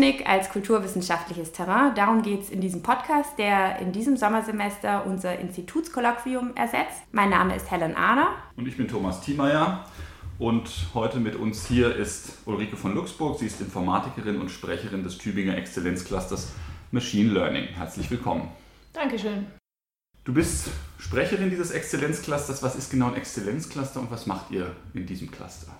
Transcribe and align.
Technik 0.00 0.26
als 0.26 0.48
kulturwissenschaftliches 0.48 1.52
Terrain. 1.52 1.94
Darum 1.94 2.22
geht 2.22 2.40
es 2.40 2.48
in 2.48 2.62
diesem 2.62 2.82
Podcast, 2.82 3.38
der 3.38 3.80
in 3.80 3.92
diesem 3.92 4.16
Sommersemester 4.16 5.04
unser 5.04 5.38
Institutskolloquium 5.38 6.56
ersetzt. 6.56 7.02
Mein 7.12 7.28
Name 7.28 7.54
ist 7.54 7.70
Helen 7.70 7.94
Ahner. 7.94 8.28
Und 8.56 8.66
ich 8.66 8.78
bin 8.78 8.88
Thomas 8.88 9.20
Thiemeyer. 9.20 9.84
Und 10.38 10.70
heute 10.94 11.20
mit 11.20 11.36
uns 11.36 11.66
hier 11.66 11.94
ist 11.94 12.38
Ulrike 12.46 12.78
von 12.78 12.94
Luxburg. 12.94 13.38
Sie 13.38 13.46
ist 13.46 13.60
Informatikerin 13.60 14.40
und 14.40 14.50
Sprecherin 14.50 15.04
des 15.04 15.18
Tübinger 15.18 15.58
Exzellenzclusters 15.58 16.52
Machine 16.92 17.34
Learning. 17.34 17.64
Herzlich 17.64 18.10
willkommen. 18.10 18.48
Dankeschön. 18.94 19.48
Du 20.24 20.32
bist 20.32 20.70
Sprecherin 20.98 21.50
dieses 21.50 21.72
Exzellenzclusters. 21.72 22.62
Was 22.62 22.74
ist 22.74 22.90
genau 22.90 23.08
ein 23.08 23.16
Exzellenzcluster 23.16 24.00
und 24.00 24.10
was 24.10 24.24
macht 24.24 24.50
ihr 24.50 24.74
in 24.94 25.04
diesem 25.04 25.30
Cluster? 25.30 25.70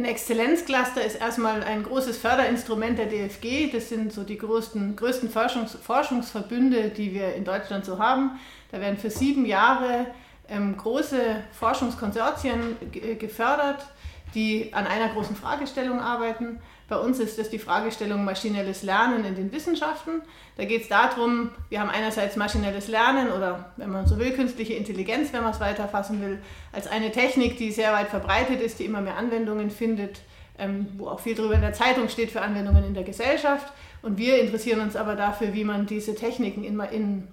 Ein 0.00 0.06
Exzellenzcluster 0.06 1.04
ist 1.04 1.20
erstmal 1.20 1.62
ein 1.62 1.82
großes 1.82 2.16
Förderinstrument 2.16 2.98
der 2.98 3.04
DFG. 3.04 3.70
Das 3.70 3.90
sind 3.90 4.14
so 4.14 4.22
die 4.22 4.38
größten, 4.38 4.96
größten 4.96 5.28
Forschungs 5.28 5.74
Forschungsverbünde, 5.74 6.88
die 6.88 7.12
wir 7.12 7.34
in 7.34 7.44
Deutschland 7.44 7.84
so 7.84 7.98
haben. 7.98 8.40
Da 8.72 8.80
werden 8.80 8.96
für 8.96 9.10
sieben 9.10 9.44
Jahre 9.44 10.06
ähm, 10.48 10.74
große 10.74 11.44
Forschungskonsortien 11.52 12.78
gefördert, 13.18 13.88
die 14.34 14.72
an 14.72 14.86
einer 14.86 15.10
großen 15.10 15.36
Fragestellung 15.36 16.00
arbeiten. 16.00 16.60
Bei 16.90 16.98
uns 16.98 17.20
ist 17.20 17.38
das 17.38 17.48
die 17.48 17.60
Fragestellung 17.60 18.24
maschinelles 18.24 18.82
Lernen 18.82 19.24
in 19.24 19.36
den 19.36 19.52
Wissenschaften. 19.52 20.22
Da 20.56 20.64
geht 20.64 20.82
es 20.82 20.88
darum, 20.88 21.50
wir 21.68 21.80
haben 21.80 21.88
einerseits 21.88 22.34
maschinelles 22.34 22.88
Lernen 22.88 23.30
oder, 23.30 23.72
wenn 23.76 23.90
man 23.90 24.08
so 24.08 24.18
will, 24.18 24.32
künstliche 24.32 24.74
Intelligenz, 24.74 25.32
wenn 25.32 25.44
man 25.44 25.52
es 25.52 25.60
weiterfassen 25.60 26.20
will, 26.20 26.40
als 26.72 26.88
eine 26.88 27.12
Technik, 27.12 27.56
die 27.58 27.70
sehr 27.70 27.92
weit 27.92 28.08
verbreitet 28.08 28.60
ist, 28.60 28.80
die 28.80 28.86
immer 28.86 29.00
mehr 29.00 29.16
Anwendungen 29.16 29.70
findet, 29.70 30.22
ähm, 30.58 30.88
wo 30.98 31.06
auch 31.06 31.20
viel 31.20 31.36
darüber 31.36 31.54
in 31.54 31.60
der 31.60 31.74
Zeitung 31.74 32.08
steht 32.08 32.32
für 32.32 32.42
Anwendungen 32.42 32.82
in 32.82 32.94
der 32.94 33.04
Gesellschaft. 33.04 33.72
Und 34.02 34.18
wir 34.18 34.40
interessieren 34.40 34.80
uns 34.80 34.96
aber 34.96 35.14
dafür, 35.14 35.54
wie 35.54 35.62
man 35.62 35.86
diese 35.86 36.16
Techniken 36.16 36.64
in, 36.64 36.80
in 36.80 37.28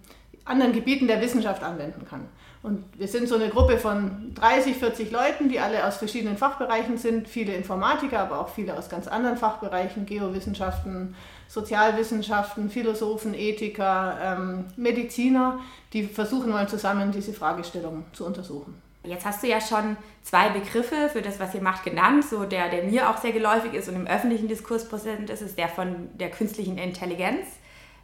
anderen 0.45 0.72
Gebieten 0.72 1.08
der 1.08 1.20
Wissenschaft 1.20 1.64
anwenden 1.64 2.06
kann. 2.08 2.30
Und 2.68 2.84
wir 2.98 3.08
sind 3.08 3.30
so 3.30 3.36
eine 3.36 3.48
Gruppe 3.48 3.78
von 3.78 4.36
30, 4.36 4.76
40 4.76 5.10
Leuten, 5.10 5.48
die 5.48 5.58
alle 5.58 5.88
aus 5.88 5.96
verschiedenen 5.96 6.36
Fachbereichen 6.36 6.98
sind, 6.98 7.30
viele 7.30 7.54
Informatiker, 7.56 8.20
aber 8.20 8.42
auch 8.42 8.50
viele 8.50 8.78
aus 8.78 8.90
ganz 8.90 9.08
anderen 9.08 9.38
Fachbereichen, 9.38 10.06
Geowissenschaften, 10.06 11.16
Sozialwissenschaften, 11.48 12.70
Philosophen, 12.70 13.34
Ethiker, 13.34 14.18
ähm, 14.22 14.66
Mediziner, 14.76 15.62
die 15.94 16.04
versuchen 16.04 16.52
mal 16.52 16.68
zusammen 16.68 17.14
diese 17.14 17.32
Fragestellung 17.32 18.04
zu 18.12 18.26
untersuchen. 18.26 18.82
Jetzt 19.06 19.26
hast 19.26 19.44
du 19.44 19.48
ja 19.48 19.62
schon 19.62 19.95
zwei 20.22 20.50
Begriffe 20.50 21.08
für 21.08 21.22
das, 21.22 21.40
was 21.40 21.56
ihr 21.56 21.62
macht, 21.62 21.86
genannt. 21.86 22.26
So 22.26 22.44
der, 22.44 22.68
der 22.68 22.84
mir 22.84 23.10
auch 23.10 23.16
sehr 23.16 23.32
geläufig 23.32 23.76
ist 23.76 23.88
und 23.88 23.95
im 23.95 24.08
öffentlichen 24.08 24.50
Diskurs 24.50 24.90
präsent 24.90 25.30
ist, 25.30 25.42
ist 25.42 25.58
der 25.58 25.70
von 25.70 26.10
der 26.20 26.32
künstlichen 26.32 26.78
Intelligenz. 26.78 27.45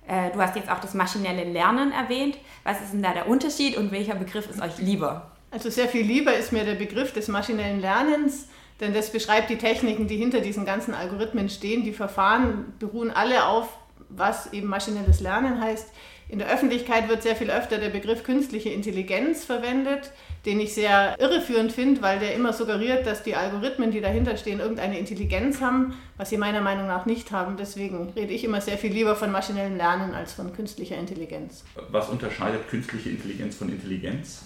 Äh, 0.08 0.32
du 0.32 0.42
hast 0.42 0.56
jetzt 0.56 0.70
auch 0.70 0.80
das 0.80 0.94
maschinelle 0.94 1.44
Lernen 1.44 1.92
erwähnt. 1.92 2.38
Was 2.64 2.82
ist 2.82 2.94
denn 2.94 3.04
da 3.04 3.14
der 3.14 3.28
Unterschied 3.28 3.78
und 3.78 3.92
welcher 3.92 4.16
Begriff 4.16 4.50
ist 4.50 4.62
euch 4.62 4.78
lieber? 4.80 5.32
Also 5.52 5.70
sehr 5.70 5.88
viel 5.88 6.06
lieber 6.06 6.34
ist 6.36 6.52
mir 6.52 6.64
der 6.64 6.76
Begriff 6.76 7.14
des 7.14 7.28
maschinellen 7.28 7.80
Lernens, 7.80 8.48
denn 8.80 8.94
das 8.94 9.12
beschreibt 9.12 9.50
die 9.50 9.58
Techniken, 9.58 10.08
die 10.08 10.18
hinter 10.18 10.42
diesen 10.42 10.66
ganzen 10.66 10.94
Algorithmen 10.94 11.48
stehen. 11.48 11.84
Die 11.84 11.94
Verfahren 11.94 12.74
beruhen 12.80 13.12
alle 13.12 13.46
auf, 13.46 13.70
was 14.10 14.52
eben 14.52 14.68
maschinelles 14.68 15.20
Lernen 15.20 15.62
heißt. 15.62 15.90
In 16.28 16.40
der 16.40 16.50
Öffentlichkeit 16.50 17.08
wird 17.08 17.22
sehr 17.22 17.36
viel 17.36 17.52
öfter 17.52 17.78
der 17.78 17.90
Begriff 17.90 18.24
künstliche 18.24 18.70
Intelligenz 18.70 19.46
verwendet 19.46 20.12
den 20.46 20.60
ich 20.60 20.74
sehr 20.74 21.16
irreführend 21.20 21.72
finde, 21.72 22.02
weil 22.02 22.20
der 22.20 22.36
immer 22.36 22.52
suggeriert, 22.52 23.08
dass 23.08 23.24
die 23.24 23.36
Algorithmen, 23.36 23.92
die 23.92 24.02
dahinter 24.02 24.36
stehen, 24.36 24.60
irgendeine 24.60 25.00
Intelligenz 25.00 25.62
haben, 25.62 25.94
was 26.18 26.30
sie 26.30 26.38
meiner 26.38 26.62
Meinung 26.62 26.88
nach 26.88 27.06
nicht 27.06 27.32
haben. 27.32 27.56
Deswegen 27.56 28.10
rede 28.10 28.34
ich 28.34 28.44
immer 28.44 28.60
sehr 28.60 28.78
viel 28.78 28.92
lieber 28.92 29.16
von 29.16 29.32
maschinellem 29.32 29.78
Lernen 29.78 30.14
als 30.14 30.34
von 30.34 30.54
künstlicher 30.54 30.98
Intelligenz. 30.98 31.64
Was 31.90 32.10
unterscheidet 32.10 32.68
künstliche 32.68 33.10
Intelligenz 33.12 33.56
von 33.56 33.70
Intelligenz? 33.70 34.44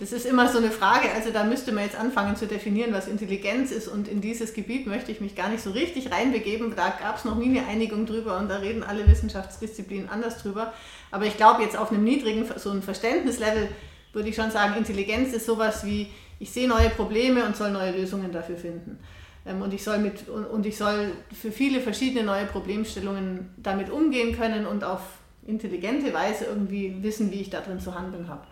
Das 0.00 0.10
ist 0.10 0.26
immer 0.26 0.48
so 0.48 0.58
eine 0.58 0.72
Frage. 0.72 1.12
Also 1.14 1.30
da 1.30 1.44
müsste 1.44 1.70
man 1.70 1.84
jetzt 1.84 1.96
anfangen 1.96 2.34
zu 2.34 2.48
definieren, 2.48 2.92
was 2.92 3.06
Intelligenz 3.06 3.70
ist. 3.70 3.86
Und 3.86 4.08
in 4.08 4.20
dieses 4.20 4.52
Gebiet 4.52 4.88
möchte 4.88 5.12
ich 5.12 5.20
mich 5.20 5.36
gar 5.36 5.48
nicht 5.48 5.62
so 5.62 5.70
richtig 5.70 6.10
reinbegeben. 6.10 6.74
Da 6.74 6.88
gab 7.00 7.18
es 7.18 7.24
noch 7.24 7.36
nie 7.36 7.56
eine 7.56 7.68
Einigung 7.68 8.04
drüber 8.04 8.38
und 8.38 8.48
da 8.48 8.56
reden 8.56 8.82
alle 8.82 9.06
Wissenschaftsdisziplinen 9.06 10.08
anders 10.08 10.42
drüber. 10.42 10.72
Aber 11.12 11.26
ich 11.26 11.36
glaube 11.36 11.62
jetzt 11.62 11.78
auf 11.78 11.92
einem 11.92 12.02
niedrigen, 12.02 12.44
so 12.56 12.70
ein 12.70 12.82
Verständnislevel 12.82 13.68
würde 14.12 14.28
ich 14.28 14.36
schon 14.36 14.50
sagen, 14.50 14.76
Intelligenz 14.76 15.32
ist 15.32 15.46
sowas 15.46 15.84
wie, 15.84 16.08
ich 16.38 16.50
sehe 16.50 16.68
neue 16.68 16.90
Probleme 16.90 17.44
und 17.44 17.56
soll 17.56 17.70
neue 17.70 17.92
Lösungen 17.92 18.32
dafür 18.32 18.56
finden. 18.56 18.98
Ähm, 19.46 19.62
und 19.62 19.72
ich, 19.74 19.82
soll 19.82 19.98
mit, 19.98 20.28
und 20.28 20.66
ich 20.66 20.76
soll 20.76 21.12
für 21.32 21.52
viele 21.52 21.80
verschiedene 21.80 22.24
neue 22.24 22.46
Problemstellungen 22.46 23.50
damit 23.56 23.90
umgehen 23.90 24.36
können 24.36 24.66
und 24.66 24.84
auf 24.84 25.00
intelligente 25.46 26.12
Weise 26.12 26.44
irgendwie 26.44 27.02
wissen, 27.02 27.30
wie 27.32 27.40
ich 27.40 27.50
darin 27.50 27.80
zu 27.80 27.94
handeln 27.94 28.28
habe. 28.28 28.42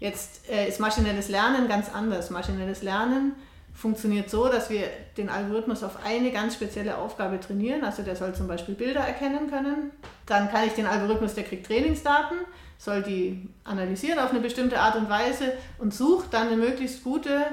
Jetzt 0.00 0.48
äh, 0.50 0.68
ist 0.68 0.80
maschinelles 0.80 1.28
Lernen 1.28 1.68
ganz 1.68 1.88
anders. 1.92 2.30
Maschinelles 2.30 2.82
Lernen 2.82 3.34
funktioniert 3.72 4.30
so, 4.30 4.48
dass 4.48 4.70
wir 4.70 4.84
den 5.16 5.28
Algorithmus 5.28 5.82
auf 5.82 6.04
eine 6.04 6.30
ganz 6.30 6.54
spezielle 6.54 6.98
Aufgabe 6.98 7.38
trainieren. 7.38 7.84
Also 7.84 8.02
der 8.02 8.16
soll 8.16 8.34
zum 8.34 8.48
Beispiel 8.48 8.74
Bilder 8.74 9.00
erkennen 9.00 9.48
können. 9.48 9.90
Dann 10.26 10.50
kann 10.50 10.66
ich 10.66 10.72
den 10.72 10.86
Algorithmus, 10.86 11.34
der 11.34 11.44
kriegt 11.44 11.66
Trainingsdaten 11.66 12.38
soll 12.82 13.02
die 13.02 13.48
analysieren 13.62 14.18
auf 14.18 14.30
eine 14.30 14.40
bestimmte 14.40 14.80
Art 14.80 14.96
und 14.96 15.08
Weise 15.08 15.52
und 15.78 15.94
sucht 15.94 16.34
dann 16.34 16.48
eine 16.48 16.56
möglichst 16.56 17.04
gute 17.04 17.46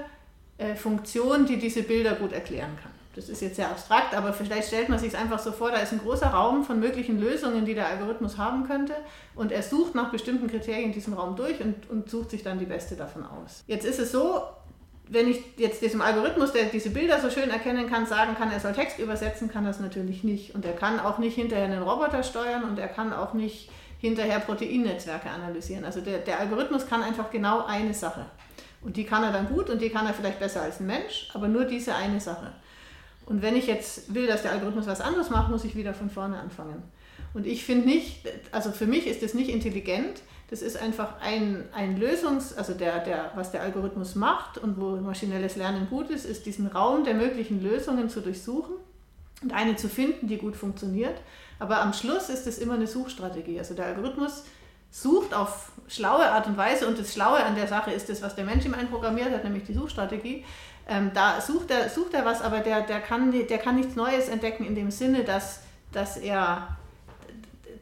äh, 0.58 0.74
Funktion, 0.74 1.46
die 1.46 1.58
diese 1.58 1.84
Bilder 1.84 2.14
gut 2.14 2.34
erklären 2.34 2.76
kann. 2.82 2.92
Das 3.16 3.30
ist 3.30 3.42
jetzt 3.42 3.58
sehr 3.58 3.70
abstrakt, 3.70 4.16
aber 4.16 4.34
vielleicht 4.34 4.70
stellt 4.70 4.90
man 4.90 4.98
sich 4.98 5.10
es 5.10 5.16
einfach 5.16 5.38
so 5.38 5.52
vor, 5.52 5.70
da 5.70 5.78
ist 5.78 5.92
ein 5.92 6.00
großer 6.00 6.28
Raum 6.28 6.64
von 6.64 6.80
möglichen 6.80 7.20
Lösungen, 7.20 7.64
die 7.66 7.76
der 7.76 7.88
Algorithmus 7.88 8.40
haben 8.40 8.66
könnte 8.68 8.94
und 9.36 9.52
er 9.52 9.62
sucht 9.62 9.94
nach 9.94 10.10
bestimmten 10.12 10.48
Kriterien 10.48 10.86
in 10.86 10.94
diesem 10.94 11.14
Raum 11.14 11.36
durch 11.36 11.62
und, 11.62 11.88
und 11.92 12.10
sucht 12.10 12.32
sich 12.32 12.42
dann 12.42 12.58
die 12.58 12.66
beste 12.66 12.96
davon 12.96 13.24
aus. 13.24 13.64
Jetzt 13.68 13.86
ist 13.86 14.00
es 14.00 14.12
so, 14.12 14.42
wenn 15.12 15.28
ich 15.28 15.42
jetzt 15.58 15.82
diesem 15.82 16.02
Algorithmus, 16.02 16.54
der 16.54 16.66
diese 16.66 16.92
Bilder 16.92 17.20
so 17.20 17.32
schön 17.32 17.50
erkennen 17.50 17.90
kann, 17.90 18.06
sagen 18.06 18.36
kann, 18.36 18.52
er 18.52 18.60
soll 18.60 18.74
Text 18.74 19.00
übersetzen, 19.00 19.52
kann 19.52 19.66
das 19.66 19.80
natürlich 19.80 20.24
nicht. 20.24 20.54
Und 20.54 20.64
er 20.66 20.74
kann 20.74 21.00
auch 21.00 21.18
nicht 21.18 21.34
hinterher 21.34 21.66
einen 21.66 21.82
Roboter 21.82 22.22
steuern 22.22 22.64
und 22.64 22.78
er 22.78 22.88
kann 22.88 23.12
auch 23.12 23.34
nicht 23.34 23.72
hinterher 24.00 24.40
Proteinnetzwerke 24.40 25.30
analysieren. 25.30 25.84
Also 25.84 26.02
der, 26.02 26.20
der 26.20 26.40
Algorithmus 26.40 26.88
kann 26.88 27.02
einfach 27.02 27.32
genau 27.32 27.66
eine 27.66 27.94
Sache. 27.94 28.28
Und 28.82 28.98
die 28.98 29.04
kann 29.04 29.24
er 29.24 29.34
dann 29.34 29.50
gut 29.50 29.70
und 29.70 29.82
die 29.82 29.90
kann 29.90 30.06
er 30.06 30.14
vielleicht 30.14 30.40
besser 30.40 30.62
als 30.62 30.80
ein 30.80 30.86
Mensch, 30.86 31.30
aber 31.34 31.48
nur 31.48 31.66
diese 31.66 31.96
eine 31.96 32.20
Sache. 32.20 32.54
Und 33.26 33.42
wenn 33.42 33.56
ich 33.56 33.68
jetzt 33.68 34.14
will, 34.14 34.28
dass 34.28 34.44
der 34.44 34.52
Algorithmus 34.52 34.88
was 34.88 35.02
anderes 35.02 35.32
macht, 35.32 35.50
muss 35.50 35.64
ich 35.64 35.76
wieder 35.76 35.94
von 35.94 36.10
vorne 36.10 36.40
anfangen. 36.40 36.84
Und 37.34 37.46
ich 37.46 37.64
finde 37.64 37.88
nicht, 37.88 38.28
also 38.52 38.72
für 38.72 38.88
mich 38.88 39.06
ist 39.08 39.22
das 39.22 39.34
nicht 39.34 39.50
intelligent, 39.50 40.22
das 40.50 40.62
ist 40.62 40.78
einfach 40.82 41.20
ein, 41.22 41.66
ein 41.74 42.00
Lösungs-, 42.00 42.56
also 42.56 42.74
der, 42.74 43.00
der, 43.00 43.32
was 43.36 43.52
der 43.52 43.62
Algorithmus 43.62 44.16
macht 44.16 44.58
und 44.58 44.80
wo 44.80 44.96
maschinelles 44.98 45.56
Lernen 45.56 45.88
gut 45.90 46.10
ist, 46.10 46.26
ist 46.26 46.46
diesen 46.46 46.68
Raum 46.68 47.04
der 47.04 47.14
möglichen 47.14 47.62
Lösungen 47.62 48.10
zu 48.10 48.22
durchsuchen 48.22 48.76
und 49.44 49.54
eine 49.54 49.76
zu 49.76 49.88
finden, 49.88 50.28
die 50.28 50.38
gut 50.38 50.56
funktioniert. 50.56 51.22
Aber 51.60 51.82
am 51.82 51.94
Schluss 51.94 52.30
ist 52.30 52.48
es 52.48 52.58
immer 52.58 52.74
eine 52.74 52.88
Suchstrategie. 52.88 53.60
Also 53.60 53.76
der 53.76 53.86
Algorithmus 53.86 54.44
sucht 54.92 55.34
auf 55.34 55.72
schlaue 55.88 56.32
Art 56.32 56.48
und 56.48 56.58
Weise 56.58 56.88
und 56.88 56.98
das 56.98 57.14
Schlaue 57.14 57.44
an 57.44 57.56
der 57.56 57.68
Sache 57.68 57.92
ist 57.92 58.10
das, 58.10 58.22
was 58.22 58.36
der 58.36 58.46
Mensch 58.46 58.66
ihm 58.66 58.74
einprogrammiert 58.74 59.32
hat, 59.32 59.44
nämlich 59.44 59.66
die 59.66 59.74
Suchstrategie. 59.74 60.46
Ähm, 60.88 61.12
da 61.14 61.40
sucht 61.42 61.70
er, 61.70 61.90
sucht 61.90 62.16
er 62.16 62.26
was, 62.26 62.42
aber 62.42 62.60
der, 62.60 62.82
der, 62.82 63.00
kann, 63.00 63.32
der 63.32 63.58
kann 63.60 63.76
nichts 63.76 63.96
Neues 63.96 64.28
entdecken 64.28 64.66
in 64.66 64.74
dem 64.74 64.90
Sinne, 64.90 65.24
dass, 65.24 65.62
dass, 65.92 66.18
er, 66.18 66.79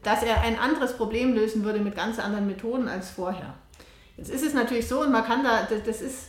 dass 0.02 0.22
er 0.22 0.40
ein 0.42 0.58
anderes 0.58 0.96
Problem 0.96 1.34
lösen 1.34 1.64
würde 1.64 1.80
mit 1.80 1.96
ganz 1.96 2.18
anderen 2.18 2.46
Methoden 2.46 2.88
als 2.88 3.10
vorher. 3.10 3.54
Jetzt 4.16 4.30
ist 4.30 4.44
es 4.44 4.54
natürlich 4.54 4.88
so 4.88 5.02
und 5.02 5.12
man 5.12 5.24
kann 5.24 5.44
da, 5.44 5.66
das 5.84 6.00
ist 6.00 6.28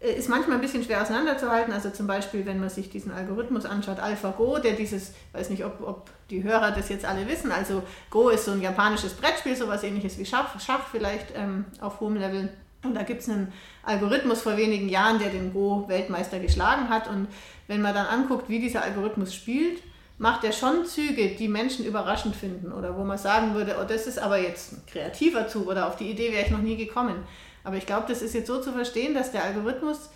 äh, 0.00 0.14
ist 0.14 0.28
manchmal 0.28 0.56
ein 0.56 0.60
bisschen 0.60 0.82
schwer 0.82 1.02
auseinanderzuhalten. 1.02 1.72
Also 1.72 1.90
zum 1.90 2.06
Beispiel, 2.06 2.46
wenn 2.46 2.58
man 2.58 2.70
sich 2.70 2.90
diesen 2.90 3.12
Algorithmus 3.12 3.66
anschaut, 3.66 3.98
AlphaGo, 4.00 4.58
der 4.58 4.72
dieses, 4.72 5.12
weiß 5.32 5.50
nicht, 5.50 5.64
ob, 5.64 5.80
ob 5.86 6.10
die 6.30 6.42
Hörer 6.42 6.72
das 6.72 6.88
jetzt 6.88 7.04
alle 7.04 7.28
wissen, 7.28 7.52
also 7.52 7.82
Go 8.08 8.30
ist 8.30 8.46
so 8.46 8.52
ein 8.52 8.62
japanisches 8.62 9.14
Brettspiel, 9.14 9.54
sowas 9.54 9.84
ähnliches 9.84 10.18
wie 10.18 10.24
Schach, 10.24 10.58
Schach 10.60 10.86
vielleicht 10.90 11.28
ähm, 11.36 11.66
auf 11.80 12.00
hohem 12.00 12.16
Level. 12.16 12.48
Und 12.82 12.94
da 12.94 13.02
gibt 13.02 13.20
es 13.20 13.28
einen 13.28 13.52
Algorithmus 13.82 14.40
vor 14.40 14.56
wenigen 14.56 14.88
Jahren, 14.88 15.18
der 15.18 15.28
den 15.28 15.52
Go-Weltmeister 15.52 16.38
geschlagen 16.38 16.88
hat. 16.88 17.08
Und 17.08 17.28
wenn 17.66 17.82
man 17.82 17.94
dann 17.94 18.06
anguckt, 18.06 18.48
wie 18.48 18.58
dieser 18.58 18.82
Algorithmus 18.82 19.34
spielt, 19.34 19.82
macht 20.20 20.44
er 20.44 20.52
schon 20.52 20.84
Züge, 20.84 21.30
die 21.30 21.48
Menschen 21.48 21.86
überraschend 21.86 22.36
finden 22.36 22.72
oder 22.72 22.94
wo 22.94 23.04
man 23.04 23.16
sagen 23.16 23.54
würde, 23.54 23.78
oh, 23.80 23.86
das 23.88 24.06
ist 24.06 24.18
aber 24.18 24.38
jetzt 24.38 24.74
ein 24.74 24.82
kreativer 24.86 25.48
Zug 25.48 25.66
oder 25.66 25.88
auf 25.88 25.96
die 25.96 26.10
Idee 26.10 26.30
wäre 26.30 26.44
ich 26.44 26.50
noch 26.50 26.60
nie 26.60 26.76
gekommen. 26.76 27.24
Aber 27.64 27.76
ich 27.76 27.86
glaube, 27.86 28.04
das 28.06 28.20
ist 28.20 28.34
jetzt 28.34 28.46
so 28.46 28.60
zu 28.60 28.70
verstehen, 28.72 29.14
dass 29.14 29.32
der 29.32 29.44
Algorithmus, 29.44 30.10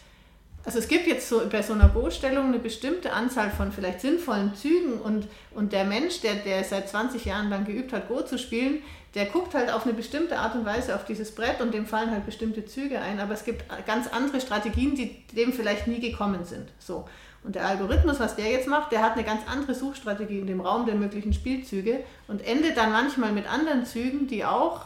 also 0.62 0.78
es 0.78 0.88
gibt 0.88 1.06
jetzt 1.06 1.26
so 1.26 1.40
bei 1.50 1.62
so 1.62 1.72
einer 1.72 1.88
Go-Stellung 1.88 2.48
eine 2.48 2.58
bestimmte 2.58 3.14
Anzahl 3.14 3.50
von 3.50 3.72
vielleicht 3.72 4.02
sinnvollen 4.02 4.54
Zügen 4.54 5.00
und, 5.00 5.26
und 5.54 5.72
der 5.72 5.84
Mensch, 5.84 6.20
der, 6.20 6.34
der 6.34 6.64
seit 6.64 6.86
20 6.86 7.24
Jahren 7.24 7.48
lang 7.48 7.64
geübt 7.64 7.94
hat, 7.94 8.06
Go 8.06 8.20
zu 8.20 8.38
spielen, 8.38 8.82
der 9.14 9.24
guckt 9.24 9.54
halt 9.54 9.72
auf 9.72 9.84
eine 9.84 9.94
bestimmte 9.94 10.38
Art 10.38 10.54
und 10.54 10.66
Weise 10.66 10.94
auf 10.96 11.06
dieses 11.06 11.34
Brett 11.34 11.62
und 11.62 11.72
dem 11.72 11.86
fallen 11.86 12.10
halt 12.10 12.26
bestimmte 12.26 12.66
Züge 12.66 13.00
ein. 13.00 13.20
Aber 13.20 13.32
es 13.32 13.44
gibt 13.44 13.64
ganz 13.86 14.08
andere 14.08 14.42
Strategien, 14.42 14.96
die 14.96 15.24
dem 15.34 15.54
vielleicht 15.54 15.86
nie 15.86 16.00
gekommen 16.00 16.44
sind. 16.44 16.68
So. 16.78 17.06
Und 17.44 17.56
der 17.56 17.66
Algorithmus, 17.66 18.18
was 18.20 18.36
der 18.36 18.50
jetzt 18.50 18.66
macht, 18.66 18.90
der 18.90 19.02
hat 19.02 19.12
eine 19.12 19.22
ganz 19.22 19.42
andere 19.46 19.74
Suchstrategie 19.74 20.38
in 20.38 20.46
dem 20.46 20.62
Raum 20.62 20.86
der 20.86 20.94
möglichen 20.94 21.34
Spielzüge 21.34 22.00
und 22.26 22.44
endet 22.44 22.76
dann 22.76 22.90
manchmal 22.90 23.32
mit 23.32 23.46
anderen 23.46 23.84
Zügen, 23.84 24.26
die 24.26 24.46
auch, 24.46 24.80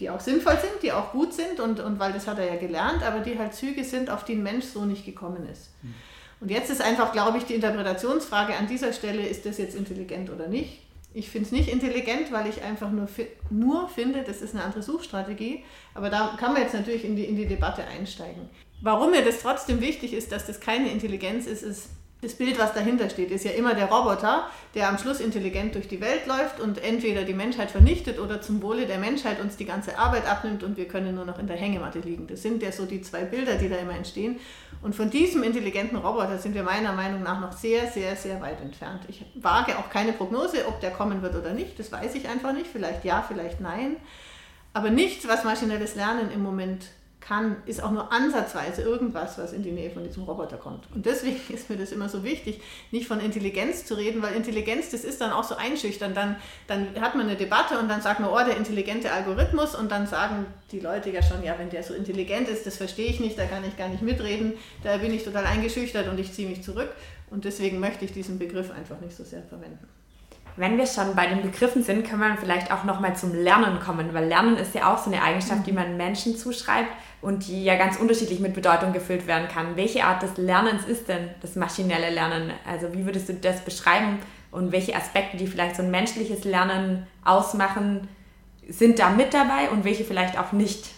die 0.00 0.08
auch 0.08 0.20
sinnvoll 0.20 0.56
sind, 0.58 0.82
die 0.82 0.92
auch 0.92 1.12
gut 1.12 1.34
sind 1.34 1.60
und, 1.60 1.80
und 1.80 1.98
weil 1.98 2.14
das 2.14 2.26
hat 2.26 2.38
er 2.38 2.46
ja 2.46 2.56
gelernt, 2.56 3.02
aber 3.02 3.20
die 3.20 3.38
halt 3.38 3.54
Züge 3.54 3.84
sind, 3.84 4.08
auf 4.08 4.24
die 4.24 4.32
ein 4.32 4.42
Mensch 4.42 4.64
so 4.64 4.86
nicht 4.86 5.04
gekommen 5.04 5.46
ist. 5.46 5.70
Mhm. 5.82 5.94
Und 6.40 6.50
jetzt 6.50 6.70
ist 6.70 6.80
einfach, 6.80 7.12
glaube 7.12 7.38
ich, 7.38 7.44
die 7.44 7.54
Interpretationsfrage 7.54 8.54
an 8.56 8.66
dieser 8.66 8.92
Stelle, 8.92 9.26
ist 9.26 9.44
das 9.44 9.58
jetzt 9.58 9.74
intelligent 9.74 10.30
oder 10.30 10.46
nicht? 10.46 10.80
Ich 11.12 11.30
finde 11.30 11.46
es 11.46 11.52
nicht 11.52 11.68
intelligent, 11.68 12.30
weil 12.32 12.46
ich 12.48 12.62
einfach 12.62 12.90
nur, 12.90 13.08
nur 13.50 13.88
finde, 13.88 14.22
das 14.22 14.40
ist 14.40 14.54
eine 14.54 14.62
andere 14.62 14.82
Suchstrategie. 14.82 15.64
Aber 15.94 16.10
da 16.10 16.36
kann 16.38 16.52
man 16.52 16.62
jetzt 16.62 16.74
natürlich 16.74 17.04
in 17.04 17.16
die, 17.16 17.24
in 17.24 17.36
die 17.36 17.46
Debatte 17.46 17.82
einsteigen. 17.84 18.48
Warum 18.80 19.10
mir 19.10 19.24
das 19.24 19.40
trotzdem 19.40 19.80
wichtig 19.80 20.12
ist, 20.12 20.30
dass 20.30 20.46
das 20.46 20.60
keine 20.60 20.90
Intelligenz 20.90 21.46
ist, 21.46 21.62
ist, 21.62 21.88
das 22.20 22.34
Bild, 22.34 22.58
was 22.58 22.74
dahinter 22.74 23.08
steht, 23.10 23.30
ist 23.30 23.44
ja 23.44 23.52
immer 23.52 23.74
der 23.74 23.86
Roboter, 23.86 24.48
der 24.74 24.88
am 24.88 24.98
Schluss 24.98 25.20
intelligent 25.20 25.76
durch 25.76 25.86
die 25.86 26.00
Welt 26.00 26.26
läuft 26.26 26.58
und 26.58 26.82
entweder 26.82 27.22
die 27.22 27.32
Menschheit 27.32 27.70
vernichtet 27.70 28.18
oder 28.18 28.42
zum 28.42 28.60
Wohle 28.60 28.86
der 28.86 28.98
Menschheit 28.98 29.40
uns 29.40 29.56
die 29.56 29.64
ganze 29.64 29.96
Arbeit 29.96 30.28
abnimmt 30.28 30.64
und 30.64 30.76
wir 30.76 30.88
können 30.88 31.14
nur 31.14 31.24
noch 31.24 31.38
in 31.38 31.46
der 31.46 31.56
Hängematte 31.56 32.00
liegen. 32.00 32.26
Das 32.26 32.42
sind 32.42 32.60
ja 32.60 32.72
so 32.72 32.86
die 32.86 33.02
zwei 33.02 33.22
Bilder, 33.22 33.54
die 33.54 33.68
da 33.68 33.76
immer 33.76 33.94
entstehen. 33.94 34.40
Und 34.82 34.96
von 34.96 35.10
diesem 35.10 35.44
intelligenten 35.44 35.96
Roboter 35.96 36.38
sind 36.38 36.56
wir 36.56 36.64
meiner 36.64 36.92
Meinung 36.92 37.22
nach 37.22 37.40
noch 37.40 37.52
sehr, 37.52 37.86
sehr, 37.86 38.16
sehr 38.16 38.40
weit 38.40 38.60
entfernt. 38.60 39.02
Ich 39.06 39.24
wage 39.36 39.78
auch 39.78 39.88
keine 39.88 40.12
Prognose, 40.12 40.66
ob 40.66 40.80
der 40.80 40.90
kommen 40.90 41.22
wird 41.22 41.36
oder 41.36 41.54
nicht. 41.54 41.78
Das 41.78 41.92
weiß 41.92 42.16
ich 42.16 42.28
einfach 42.28 42.52
nicht. 42.52 42.66
Vielleicht 42.66 43.04
ja, 43.04 43.24
vielleicht 43.26 43.60
nein. 43.60 43.96
Aber 44.72 44.90
nichts, 44.90 45.28
was 45.28 45.44
maschinelles 45.44 45.94
Lernen 45.94 46.32
im 46.32 46.42
Moment 46.42 46.86
kann, 47.28 47.56
ist 47.66 47.82
auch 47.82 47.90
nur 47.90 48.10
ansatzweise 48.10 48.80
irgendwas, 48.80 49.36
was 49.36 49.52
in 49.52 49.62
die 49.62 49.70
Nähe 49.70 49.90
von 49.90 50.02
diesem 50.02 50.22
Roboter 50.22 50.56
kommt. 50.56 50.84
Und 50.94 51.04
deswegen 51.04 51.38
ist 51.54 51.68
mir 51.68 51.76
das 51.76 51.92
immer 51.92 52.08
so 52.08 52.24
wichtig, 52.24 52.60
nicht 52.90 53.06
von 53.06 53.20
Intelligenz 53.20 53.84
zu 53.84 53.94
reden, 53.94 54.22
weil 54.22 54.34
Intelligenz, 54.34 54.90
das 54.90 55.04
ist 55.04 55.20
dann 55.20 55.32
auch 55.32 55.44
so 55.44 55.54
einschüchtern. 55.54 56.14
Dann, 56.14 56.36
dann 56.66 56.98
hat 57.00 57.14
man 57.14 57.26
eine 57.26 57.36
Debatte 57.36 57.78
und 57.78 57.88
dann 57.88 58.00
sagt 58.00 58.20
man, 58.20 58.30
oh, 58.30 58.38
der 58.38 58.56
intelligente 58.56 59.12
Algorithmus 59.12 59.74
und 59.74 59.92
dann 59.92 60.06
sagen 60.06 60.46
die 60.72 60.80
Leute 60.80 61.10
ja 61.10 61.22
schon, 61.22 61.42
ja, 61.44 61.58
wenn 61.58 61.68
der 61.68 61.82
so 61.82 61.92
intelligent 61.92 62.48
ist, 62.48 62.66
das 62.66 62.78
verstehe 62.78 63.10
ich 63.10 63.20
nicht, 63.20 63.38
da 63.38 63.44
kann 63.44 63.62
ich 63.66 63.76
gar 63.76 63.88
nicht 63.88 64.02
mitreden, 64.02 64.54
da 64.82 64.96
bin 64.96 65.12
ich 65.12 65.24
total 65.24 65.44
eingeschüchtert 65.44 66.08
und 66.08 66.18
ich 66.18 66.32
ziehe 66.32 66.48
mich 66.48 66.62
zurück. 66.62 66.90
Und 67.30 67.44
deswegen 67.44 67.78
möchte 67.78 68.06
ich 68.06 68.12
diesen 68.12 68.38
Begriff 68.38 68.70
einfach 68.70 69.00
nicht 69.00 69.14
so 69.14 69.22
sehr 69.22 69.42
verwenden. 69.42 69.86
Wenn 70.58 70.76
wir 70.76 70.86
schon 70.88 71.14
bei 71.14 71.28
den 71.28 71.40
Begriffen 71.40 71.84
sind, 71.84 72.04
können 72.04 72.20
wir 72.20 72.36
vielleicht 72.36 72.72
auch 72.72 72.82
nochmal 72.82 73.14
zum 73.14 73.32
Lernen 73.32 73.78
kommen, 73.78 74.12
weil 74.12 74.26
Lernen 74.26 74.56
ist 74.56 74.74
ja 74.74 74.92
auch 74.92 74.98
so 74.98 75.08
eine 75.08 75.22
Eigenschaft, 75.22 75.64
die 75.68 75.72
man 75.72 75.96
Menschen 75.96 76.36
zuschreibt 76.36 76.90
und 77.22 77.46
die 77.46 77.62
ja 77.62 77.76
ganz 77.76 77.96
unterschiedlich 77.96 78.40
mit 78.40 78.54
Bedeutung 78.54 78.92
gefüllt 78.92 79.28
werden 79.28 79.46
kann. 79.46 79.76
Welche 79.76 80.02
Art 80.02 80.20
des 80.20 80.36
Lernens 80.36 80.84
ist 80.84 81.06
denn 81.08 81.30
das 81.42 81.54
maschinelle 81.54 82.10
Lernen? 82.10 82.50
Also 82.68 82.92
wie 82.92 83.06
würdest 83.06 83.28
du 83.28 83.34
das 83.34 83.60
beschreiben 83.60 84.18
und 84.50 84.72
welche 84.72 84.96
Aspekte, 84.96 85.36
die 85.36 85.46
vielleicht 85.46 85.76
so 85.76 85.82
ein 85.84 85.92
menschliches 85.92 86.42
Lernen 86.42 87.06
ausmachen, 87.24 88.08
sind 88.68 88.98
da 88.98 89.10
mit 89.10 89.32
dabei 89.32 89.70
und 89.70 89.84
welche 89.84 90.02
vielleicht 90.02 90.40
auch 90.40 90.50
nicht? 90.50 90.88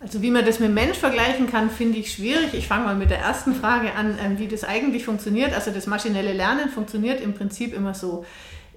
Also 0.00 0.22
wie 0.22 0.30
man 0.30 0.46
das 0.46 0.60
mit 0.60 0.72
Mensch 0.72 0.96
vergleichen 0.96 1.46
kann, 1.46 1.68
finde 1.68 1.98
ich 1.98 2.10
schwierig. 2.10 2.54
Ich 2.54 2.66
fange 2.66 2.86
mal 2.86 2.96
mit 2.96 3.10
der 3.10 3.18
ersten 3.18 3.54
Frage 3.54 3.92
an, 3.92 4.18
ähm, 4.24 4.38
wie 4.38 4.48
das 4.48 4.64
eigentlich 4.64 5.04
funktioniert. 5.04 5.52
Also 5.52 5.72
das 5.72 5.86
maschinelle 5.86 6.32
Lernen 6.32 6.70
funktioniert 6.70 7.20
im 7.20 7.34
Prinzip 7.34 7.74
immer 7.74 7.92
so. 7.92 8.24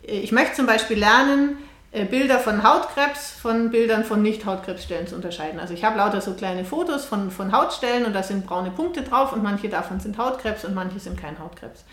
Ich 0.05 0.31
möchte 0.31 0.55
zum 0.55 0.65
Beispiel 0.65 0.99
lernen, 0.99 1.57
äh, 1.93 2.05
Bilder 2.05 2.39
von 2.39 2.63
Hautkrebs 2.63 3.31
von 3.31 3.69
Bildern 3.69 4.03
von 4.03 4.21
Nicht-Hautkrebsstellen 4.21 5.07
zu 5.07 5.15
unterscheiden. 5.15 5.59
Also 5.59 5.73
ich 5.73 5.83
habe 5.83 5.97
lauter 5.97 6.21
so 6.21 6.33
kleine 6.33 6.65
Fotos 6.65 7.05
von, 7.05 7.29
von 7.29 7.51
Hautstellen 7.51 8.05
und 8.05 8.13
da 8.13 8.23
sind 8.23 8.47
braune 8.47 8.71
Punkte 8.71 9.03
drauf 9.03 9.31
und 9.31 9.43
manche 9.43 9.69
davon 9.69 9.99
sind 9.99 10.17
Hautkrebs 10.17 10.65
und 10.65 10.73
manche 10.73 10.99
sind 10.99 11.19
kein 11.19 11.37
Hautkrebs. 11.37 11.85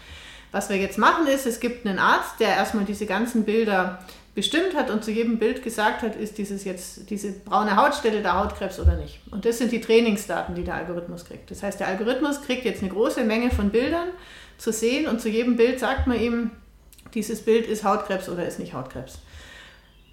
Was 0.53 0.71
wir 0.71 0.79
jetzt 0.79 0.99
machen 0.99 1.27
ist, 1.27 1.47
es 1.47 1.61
gibt 1.61 1.87
einen 1.87 1.99
Arzt, 1.99 2.41
der 2.41 2.49
erstmal 2.49 2.85
diese 2.85 3.07
ganzen 3.07 3.45
Bilder 3.45 3.99
bestimmt 4.35 4.75
hat 4.75 4.91
und 4.91 5.05
zu 5.05 5.11
jedem 5.11 5.39
Bild 5.39 5.63
gesagt 5.63 6.03
hat, 6.03 6.17
ist 6.17 6.39
dieses 6.39 6.65
jetzt 6.65 7.11
diese 7.11 7.33
braune 7.33 7.77
Hautstelle 7.77 8.23
der 8.23 8.39
Hautkrebs 8.39 8.81
oder 8.81 8.97
nicht. 8.97 9.21
Und 9.31 9.45
das 9.45 9.59
sind 9.59 9.71
die 9.71 9.81
Trainingsdaten, 9.81 10.55
die 10.55 10.65
der 10.65 10.77
Algorithmus 10.77 11.27
kriegt. 11.27 11.51
Das 11.51 11.63
heißt, 11.63 11.79
der 11.79 11.89
Algorithmus 11.89 12.41
kriegt 12.43 12.65
jetzt 12.65 12.83
eine 12.83 12.91
große 12.91 13.23
Menge 13.23 13.51
von 13.51 13.71
Bildern 13.71 14.09
zu 14.57 14.73
sehen 14.73 15.07
und 15.09 15.21
zu 15.21 15.29
jedem 15.29 15.57
Bild 15.57 15.79
sagt 15.79 16.07
man 16.07 16.19
ihm, 16.19 16.53
dieses 17.15 17.43
Bild 17.43 17.67
ist 17.67 17.85
Hautkrebs 17.85 18.29
oder 18.29 18.47
ist 18.47 18.59
nicht 18.59 18.75
Hautkrebs. 18.75 19.19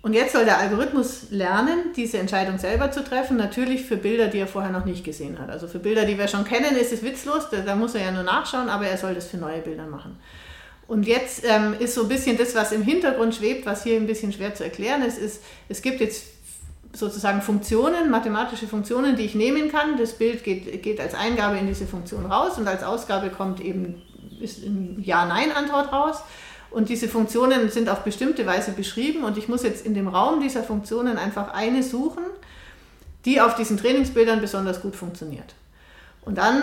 Und 0.01 0.13
jetzt 0.13 0.33
soll 0.33 0.45
der 0.45 0.59
Algorithmus 0.59 1.31
lernen, 1.31 1.91
diese 1.95 2.19
Entscheidung 2.19 2.59
selber 2.59 2.91
zu 2.91 3.03
treffen, 3.03 3.35
natürlich 3.35 3.83
für 3.85 3.97
Bilder, 3.97 4.27
die 4.27 4.39
er 4.39 4.47
vorher 4.47 4.71
noch 4.71 4.85
nicht 4.85 5.03
gesehen 5.03 5.39
hat. 5.39 5.49
Also 5.49 5.67
für 5.67 5.79
Bilder, 5.79 6.05
die 6.05 6.17
wir 6.17 6.27
schon 6.27 6.45
kennen, 6.45 6.75
ist 6.75 6.93
es 6.93 7.03
witzlos, 7.03 7.49
da, 7.49 7.57
da 7.61 7.75
muss 7.75 7.95
er 7.95 8.05
ja 8.05 8.11
nur 8.11 8.23
nachschauen, 8.23 8.69
aber 8.69 8.87
er 8.87 8.97
soll 8.97 9.15
das 9.15 9.27
für 9.27 9.37
neue 9.37 9.59
Bilder 9.59 9.85
machen. 9.85 10.17
Und 10.87 11.05
jetzt 11.05 11.43
ähm, 11.45 11.75
ist 11.79 11.95
so 11.95 12.03
ein 12.03 12.09
bisschen 12.09 12.37
das, 12.37 12.55
was 12.55 12.71
im 12.71 12.83
Hintergrund 12.83 13.35
schwebt, 13.35 13.65
was 13.65 13.83
hier 13.83 13.97
ein 13.97 14.07
bisschen 14.07 14.31
schwer 14.31 14.55
zu 14.55 14.63
erklären 14.63 15.01
ist, 15.01 15.17
ist, 15.17 15.43
es 15.67 15.81
gibt 15.81 15.99
jetzt 15.99 16.23
sozusagen 16.93 17.41
Funktionen, 17.41 18.09
mathematische 18.09 18.67
Funktionen, 18.67 19.17
die 19.17 19.25
ich 19.25 19.35
nehmen 19.35 19.69
kann. 19.69 19.97
Das 19.97 20.13
Bild 20.13 20.43
geht, 20.43 20.81
geht 20.83 21.01
als 21.01 21.13
Eingabe 21.13 21.57
in 21.57 21.67
diese 21.67 21.85
Funktion 21.85 22.25
raus 22.25 22.57
und 22.57 22.67
als 22.67 22.83
Ausgabe 22.83 23.29
kommt 23.29 23.59
eben 23.59 24.01
ist 24.39 24.61
Ja-Nein-Antwort 24.99 25.91
raus. 25.91 26.23
Und 26.69 26.89
diese 26.89 27.07
Funktionen 27.07 27.69
sind 27.69 27.89
auf 27.89 28.03
bestimmte 28.03 28.45
Weise 28.45 28.71
beschrieben 28.71 29.23
und 29.23 29.37
ich 29.37 29.47
muss 29.47 29.63
jetzt 29.63 29.85
in 29.85 29.93
dem 29.93 30.07
Raum 30.07 30.41
dieser 30.41 30.63
Funktionen 30.63 31.17
einfach 31.17 31.53
eine 31.53 31.81
suchen, 31.83 32.23
die 33.25 33.41
auf 33.41 33.55
diesen 33.55 33.77
Trainingsbildern 33.77 34.41
besonders 34.41 34.81
gut 34.81 34.95
funktioniert. 34.95 35.55
Und 36.21 36.37
dann 36.37 36.61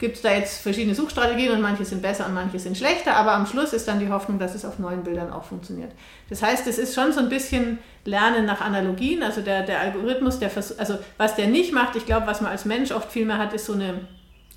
gibt 0.00 0.16
es 0.16 0.22
da 0.22 0.32
jetzt 0.32 0.62
verschiedene 0.62 0.96
Suchstrategien 0.96 1.52
und 1.52 1.60
manche 1.60 1.84
sind 1.84 2.02
besser 2.02 2.26
und 2.26 2.34
manche 2.34 2.58
sind 2.58 2.76
schlechter, 2.76 3.14
aber 3.14 3.32
am 3.32 3.46
Schluss 3.46 3.72
ist 3.72 3.86
dann 3.86 4.00
die 4.00 4.08
Hoffnung, 4.08 4.40
dass 4.40 4.54
es 4.54 4.64
auf 4.64 4.80
neuen 4.80 5.04
Bildern 5.04 5.30
auch 5.32 5.44
funktioniert. 5.44 5.92
Das 6.28 6.42
heißt, 6.42 6.66
es 6.66 6.78
ist 6.78 6.94
schon 6.94 7.12
so 7.12 7.20
ein 7.20 7.28
bisschen 7.28 7.78
Lernen 8.04 8.46
nach 8.46 8.60
Analogien, 8.60 9.22
also 9.22 9.42
der, 9.42 9.62
der 9.62 9.80
Algorithmus, 9.80 10.40
der 10.40 10.50
also 10.56 10.98
was 11.18 11.36
der 11.36 11.46
nicht 11.46 11.72
macht, 11.72 11.94
ich 11.94 12.06
glaube, 12.06 12.26
was 12.26 12.40
man 12.40 12.50
als 12.50 12.64
Mensch 12.64 12.90
oft 12.90 13.12
viel 13.12 13.26
mehr 13.26 13.38
hat, 13.38 13.52
ist 13.52 13.66
so 13.66 13.74
eine 13.74 14.08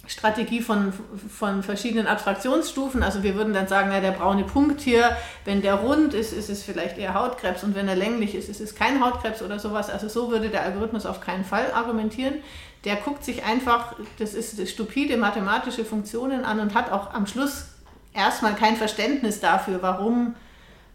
Strategie 0.05 0.61
von, 0.61 0.91
von 1.29 1.63
verschiedenen 1.63 2.07
Abstraktionsstufen. 2.07 3.03
Also 3.03 3.23
wir 3.23 3.35
würden 3.35 3.53
dann 3.53 3.69
sagen, 3.69 3.91
ja, 3.91 4.01
der 4.01 4.11
braune 4.11 4.43
Punkt 4.43 4.81
hier, 4.81 5.15
wenn 5.45 5.61
der 5.61 5.75
rund 5.75 6.13
ist, 6.13 6.33
ist 6.33 6.49
es 6.49 6.63
vielleicht 6.63 6.97
eher 6.97 7.13
Hautkrebs 7.13 7.63
und 7.63 7.73
wenn 7.73 7.87
er 7.87 7.95
länglich 7.95 8.35
ist, 8.35 8.49
ist 8.49 8.59
es 8.59 8.75
kein 8.75 9.03
Hautkrebs 9.03 9.41
oder 9.41 9.59
sowas. 9.59 9.89
Also 9.89 10.09
so 10.09 10.29
würde 10.29 10.49
der 10.49 10.63
Algorithmus 10.63 11.05
auf 11.05 11.21
keinen 11.21 11.45
Fall 11.45 11.71
argumentieren. 11.73 12.35
Der 12.83 12.97
guckt 12.97 13.23
sich 13.23 13.45
einfach, 13.45 13.95
das 14.19 14.33
ist 14.33 14.69
stupide 14.69 15.15
mathematische 15.15 15.85
Funktionen 15.85 16.43
an 16.43 16.59
und 16.59 16.75
hat 16.75 16.91
auch 16.91 17.13
am 17.13 17.25
Schluss 17.25 17.67
erstmal 18.13 18.55
kein 18.55 18.75
Verständnis 18.75 19.39
dafür, 19.39 19.81
warum, 19.81 20.35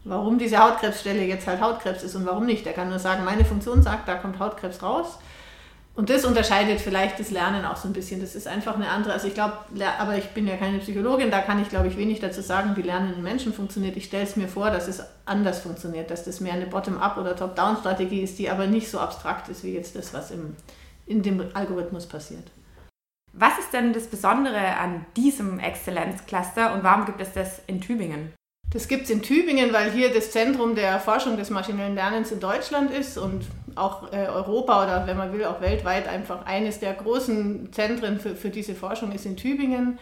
warum 0.04 0.38
diese 0.38 0.58
Hautkrebsstelle 0.58 1.24
jetzt 1.24 1.46
halt 1.46 1.62
Hautkrebs 1.62 2.02
ist 2.02 2.14
und 2.14 2.26
warum 2.26 2.44
nicht. 2.44 2.66
Der 2.66 2.74
kann 2.74 2.90
nur 2.90 2.98
sagen, 2.98 3.24
meine 3.24 3.46
Funktion 3.46 3.82
sagt, 3.82 4.06
da 4.06 4.16
kommt 4.16 4.38
Hautkrebs 4.38 4.82
raus 4.82 5.18
und 5.98 6.10
das 6.10 6.24
unterscheidet 6.24 6.80
vielleicht 6.80 7.18
das 7.18 7.32
Lernen 7.32 7.64
auch 7.64 7.74
so 7.74 7.88
ein 7.88 7.92
bisschen. 7.92 8.20
Das 8.20 8.36
ist 8.36 8.46
einfach 8.46 8.76
eine 8.76 8.88
andere, 8.88 9.14
also 9.14 9.26
ich 9.26 9.34
glaube, 9.34 9.58
aber 9.98 10.16
ich 10.16 10.28
bin 10.28 10.46
ja 10.46 10.56
keine 10.56 10.78
Psychologin, 10.78 11.32
da 11.32 11.40
kann 11.40 11.60
ich 11.60 11.70
glaube 11.70 11.88
ich 11.88 11.96
wenig 11.96 12.20
dazu 12.20 12.40
sagen, 12.40 12.76
wie 12.76 12.82
Lernen 12.82 13.14
in 13.14 13.22
Menschen 13.24 13.52
funktioniert. 13.52 13.96
Ich 13.96 14.04
stelle 14.04 14.22
es 14.22 14.36
mir 14.36 14.46
vor, 14.46 14.70
dass 14.70 14.86
es 14.86 15.02
anders 15.24 15.58
funktioniert, 15.58 16.12
dass 16.12 16.22
das 16.24 16.38
mehr 16.38 16.52
eine 16.52 16.66
Bottom-up 16.66 17.16
oder 17.16 17.34
Top-down-Strategie 17.34 18.22
ist, 18.22 18.38
die 18.38 18.48
aber 18.48 18.68
nicht 18.68 18.88
so 18.88 19.00
abstrakt 19.00 19.48
ist 19.48 19.64
wie 19.64 19.74
jetzt 19.74 19.96
das, 19.96 20.14
was 20.14 20.30
im, 20.30 20.54
in 21.06 21.24
dem 21.24 21.44
Algorithmus 21.54 22.06
passiert. 22.06 22.44
Was 23.32 23.58
ist 23.58 23.72
denn 23.72 23.92
das 23.92 24.06
Besondere 24.06 24.76
an 24.76 25.04
diesem 25.16 25.58
Exzellenzcluster 25.58 26.74
und 26.74 26.84
warum 26.84 27.06
gibt 27.06 27.20
es 27.20 27.32
das 27.32 27.60
in 27.66 27.80
Tübingen? 27.80 28.32
Das 28.72 28.86
gibt 28.86 29.06
es 29.06 29.10
in 29.10 29.20
Tübingen, 29.20 29.72
weil 29.72 29.90
hier 29.90 30.14
das 30.14 30.30
Zentrum 30.30 30.76
der 30.76 31.00
Forschung 31.00 31.36
des 31.36 31.50
maschinellen 31.50 31.96
Lernens 31.96 32.30
in 32.30 32.38
Deutschland 32.38 32.92
ist 32.92 33.18
und 33.18 33.44
auch 33.76 34.12
äh, 34.12 34.26
Europa 34.26 34.84
oder 34.84 35.06
wenn 35.06 35.16
man 35.16 35.32
will 35.32 35.44
auch 35.44 35.60
weltweit 35.60 36.08
einfach 36.08 36.46
eines 36.46 36.80
der 36.80 36.94
großen 36.94 37.72
Zentren 37.72 38.20
für, 38.20 38.36
für 38.36 38.50
diese 38.50 38.74
Forschung 38.74 39.12
ist 39.12 39.26
in 39.26 39.36
Tübingen. 39.36 39.98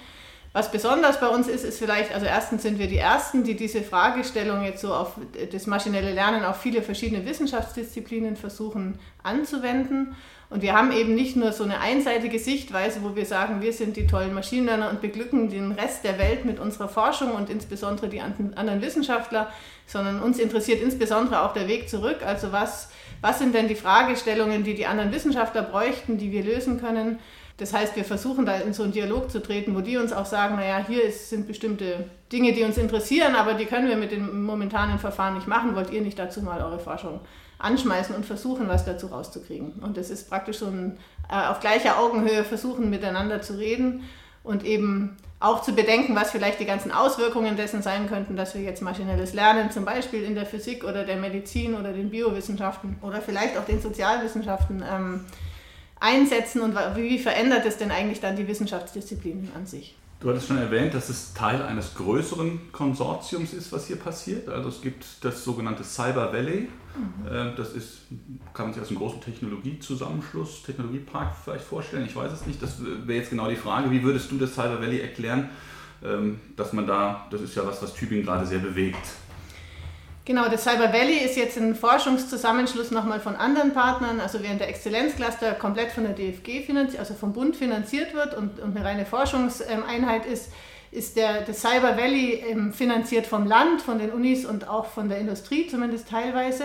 Was 0.53 0.71
besonders 0.71 1.21
bei 1.21 1.29
uns 1.29 1.49
ist, 1.49 1.65
ist 1.65 1.79
vielleicht, 1.79 2.15
also 2.15 2.25
erstens 2.25 2.63
sind 2.63 2.79
wir 2.79 2.87
die 2.87 2.97
Ersten, 2.97 3.45
die 3.45 3.57
diese 3.57 3.83
Fragestellung 3.83 4.65
jetzt 4.65 4.81
so 4.81 4.95
auf 4.95 5.13
das 5.53 5.67
maschinelle 5.67 6.15
Lernen 6.15 6.47
auf 6.47 6.57
viele 6.57 6.81
verschiedene 6.81 7.27
Wissenschaftsdisziplinen 7.27 8.37
versuchen 8.37 8.99
anzuwenden. 9.23 10.17
Und 10.49 10.63
wir 10.63 10.75
haben 10.75 10.93
eben 10.93 11.15
nicht 11.15 11.37
nur 11.37 11.53
so 11.53 11.65
eine 11.65 11.81
einseitige 11.81 12.39
Sichtweise, 12.39 13.03
wo 13.03 13.17
wir 13.17 13.27
sagen, 13.27 13.61
wir 13.61 13.73
sind 13.73 13.97
die 13.97 14.07
tollen 14.07 14.33
Maschinenlerner 14.33 14.89
und 14.89 15.03
beglücken 15.03 15.51
den 15.51 15.73
Rest 15.73 16.05
der 16.05 16.19
Welt 16.19 16.45
mit 16.45 16.61
unserer 16.61 16.89
Forschung 16.89 17.33
und 17.33 17.51
insbesondere 17.51 18.09
die 18.09 18.21
anderen 18.21 18.81
Wissenschaftler, 18.81 19.53
sondern 19.87 20.23
uns 20.23 20.39
interessiert 20.39 20.81
insbesondere 20.81 21.43
auch 21.43 21.53
der 21.53 21.67
Weg 21.69 21.91
zurück. 21.91 22.19
Also 22.25 22.53
was, 22.53 22.91
was 23.21 23.39
sind 23.39 23.55
denn 23.55 23.69
die 23.69 23.75
Fragestellungen, 23.75 24.65
die 24.65 24.75
die 24.75 24.87
anderen 24.87 25.13
Wissenschaftler 25.13 25.63
bräuchten, 25.63 26.19
die 26.19 26.33
wir 26.33 26.45
lösen 26.45 26.81
können? 26.81 27.19
Das 27.59 27.73
heißt, 27.73 27.97
wir 27.97 28.05
versuchen 28.05 28.45
da 28.45 28.57
in 28.57 28.75
so 28.75 28.83
einen 28.83 28.93
Dialog 28.93 29.31
zu 29.31 29.41
treten, 29.41 29.75
wo 29.75 29.81
die 29.81 29.97
uns 29.97 30.13
auch 30.13 30.27
sagen, 30.27 30.57
naja, 30.57 30.85
hier 30.87 31.03
ist, 31.03 31.31
sind 31.31 31.47
bestimmte 31.47 32.05
Dinge, 32.31 32.53
die 32.53 32.65
uns 32.65 32.77
interessieren, 32.77 33.35
aber 33.35 33.55
die 33.55 33.65
können 33.65 33.89
wir 33.89 33.97
mit 33.97 34.13
den 34.13 34.43
momentanen 34.43 34.99
Verfahren 34.99 35.35
nicht 35.35 35.47
machen. 35.47 35.75
Wollt 35.75 35.91
ihr 35.91 36.03
nicht 36.03 36.19
dazu 36.19 36.43
mal 36.43 36.61
eure 36.61 36.79
Forschung 36.79 37.21
anschmeißen 37.59 38.15
und 38.15 38.27
versuchen, 38.27 38.69
was 38.69 38.85
dazu 38.85 39.07
rauszukriegen. 39.07 39.73
Und 39.81 39.97
das 39.97 40.11
ist 40.11 40.29
praktisch 40.29 40.59
so 40.59 40.67
ein 40.67 40.99
äh, 41.31 41.47
auf 41.47 41.61
gleicher 41.61 41.99
Augenhöhe 41.99 42.45
versuchen, 42.45 42.91
miteinander 42.91 43.41
zu 43.41 43.55
reden 43.55 44.05
und 44.47 44.65
eben 44.65 45.17
auch 45.39 45.61
zu 45.61 45.75
bedenken, 45.75 46.17
was 46.17 46.31
vielleicht 46.31 46.61
die 46.61 46.65
ganzen 46.65 46.91
Auswirkungen 46.91 47.57
dessen 47.57 47.83
sein 47.83 48.09
könnten, 48.09 48.37
dass 48.37 48.55
wir 48.55 48.63
jetzt 48.63 48.81
maschinelles 48.81 49.35
Lernen 49.35 49.71
zum 49.71 49.85
Beispiel 49.85 50.23
in 50.23 50.35
der 50.35 50.47
Physik 50.47 50.83
oder 50.83 51.05
der 51.05 51.17
Medizin 51.17 51.75
oder 51.75 51.93
den 51.93 52.11
Biowissenschaften 52.11 52.97
oder 53.03 53.21
vielleicht 53.21 53.59
auch 53.59 53.67
den 53.67 53.83
Sozialwissenschaften 53.83 54.83
ähm, 54.91 55.25
einsetzen 56.01 56.63
und 56.63 56.75
wie 56.95 57.19
verändert 57.19 57.67
es 57.67 57.77
denn 57.77 57.91
eigentlich 57.91 58.21
dann 58.21 58.37
die 58.37 58.49
Wissenschaftsdisziplinen 58.49 59.51
an 59.55 59.67
sich. 59.67 59.95
Du 60.19 60.31
hattest 60.31 60.49
schon 60.49 60.57
erwähnt, 60.57 60.95
dass 60.95 61.11
es 61.11 61.35
Teil 61.35 61.63
eines 61.63 61.95
größeren 61.95 62.73
Konsortiums 62.73 63.53
ist, 63.53 63.71
was 63.71 63.87
hier 63.87 63.97
passiert. 63.97 64.49
Also 64.49 64.71
es 64.71 64.81
gibt 64.81 65.05
das 65.21 65.45
sogenannte 65.45 65.85
Cyber 65.85 66.33
Valley. 66.33 66.69
Mhm. 66.97 67.27
Äh, 67.27 67.55
das 67.55 67.75
ist, 67.75 67.99
kann 68.55 68.67
man 68.67 68.73
sich 68.73 68.81
als 68.81 68.89
einen 68.89 68.99
großen 68.99 69.21
Technologiezusammenschluss, 69.21 70.63
Technologiepark 70.63 71.37
vielleicht 71.45 71.65
vorstellen. 71.65 72.07
Ich 72.07 72.17
weiß 72.17 72.33
es 72.33 72.47
nicht. 72.47 72.63
Das 72.63 72.79
wäre 72.81 73.19
jetzt 73.19 73.31
genau 73.31 73.49
die 73.49 73.57
Frage. 73.57 73.91
Wie 73.91 74.03
würdest 74.03 74.31
du 74.33 74.39
das 74.39 74.55
Cyber 74.55 74.81
Valley 74.81 75.01
erklären, 75.01 75.51
ähm, 76.03 76.41
dass 76.57 76.73
man 76.73 76.87
da, 76.87 77.27
das 77.31 77.43
ist 77.43 77.55
ja 77.55 77.67
was, 77.67 77.83
was 77.83 77.93
Tübingen 77.93 78.25
gerade 78.25 78.47
sehr 78.47 78.61
bewegt. 78.61 79.07
Genau, 80.27 80.49
das 80.49 80.65
Cyber 80.65 80.93
Valley 80.93 81.19
ist 81.19 81.37
jetzt 81.37 81.57
ein 81.57 81.77
Forschungszusammenschluss 81.77 82.91
nochmal 82.91 83.21
von 83.21 83.37
anderen 83.37 83.73
Partnern. 83.73 84.19
Also 84.19 84.43
während 84.43 84.61
der 84.61 84.69
Exzellenzcluster 84.69 85.53
komplett 85.53 85.93
von 85.93 86.03
der 86.03 86.15
DFG 86.15 86.67
finanziert, 86.67 86.99
also 86.99 87.15
vom 87.15 87.33
Bund 87.33 87.55
finanziert 87.55 88.13
wird 88.13 88.35
und, 88.35 88.59
und 88.59 88.77
eine 88.77 88.85
reine 88.85 89.07
Forschungseinheit 89.07 90.27
ist, 90.27 90.51
ist 90.91 91.17
der, 91.17 91.43
das 91.43 91.61
Cyber 91.61 91.97
Valley 91.97 92.43
ähm, 92.45 92.73
finanziert 92.73 93.29
vom 93.29 93.47
Land, 93.47 93.83
von 93.83 94.01
den 94.01 94.11
Unis 94.11 94.45
und 94.45 94.69
auch 94.69 94.87
von 94.87 95.09
der 95.09 95.19
Industrie, 95.19 95.69
zumindest 95.69 96.09
teilweise. 96.09 96.65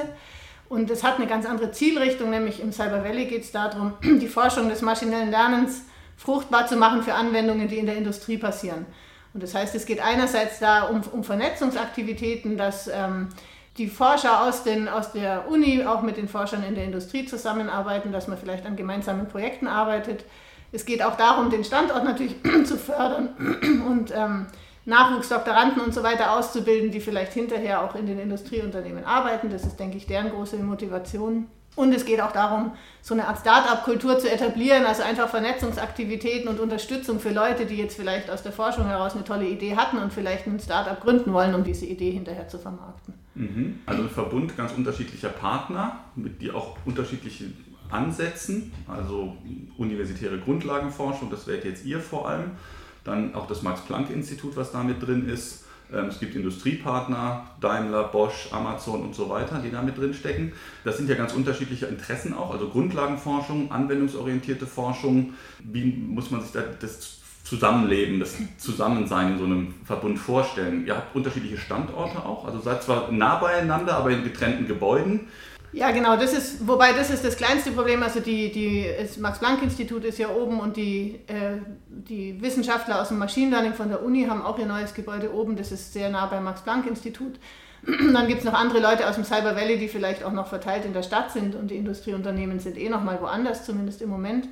Und 0.67 0.89
es 0.89 1.03
hat 1.03 1.17
eine 1.17 1.27
ganz 1.27 1.45
andere 1.45 1.71
Zielrichtung, 1.71 2.31
nämlich 2.31 2.61
im 2.61 2.71
Cyber 2.71 3.03
Valley 3.03 3.25
geht 3.25 3.43
es 3.43 3.51
darum, 3.51 3.93
die 4.03 4.27
Forschung 4.27 4.69
des 4.69 4.81
maschinellen 4.81 5.29
Lernens 5.29 5.83
fruchtbar 6.17 6.65
zu 6.65 6.77
machen 6.77 7.03
für 7.03 7.13
Anwendungen, 7.13 7.67
die 7.67 7.77
in 7.77 7.85
der 7.85 7.97
Industrie 7.97 8.39
passieren. 8.39 8.87
Und 9.33 9.43
das 9.43 9.55
heißt, 9.55 9.73
es 9.75 9.85
geht 9.85 10.01
einerseits 10.01 10.59
da 10.59 10.83
um, 10.83 11.01
um 11.11 11.23
Vernetzungsaktivitäten, 11.23 12.57
dass 12.57 12.87
ähm, 12.87 13.29
die 13.77 13.87
Forscher 13.87 14.43
aus, 14.43 14.63
den, 14.63 14.89
aus 14.89 15.13
der 15.13 15.49
Uni 15.49 15.85
auch 15.85 16.01
mit 16.01 16.17
den 16.17 16.27
Forschern 16.27 16.63
in 16.63 16.75
der 16.75 16.83
Industrie 16.83 17.25
zusammenarbeiten, 17.25 18.11
dass 18.11 18.27
man 18.27 18.37
vielleicht 18.37 18.65
an 18.65 18.75
gemeinsamen 18.75 19.27
Projekten 19.27 19.67
arbeitet. 19.67 20.25
Es 20.73 20.85
geht 20.85 21.01
auch 21.01 21.15
darum, 21.15 21.49
den 21.49 21.63
Standort 21.63 22.03
natürlich 22.03 22.35
zu 22.65 22.77
fördern 22.77 23.29
und 23.87 24.11
ähm, 24.13 24.47
Nachwuchsdoktoranden 24.85 25.81
und 25.81 25.93
so 25.93 26.03
weiter 26.03 26.37
auszubilden, 26.37 26.91
die 26.91 26.99
vielleicht 26.99 27.33
hinterher 27.33 27.83
auch 27.83 27.95
in 27.95 28.07
den 28.07 28.19
Industrieunternehmen 28.19 29.05
arbeiten. 29.05 29.49
Das 29.49 29.63
ist, 29.63 29.79
denke 29.79 29.97
ich, 29.97 30.07
deren 30.07 30.31
große 30.31 30.57
Motivation. 30.57 31.47
Und 31.75 31.93
es 31.93 32.03
geht 32.05 32.19
auch 32.19 32.33
darum, 32.33 32.73
so 33.01 33.13
eine 33.13 33.27
Art 33.27 33.39
Start-up-Kultur 33.39 34.19
zu 34.19 34.29
etablieren, 34.29 34.85
also 34.85 35.03
einfach 35.03 35.29
Vernetzungsaktivitäten 35.29 36.49
und 36.49 36.59
Unterstützung 36.59 37.19
für 37.19 37.31
Leute, 37.31 37.65
die 37.65 37.75
jetzt 37.75 37.95
vielleicht 37.95 38.29
aus 38.29 38.43
der 38.43 38.51
Forschung 38.51 38.87
heraus 38.87 39.13
eine 39.15 39.23
tolle 39.23 39.47
Idee 39.47 39.75
hatten 39.75 39.97
und 39.97 40.11
vielleicht 40.11 40.47
ein 40.47 40.59
Start-up 40.59 41.01
gründen 41.01 41.31
wollen, 41.31 41.55
um 41.55 41.63
diese 41.63 41.85
Idee 41.85 42.11
hinterher 42.11 42.47
zu 42.49 42.59
vermarkten. 42.59 43.13
Mhm. 43.35 43.79
Also 43.85 44.03
ein 44.03 44.09
Verbund 44.09 44.57
ganz 44.57 44.73
unterschiedlicher 44.73 45.29
Partner, 45.29 45.99
mit 46.15 46.41
die 46.41 46.51
auch 46.51 46.75
unterschiedliche 46.85 47.45
ansetzen, 47.89 48.71
also 48.87 49.35
universitäre 49.77 50.39
Grundlagenforschung, 50.39 51.29
das 51.29 51.47
wäre 51.47 51.67
jetzt 51.67 51.85
ihr 51.85 51.99
vor 51.99 52.27
allem, 52.27 52.51
dann 53.03 53.33
auch 53.35 53.47
das 53.47 53.63
Max-Planck-Institut, 53.63 54.55
was 54.55 54.71
da 54.71 54.83
mit 54.83 55.05
drin 55.05 55.27
ist, 55.27 55.65
es 55.91 56.19
gibt 56.19 56.35
Industriepartner, 56.35 57.47
Daimler, 57.59 58.05
Bosch, 58.05 58.49
Amazon 58.51 59.01
und 59.01 59.15
so 59.15 59.29
weiter, 59.29 59.61
die 59.63 59.71
da 59.71 59.81
mit 59.81 59.97
drin 59.97 60.13
stecken. 60.13 60.53
Das 60.83 60.97
sind 60.97 61.09
ja 61.09 61.15
ganz 61.15 61.33
unterschiedliche 61.33 61.87
Interessen 61.87 62.33
auch, 62.33 62.51
also 62.51 62.69
Grundlagenforschung, 62.69 63.71
anwendungsorientierte 63.71 64.65
Forschung. 64.65 65.33
Wie 65.59 65.85
muss 65.85 66.31
man 66.31 66.41
sich 66.41 66.51
da 66.51 66.61
das 66.79 67.19
Zusammenleben, 67.43 68.19
das 68.19 68.37
Zusammensein 68.57 69.33
in 69.33 69.37
so 69.37 69.45
einem 69.45 69.73
Verbund 69.83 70.17
vorstellen? 70.17 70.85
Ihr 70.85 70.95
habt 70.95 71.15
unterschiedliche 71.15 71.57
Standorte 71.57 72.23
auch, 72.23 72.45
also 72.45 72.59
seid 72.59 72.83
zwar 72.83 73.11
nah 73.11 73.35
beieinander, 73.35 73.97
aber 73.97 74.11
in 74.11 74.23
getrennten 74.23 74.67
Gebäuden. 74.67 75.27
Ja, 75.73 75.91
genau, 75.91 76.17
das 76.17 76.33
ist, 76.33 76.67
wobei 76.67 76.91
das 76.91 77.09
ist 77.09 77.23
das 77.23 77.37
kleinste 77.37 77.71
Problem. 77.71 78.03
Also 78.03 78.19
die, 78.19 78.51
die, 78.51 78.85
das 78.99 79.17
Max-Planck-Institut 79.17 80.03
ist 80.03 80.17
ja 80.19 80.29
oben 80.29 80.59
und 80.59 80.75
die, 80.75 81.21
äh, 81.27 81.59
die 81.87 82.41
Wissenschaftler 82.41 83.01
aus 83.01 83.07
dem 83.07 83.19
Machine 83.19 83.51
Learning 83.51 83.73
von 83.73 83.87
der 83.87 84.03
Uni 84.03 84.25
haben 84.25 84.41
auch 84.41 84.59
ihr 84.59 84.65
neues 84.65 84.93
Gebäude 84.93 85.33
oben. 85.33 85.55
Das 85.55 85.71
ist 85.71 85.93
sehr 85.93 86.09
nah 86.09 86.25
beim 86.25 86.43
Max-Planck-Institut. 86.43 87.39
Dann 88.13 88.27
gibt 88.27 88.39
es 88.39 88.45
noch 88.45 88.53
andere 88.53 88.79
Leute 88.79 89.07
aus 89.07 89.15
dem 89.15 89.23
Cyber 89.23 89.55
Valley, 89.55 89.79
die 89.79 89.87
vielleicht 89.87 90.23
auch 90.23 90.33
noch 90.33 90.47
verteilt 90.47 90.85
in 90.85 90.93
der 90.93 91.03
Stadt 91.03 91.31
sind 91.31 91.55
und 91.55 91.71
die 91.71 91.77
Industrieunternehmen 91.77 92.59
sind 92.59 92.77
eh 92.77 92.89
noch 92.89 93.01
mal 93.01 93.19
woanders, 93.21 93.65
zumindest 93.65 94.01
im 94.01 94.09
Moment. 94.09 94.47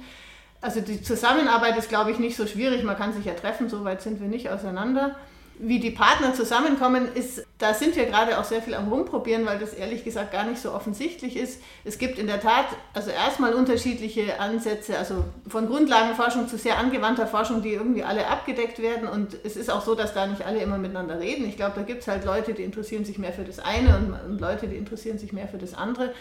Also 0.61 0.79
die 0.81 1.01
Zusammenarbeit 1.01 1.77
ist, 1.77 1.89
glaube 1.89 2.11
ich, 2.11 2.19
nicht 2.19 2.37
so 2.37 2.47
schwierig. 2.47 2.83
Man 2.83 2.97
kann 2.97 3.13
sich 3.13 3.25
ja 3.25 3.33
treffen, 3.33 3.69
so 3.69 3.83
weit 3.83 4.01
sind 4.01 4.19
wir 4.19 4.27
nicht 4.27 4.49
auseinander 4.49 5.15
wie 5.61 5.79
die 5.79 5.91
Partner 5.91 6.33
zusammenkommen, 6.33 7.09
ist, 7.13 7.45
da 7.57 7.73
sind 7.73 7.97
wir 7.97 8.05
gerade 8.05 8.39
auch 8.39 8.45
sehr 8.45 8.61
viel 8.61 8.73
am 8.73 8.87
Rumprobieren, 8.87 9.45
weil 9.45 9.59
das 9.59 9.73
ehrlich 9.73 10.05
gesagt 10.05 10.31
gar 10.31 10.45
nicht 10.45 10.61
so 10.61 10.73
offensichtlich 10.73 11.35
ist. 11.35 11.61
Es 11.83 11.97
gibt 11.97 12.17
in 12.17 12.27
der 12.27 12.39
Tat 12.39 12.65
also 12.93 13.11
erstmal 13.11 13.53
unterschiedliche 13.53 14.39
Ansätze, 14.39 14.97
also 14.97 15.25
von 15.47 15.67
Grundlagenforschung 15.67 16.47
zu 16.47 16.57
sehr 16.57 16.77
angewandter 16.77 17.27
Forschung, 17.27 17.61
die 17.61 17.73
irgendwie 17.73 18.03
alle 18.03 18.27
abgedeckt 18.27 18.79
werden. 18.79 19.09
Und 19.09 19.37
es 19.43 19.57
ist 19.57 19.69
auch 19.69 19.83
so, 19.83 19.95
dass 19.95 20.13
da 20.13 20.27
nicht 20.27 20.45
alle 20.45 20.59
immer 20.59 20.77
miteinander 20.77 21.19
reden. 21.19 21.45
Ich 21.45 21.57
glaube, 21.57 21.73
da 21.75 21.81
gibt 21.81 22.03
es 22.03 22.07
halt 22.07 22.23
Leute, 22.23 22.53
die 22.53 22.63
interessieren 22.63 23.03
sich 23.03 23.17
mehr 23.17 23.33
für 23.33 23.43
das 23.43 23.59
eine 23.59 23.97
und, 23.97 24.13
und 24.31 24.39
Leute, 24.39 24.67
die 24.67 24.77
interessieren 24.77 25.19
sich 25.19 25.33
mehr 25.33 25.49
für 25.49 25.57
das 25.57 25.73
andere 25.73 26.13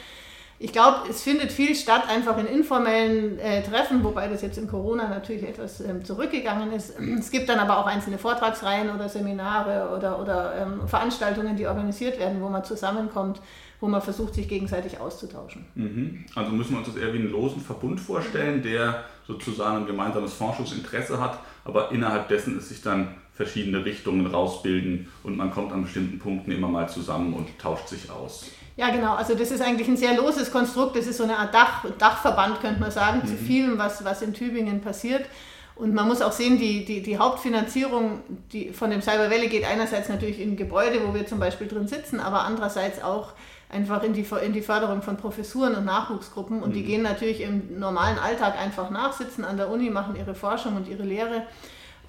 ich 0.61 0.73
glaube, 0.73 1.09
es 1.09 1.23
findet 1.23 1.53
viel 1.53 1.75
statt, 1.77 2.09
einfach 2.09 2.37
in 2.37 2.47
informellen 2.47 3.39
äh, 3.39 3.63
Treffen, 3.63 4.03
wobei 4.03 4.27
das 4.27 4.43
jetzt 4.43 4.59
in 4.59 4.67
Corona 4.67 5.09
natürlich 5.09 5.45
etwas 5.45 5.81
ähm, 5.81 6.05
zurückgegangen 6.05 6.73
ist. 6.73 6.99
Es 6.99 7.31
gibt 7.31 7.49
dann 7.49 7.61
aber 7.61 7.79
auch 7.79 7.87
einzelne 7.87 8.19
Vortragsreihen 8.19 8.91
oder 8.91 9.09
Seminare 9.09 9.97
oder, 9.97 10.21
oder 10.21 10.55
ähm, 10.57 10.89
Veranstaltungen, 10.89 11.57
die 11.57 11.67
organisiert 11.67 12.19
werden, 12.19 12.43
wo 12.43 12.49
man 12.49 12.65
zusammenkommt, 12.65 13.41
wo 13.81 13.87
man 13.87 14.03
versucht, 14.03 14.35
sich 14.35 14.49
gegenseitig 14.49 14.99
auszutauschen. 14.99 15.65
Mhm. 15.77 16.25
Also 16.35 16.51
müssen 16.51 16.73
wir 16.73 16.79
uns 16.79 16.89
das 16.89 16.97
eher 16.97 17.13
wie 17.13 17.19
einen 17.19 17.31
losen 17.31 17.61
Verbund 17.61 18.01
vorstellen, 18.01 18.61
der 18.61 19.05
sozusagen 19.29 19.79
ein 19.79 19.87
gemeinsames 19.87 20.33
Forschungsinteresse 20.35 21.21
hat, 21.21 21.39
aber 21.65 21.93
innerhalb 21.93 22.29
dessen 22.29 22.59
es 22.59 22.69
sich 22.69 22.83
dann 22.83 23.15
verschiedene 23.33 23.85
Richtungen 23.85 24.27
rausbilden 24.27 25.07
und 25.23 25.37
man 25.37 25.53
kommt 25.53 25.73
an 25.73 25.83
bestimmten 25.83 26.19
Punkten 26.19 26.51
immer 26.51 26.67
mal 26.67 26.89
zusammen 26.89 27.35
und 27.35 27.57
tauscht 27.61 27.87
sich 27.87 28.11
aus. 28.11 28.51
Ja, 28.79 28.91
genau. 28.91 29.15
Also 29.15 29.35
das 29.35 29.51
ist 29.51 29.61
eigentlich 29.61 29.89
ein 29.89 29.97
sehr 29.97 30.17
loses 30.17 30.53
Konstrukt. 30.53 30.95
Das 30.95 31.09
ist 31.09 31.17
so 31.17 31.25
eine 31.25 31.37
Art 31.37 31.53
Dach, 31.53 31.85
Dachverband, 31.99 32.61
könnte 32.61 32.79
man 32.79 32.93
sagen, 32.93 33.23
mhm. 33.25 33.27
zu 33.27 33.35
vielem, 33.35 33.77
was, 33.77 34.05
was 34.05 34.23
in 34.23 34.33
Tübingen 34.33 34.81
passiert. 34.81 35.27
Und 35.75 35.95
man 35.95 36.07
muss 36.07 36.23
auch 36.23 36.31
sehen, 36.31 36.59
die, 36.59 36.85
die, 36.85 37.03
die 37.03 37.19
Hauptfinanzierung 37.19 38.21
die 38.53 38.73
von 38.73 38.91
dem 38.91 39.03
Cyber 39.03 39.33
Valley 39.33 39.49
geht 39.49 39.65
einerseits 39.65 40.09
natürlich 40.09 40.41
in 40.41 40.57
Gebäude, 40.57 41.01
wo 41.05 41.13
wir 41.13 41.27
zum 41.27 41.41
Beispiel 41.41 41.67
drin 41.67 41.89
sitzen, 41.89 42.21
aber 42.21 42.43
andererseits 42.43 43.03
auch 43.03 43.33
einfach 43.69 44.05
in 44.05 44.13
die, 44.13 44.25
in 44.45 44.53
die 44.53 44.63
Förderung 44.63 45.03
von 45.03 45.17
Professuren 45.17 45.75
und 45.75 45.85
Nachwuchsgruppen. 45.85 46.63
Und 46.63 46.71
mhm. 46.71 46.75
die 46.75 46.85
gehen 46.85 47.03
natürlich 47.03 47.41
im 47.41 47.81
normalen 47.81 48.19
Alltag 48.19 48.57
einfach 48.61 48.91
nach, 48.91 49.13
sitzen 49.13 49.45
an 49.45 49.57
der 49.57 49.71
Uni, 49.71 49.91
machen 49.91 50.15
ihre 50.15 50.37
Forschung 50.37 50.77
und 50.77 50.87
ihre 50.87 51.03
Lehre 51.03 51.43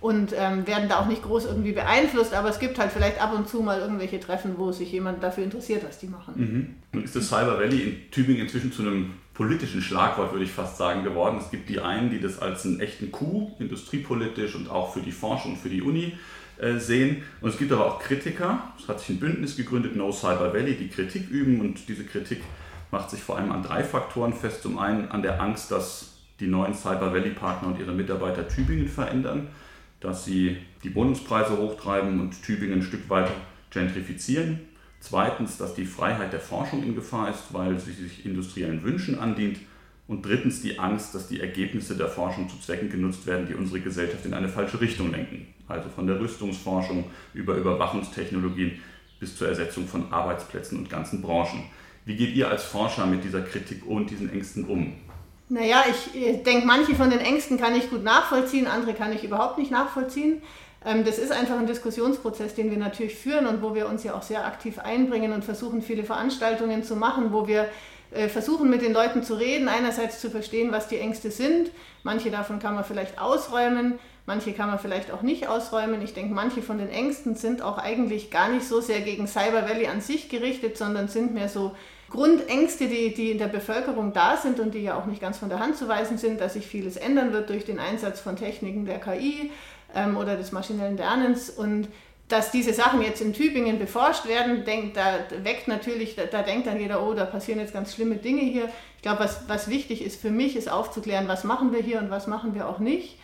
und 0.02 0.34
ähm, 0.38 0.66
werden 0.66 0.88
da 0.88 1.00
auch 1.00 1.08
nicht 1.08 1.24
groß 1.24 1.46
irgendwie 1.46 1.74
beeinflusst, 1.74 2.34
aber 2.34 2.50
es 2.50 2.60
gibt 2.60 2.80
halt 2.80 2.92
vielleicht 2.92 3.22
ab 3.22 3.34
und 3.36 3.50
zu 3.50 3.62
mal 3.62 3.80
irgendwelche 3.80 4.20
Treffen, 4.20 4.54
wo 4.58 4.72
sich 4.72 4.92
jemand 4.92 5.22
dafür 5.22 5.44
interessiert, 5.44 5.84
was 5.86 6.00
die 6.00 6.08
machen. 6.08 6.78
Mhm. 6.92 7.04
Ist 7.04 7.16
das 7.16 7.28
Cyber 7.28 7.58
Valley 7.60 7.82
in 7.82 8.12
Tübingen 8.12 8.44
inzwischen 8.44 8.72
zu 8.72 8.82
einem 8.84 9.12
politischen 9.34 9.82
Schlagwort, 9.82 10.32
würde 10.32 10.46
ich 10.46 10.52
fast 10.52 10.78
sagen, 10.78 11.04
geworden. 11.04 11.38
Es 11.40 11.52
gibt 11.52 11.70
die 11.70 11.80
einen, 11.80 12.10
die 12.10 12.20
das 12.20 12.40
als 12.40 12.66
einen 12.66 12.80
echten 12.80 13.12
Coup, 13.12 13.52
industriepolitisch 13.60 14.56
und 14.56 14.70
auch 14.70 14.94
für 14.94 15.02
die 15.02 15.12
Forschung, 15.12 15.58
für 15.58 15.70
die 15.70 15.82
Uni 15.82 16.18
äh, 16.60 16.78
sehen. 16.78 17.24
Und 17.42 17.50
es 17.50 17.58
gibt 17.58 17.72
aber 17.72 17.86
auch 17.86 18.00
Kritiker. 18.00 18.64
Es 18.78 18.88
hat 18.88 19.00
sich 19.00 19.10
ein 19.10 19.20
Bündnis 19.20 19.56
gegründet, 19.56 19.96
No 19.96 20.12
Cyber 20.12 20.54
Valley, 20.54 20.76
die 20.76 20.90
Kritik 20.90 21.30
üben 21.30 21.62
und 21.62 21.88
diese 21.88 22.04
Kritik 22.06 22.42
macht 22.92 23.10
sich 23.10 23.22
vor 23.22 23.38
allem 23.38 23.52
an 23.52 23.64
drei 23.64 23.84
Faktoren 23.84 24.34
fest. 24.34 24.64
Zum 24.64 24.78
einen 24.78 25.10
an 25.10 25.22
der 25.22 25.42
Angst, 25.42 25.72
dass 25.72 26.18
die 26.40 26.48
neuen 26.48 26.74
Cyber 26.74 27.14
Valley 27.14 27.32
Partner 27.32 27.70
und 27.70 27.80
ihre 27.80 27.94
Mitarbeiter 27.94 28.48
Tübingen 28.48 28.88
verändern 28.88 29.48
dass 30.00 30.26
sie 30.26 30.58
die 30.84 30.94
Wohnungspreise 30.96 31.58
hochtreiben 31.58 32.20
und 32.20 32.42
Tübingen 32.42 32.80
ein 32.80 32.84
Stück 32.84 33.10
weiter 33.10 33.34
gentrifizieren. 33.72 34.60
Zweitens, 35.00 35.58
dass 35.58 35.76
die 35.76 35.86
Freiheit 35.86 36.34
der 36.34 36.40
Forschung 36.40 36.84
in 36.84 36.96
Gefahr 36.96 37.30
ist, 37.30 37.54
weil 37.54 37.80
sie 37.80 37.94
sich 37.94 38.26
industriellen 38.26 38.84
Wünschen 38.84 39.20
andient. 39.20 39.60
Und 40.08 40.26
drittens 40.26 40.62
die 40.62 40.80
Angst, 40.80 41.14
dass 41.14 41.28
die 41.28 41.40
Ergebnisse 41.40 41.96
der 41.96 42.08
Forschung 42.08 42.50
zu 42.50 42.60
Zwecken 42.60 42.90
genutzt 42.90 43.28
werden, 43.28 43.46
die 43.48 43.54
unsere 43.54 43.80
Gesellschaft 43.80 44.26
in 44.26 44.34
eine 44.34 44.50
falsche 44.50 44.82
Richtung 44.82 45.12
lenken. 45.12 45.46
Also 45.68 45.88
von 45.90 46.08
der 46.08 46.20
Rüstungsforschung 46.20 47.06
über 47.36 47.56
Überwachungstechnologien 47.56 48.80
bis 49.20 49.38
zur 49.38 49.50
Ersetzung 49.50 49.88
von 49.88 50.12
Arbeitsplätzen 50.12 50.80
und 50.80 50.90
ganzen 50.90 51.22
Branchen. 51.22 51.66
Wie 52.06 52.16
geht 52.16 52.36
ihr 52.36 52.50
als 52.50 52.64
Forscher 52.64 53.06
mit 53.06 53.24
dieser 53.24 53.42
Kritik 53.42 53.86
und 53.86 54.10
diesen 54.10 54.32
Ängsten 54.32 54.66
um? 54.66 54.94
Naja, 55.50 55.84
ich 55.88 56.44
denke, 56.44 56.68
manche 56.68 56.96
von 56.96 57.10
den 57.10 57.20
Ängsten 57.20 57.60
kann 57.60 57.76
ich 57.76 57.90
gut 57.90 58.04
nachvollziehen, 58.04 58.68
andere 58.68 58.94
kann 58.94 59.12
ich 59.12 59.24
überhaupt 59.24 59.58
nicht 59.58 59.72
nachvollziehen. 59.72 60.44
Ähm, 60.86 61.04
das 61.04 61.18
ist 61.18 61.32
einfach 61.32 61.58
ein 61.58 61.66
Diskussionsprozess, 61.66 62.54
den 62.54 62.70
wir 62.70 62.78
natürlich 62.78 63.16
führen 63.16 63.48
und 63.48 63.62
wo 63.62 63.74
wir 63.74 63.90
uns 63.90 64.04
ja 64.04 64.14
auch 64.14 64.22
sehr 64.22 64.46
aktiv 64.46 64.78
einbringen 64.80 65.34
und 65.34 65.44
versuchen, 65.44 65.82
viele 65.82 66.04
Veranstaltungen 66.04 66.84
zu 66.84 66.96
machen, 66.96 67.34
wo 67.34 67.48
wir 67.48 67.68
äh, 68.12 68.30
versuchen, 68.30 68.70
mit 68.70 68.84
den 68.84 68.94
Leuten 68.94 69.24
zu 69.24 69.34
reden, 69.34 69.68
einerseits 69.68 70.22
zu 70.22 70.30
verstehen, 70.30 70.72
was 70.72 70.88
die 70.88 71.00
Ängste 71.00 71.32
sind. 71.32 71.72
Manche 72.04 72.30
davon 72.30 72.60
kann 72.60 72.76
man 72.76 72.84
vielleicht 72.84 73.20
ausräumen, 73.20 74.00
manche 74.28 74.54
kann 74.54 74.70
man 74.70 74.80
vielleicht 74.80 75.12
auch 75.12 75.24
nicht 75.24 75.48
ausräumen. 75.48 76.02
Ich 76.04 76.14
denke, 76.14 76.34
manche 76.34 76.62
von 76.62 76.78
den 76.78 76.90
Ängsten 76.90 77.36
sind 77.36 77.64
auch 77.64 77.80
eigentlich 77.80 78.30
gar 78.30 78.50
nicht 78.50 78.68
so 78.68 78.82
sehr 78.82 79.02
gegen 79.02 79.28
Cyber 79.28 79.68
Valley 79.68 79.88
an 79.88 80.02
sich 80.02 80.30
gerichtet, 80.30 80.78
sondern 80.78 81.08
sind 81.08 81.34
mehr 81.34 81.50
so 81.50 81.76
Grundängste, 82.10 82.88
die, 82.88 83.14
die 83.14 83.32
in 83.32 83.38
der 83.38 83.48
Bevölkerung 83.48 84.14
da 84.14 84.38
sind 84.38 84.60
und 84.60 84.74
die 84.74 84.84
ja 84.84 84.98
auch 84.98 85.06
nicht 85.06 85.22
ganz 85.22 85.38
von 85.38 85.50
der 85.50 85.60
Hand 85.60 85.78
zu 85.78 85.88
weisen 85.88 86.18
sind, 86.18 86.42
dass 86.42 86.54
sich 86.54 86.66
vieles 86.66 86.98
ändern 86.98 87.34
wird 87.34 87.50
durch 87.50 87.66
den 87.66 87.80
Einsatz 87.80 88.20
von 88.20 88.36
Techniken 88.36 88.86
der 88.86 89.00
KI 89.00 89.52
ähm, 89.96 90.18
oder 90.18 90.36
des 90.36 90.52
maschinellen 90.52 90.98
Lernens 90.98 91.50
und 91.50 91.88
dass 92.28 92.52
diese 92.52 92.74
Sachen 92.74 93.02
jetzt 93.02 93.22
in 93.22 93.34
Tübingen 93.34 93.80
beforscht 93.80 94.28
werden, 94.28 94.64
denkt, 94.64 94.96
da 94.96 95.16
weckt 95.44 95.68
natürlich, 95.68 96.16
da, 96.16 96.26
da, 96.26 96.44
denkt 96.44 96.68
dann 96.68 96.80
jeder, 96.80 97.04
oh, 97.04 97.14
da 97.16 97.26
passieren 97.26 97.60
jetzt 97.60 97.74
ganz 97.74 97.96
schlimme 97.96 98.18
Dinge 98.18 98.42
hier. 98.42 98.70
Ich 98.98 99.02
glaube, 99.02 99.22
was, 99.22 99.50
was 99.50 99.68
wichtig 99.68 100.04
ist 100.04 100.22
für 100.22 100.30
mich, 100.30 100.56
ist 100.56 100.72
aufzuklären, 100.72 101.28
was 101.28 101.44
machen 101.44 101.74
wir 101.74 101.82
hier 101.82 102.00
und 102.00 102.12
was 102.12 102.28
machen 102.28 102.54
wir 102.54 102.70
auch 102.70 102.78
nicht 102.78 103.19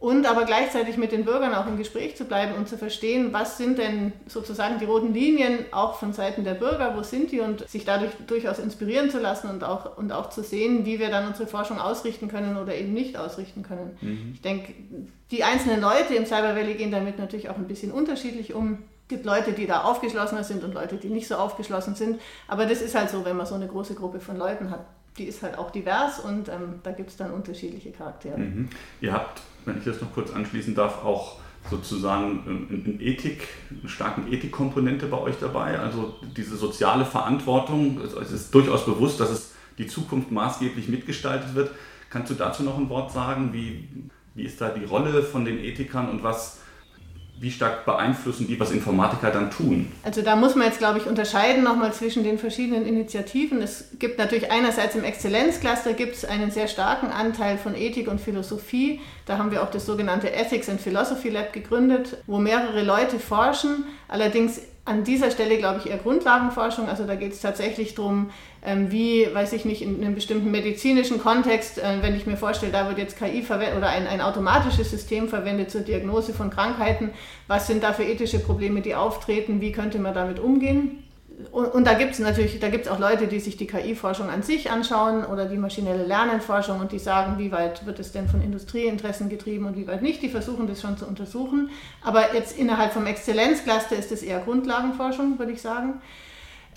und 0.00 0.26
aber 0.26 0.44
gleichzeitig 0.44 0.96
mit 0.96 1.10
den 1.10 1.24
Bürgern 1.24 1.54
auch 1.54 1.66
im 1.66 1.76
Gespräch 1.76 2.16
zu 2.16 2.24
bleiben 2.24 2.54
und 2.54 2.68
zu 2.68 2.78
verstehen, 2.78 3.32
was 3.32 3.58
sind 3.58 3.78
denn 3.78 4.12
sozusagen 4.26 4.78
die 4.78 4.84
roten 4.84 5.12
Linien 5.12 5.64
auch 5.72 5.98
von 5.98 6.12
Seiten 6.12 6.44
der 6.44 6.54
Bürger, 6.54 6.96
wo 6.96 7.02
sind 7.02 7.32
die 7.32 7.40
und 7.40 7.68
sich 7.68 7.84
dadurch 7.84 8.12
durchaus 8.26 8.60
inspirieren 8.60 9.10
zu 9.10 9.18
lassen 9.18 9.50
und 9.50 9.64
auch, 9.64 9.96
und 9.96 10.12
auch 10.12 10.30
zu 10.30 10.42
sehen, 10.42 10.84
wie 10.86 11.00
wir 11.00 11.10
dann 11.10 11.26
unsere 11.26 11.48
Forschung 11.48 11.80
ausrichten 11.80 12.28
können 12.28 12.56
oder 12.56 12.76
eben 12.76 12.92
nicht 12.92 13.16
ausrichten 13.16 13.64
können. 13.64 13.96
Mhm. 14.00 14.32
Ich 14.34 14.40
denke, 14.40 14.72
die 15.32 15.42
einzelnen 15.42 15.80
Leute 15.80 16.14
im 16.14 16.26
Cyber 16.26 16.54
Valley 16.54 16.74
gehen 16.74 16.92
damit 16.92 17.18
natürlich 17.18 17.48
auch 17.48 17.56
ein 17.56 17.66
bisschen 17.66 17.90
unterschiedlich 17.90 18.54
um. 18.54 18.78
Es 19.02 19.08
gibt 19.08 19.24
Leute, 19.24 19.52
die 19.52 19.66
da 19.66 19.82
aufgeschlossener 19.82 20.44
sind 20.44 20.62
und 20.62 20.74
Leute, 20.74 20.96
die 20.96 21.08
nicht 21.08 21.26
so 21.26 21.36
aufgeschlossen 21.36 21.94
sind. 21.94 22.20
Aber 22.46 22.66
das 22.66 22.82
ist 22.82 22.94
halt 22.94 23.10
so, 23.10 23.24
wenn 23.24 23.36
man 23.36 23.46
so 23.46 23.54
eine 23.54 23.66
große 23.66 23.94
Gruppe 23.94 24.20
von 24.20 24.36
Leuten 24.36 24.70
hat. 24.70 24.86
Die 25.16 25.24
ist 25.24 25.42
halt 25.42 25.58
auch 25.58 25.72
divers 25.72 26.20
und 26.20 26.48
ähm, 26.48 26.80
da 26.84 26.92
gibt 26.92 27.10
es 27.10 27.16
dann 27.16 27.32
unterschiedliche 27.32 27.90
Charaktere. 27.90 28.38
Mhm. 28.38 28.68
Ihr 29.00 29.12
habt 29.12 29.40
wenn 29.68 29.78
ich 29.78 29.84
das 29.84 30.00
noch 30.00 30.12
kurz 30.12 30.32
anschließen 30.32 30.74
darf, 30.74 31.04
auch 31.04 31.36
sozusagen 31.70 32.68
eine 32.70 33.02
Ethik, 33.02 33.46
eine 33.70 33.88
starke 33.88 34.22
Ethikkomponente 34.30 35.06
bei 35.06 35.18
euch 35.18 35.36
dabei. 35.38 35.78
Also 35.78 36.16
diese 36.36 36.56
soziale 36.56 37.04
Verantwortung, 37.04 38.00
es 38.00 38.32
ist 38.32 38.54
durchaus 38.54 38.86
bewusst, 38.86 39.20
dass 39.20 39.30
es 39.30 39.54
die 39.76 39.86
Zukunft 39.86 40.30
maßgeblich 40.30 40.88
mitgestaltet 40.88 41.54
wird. 41.54 41.70
Kannst 42.10 42.30
du 42.30 42.34
dazu 42.34 42.62
noch 42.62 42.78
ein 42.78 42.88
Wort 42.88 43.12
sagen? 43.12 43.52
Wie, 43.52 43.88
wie 44.34 44.44
ist 44.44 44.60
da 44.60 44.70
die 44.70 44.84
Rolle 44.84 45.22
von 45.22 45.44
den 45.44 45.58
Ethikern 45.58 46.08
und 46.08 46.22
was 46.22 46.60
wie 47.40 47.50
stark 47.50 47.84
beeinflussen 47.84 48.46
die, 48.46 48.58
was 48.58 48.70
Informatiker 48.70 49.30
dann 49.30 49.50
tun? 49.50 49.92
Also 50.02 50.22
da 50.22 50.34
muss 50.34 50.54
man 50.54 50.66
jetzt, 50.66 50.78
glaube 50.78 50.98
ich, 50.98 51.06
unterscheiden 51.06 51.62
nochmal 51.62 51.92
zwischen 51.92 52.24
den 52.24 52.38
verschiedenen 52.38 52.84
Initiativen. 52.84 53.62
Es 53.62 53.90
gibt 53.98 54.18
natürlich 54.18 54.50
einerseits 54.50 54.96
im 54.96 55.04
Exzellenzcluster 55.04 55.92
gibt 55.92 56.16
es 56.16 56.24
einen 56.24 56.50
sehr 56.50 56.66
starken 56.66 57.06
Anteil 57.08 57.56
von 57.58 57.74
Ethik 57.76 58.08
und 58.08 58.20
Philosophie. 58.20 59.00
Da 59.26 59.38
haben 59.38 59.50
wir 59.50 59.62
auch 59.62 59.70
das 59.70 59.86
sogenannte 59.86 60.32
Ethics 60.32 60.68
and 60.68 60.80
Philosophy 60.80 61.28
Lab 61.28 61.52
gegründet, 61.52 62.18
wo 62.26 62.38
mehrere 62.38 62.82
Leute 62.82 63.20
forschen. 63.20 63.84
Allerdings 64.08 64.60
an 64.88 65.04
dieser 65.04 65.30
Stelle, 65.30 65.58
glaube 65.58 65.80
ich, 65.80 65.90
eher 65.90 65.98
Grundlagenforschung. 65.98 66.88
Also 66.88 67.04
da 67.04 67.14
geht 67.14 67.32
es 67.32 67.40
tatsächlich 67.40 67.94
darum, 67.94 68.30
ähm, 68.64 68.90
wie, 68.90 69.28
weiß 69.32 69.52
ich 69.52 69.64
nicht, 69.64 69.82
in 69.82 70.02
einem 70.02 70.14
bestimmten 70.14 70.50
medizinischen 70.50 71.20
Kontext, 71.20 71.78
äh, 71.78 72.02
wenn 72.02 72.16
ich 72.16 72.26
mir 72.26 72.36
vorstelle, 72.36 72.72
da 72.72 72.88
wird 72.88 72.98
jetzt 72.98 73.18
KI 73.18 73.42
verwendet 73.42 73.76
oder 73.76 73.88
ein, 73.88 74.06
ein 74.06 74.20
automatisches 74.20 74.90
System 74.90 75.28
verwendet 75.28 75.70
zur 75.70 75.82
Diagnose 75.82 76.32
von 76.32 76.50
Krankheiten, 76.50 77.10
was 77.46 77.66
sind 77.66 77.82
da 77.82 77.92
für 77.92 78.04
ethische 78.04 78.38
Probleme, 78.38 78.80
die 78.80 78.94
auftreten, 78.94 79.60
wie 79.60 79.72
könnte 79.72 79.98
man 79.98 80.14
damit 80.14 80.40
umgehen? 80.40 81.04
Und, 81.52 81.66
und 81.66 81.86
da 81.86 81.94
gibt 81.94 82.12
es 82.12 82.18
natürlich, 82.18 82.58
da 82.58 82.68
gibt 82.68 82.86
es 82.86 82.90
auch 82.90 82.98
Leute, 82.98 83.28
die 83.28 83.38
sich 83.38 83.56
die 83.56 83.68
KI-Forschung 83.68 84.28
an 84.28 84.42
sich 84.42 84.70
anschauen 84.70 85.24
oder 85.24 85.44
die 85.46 85.56
maschinelle 85.56 86.04
Lernenforschung 86.04 86.80
und 86.80 86.90
die 86.90 86.98
sagen, 86.98 87.38
wie 87.38 87.52
weit 87.52 87.86
wird 87.86 88.00
es 88.00 88.10
denn 88.10 88.28
von 88.28 88.42
Industrieinteressen 88.42 89.28
getrieben 89.28 89.66
und 89.66 89.76
wie 89.76 89.86
weit 89.86 90.02
nicht. 90.02 90.20
Die 90.20 90.30
versuchen 90.30 90.66
das 90.66 90.80
schon 90.80 90.96
zu 90.96 91.06
untersuchen. 91.06 91.70
Aber 92.02 92.34
jetzt 92.34 92.58
innerhalb 92.58 92.92
vom 92.92 93.06
Exzellenzcluster 93.06 93.94
ist 93.96 94.10
es 94.10 94.22
eher 94.22 94.40
Grundlagenforschung, 94.40 95.38
würde 95.38 95.52
ich 95.52 95.62
sagen. 95.62 96.00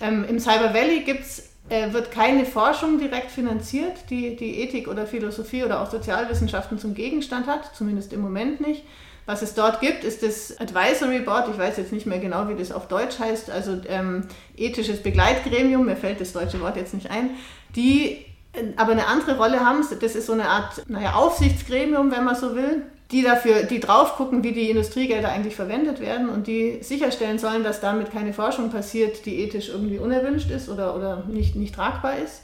Ähm, 0.00 0.24
Im 0.28 0.38
Cyber 0.38 0.72
Valley 0.72 1.00
gibt's, 1.00 1.50
äh, 1.68 1.92
wird 1.92 2.12
keine 2.12 2.44
Forschung 2.44 2.98
direkt 2.98 3.32
finanziert, 3.32 4.10
die 4.10 4.36
die 4.36 4.60
Ethik 4.60 4.86
oder 4.86 5.06
Philosophie 5.06 5.64
oder 5.64 5.80
auch 5.80 5.90
Sozialwissenschaften 5.90 6.78
zum 6.78 6.94
Gegenstand 6.94 7.48
hat, 7.48 7.74
zumindest 7.74 8.12
im 8.12 8.20
Moment 8.20 8.60
nicht 8.60 8.84
was 9.26 9.42
es 9.42 9.54
dort 9.54 9.80
gibt, 9.80 10.02
ist 10.02 10.22
das 10.22 10.58
Advisory 10.58 11.20
Board, 11.20 11.48
ich 11.50 11.58
weiß 11.58 11.76
jetzt 11.76 11.92
nicht 11.92 12.06
mehr 12.06 12.18
genau, 12.18 12.48
wie 12.48 12.56
das 12.56 12.72
auf 12.72 12.88
Deutsch 12.88 13.18
heißt, 13.18 13.50
also 13.50 13.80
ähm, 13.88 14.26
ethisches 14.56 15.02
Begleitgremium, 15.02 15.86
mir 15.86 15.96
fällt 15.96 16.20
das 16.20 16.32
deutsche 16.32 16.60
Wort 16.60 16.76
jetzt 16.76 16.94
nicht 16.94 17.10
ein, 17.10 17.30
die 17.76 18.24
äh, 18.52 18.72
aber 18.76 18.92
eine 18.92 19.06
andere 19.06 19.36
Rolle 19.36 19.60
haben. 19.60 19.84
Das 20.00 20.14
ist 20.14 20.26
so 20.26 20.32
eine 20.32 20.48
Art 20.48 20.88
naja, 20.88 21.14
Aufsichtsgremium, 21.14 22.10
wenn 22.10 22.24
man 22.24 22.34
so 22.34 22.54
will, 22.54 22.82
die 23.10 23.22
dafür, 23.22 23.64
die 23.64 23.78
drauf 23.78 24.16
gucken, 24.16 24.42
wie 24.42 24.52
die 24.52 24.70
Industriegelder 24.70 25.30
eigentlich 25.30 25.54
verwendet 25.54 26.00
werden 26.00 26.28
und 26.28 26.46
die 26.46 26.78
sicherstellen 26.82 27.38
sollen, 27.38 27.62
dass 27.62 27.80
damit 27.80 28.10
keine 28.10 28.32
Forschung 28.32 28.70
passiert, 28.70 29.26
die 29.26 29.40
ethisch 29.40 29.68
irgendwie 29.68 29.98
unerwünscht 29.98 30.50
ist 30.50 30.68
oder, 30.68 30.96
oder 30.96 31.24
nicht, 31.28 31.54
nicht 31.54 31.74
tragbar 31.74 32.18
ist. 32.18 32.42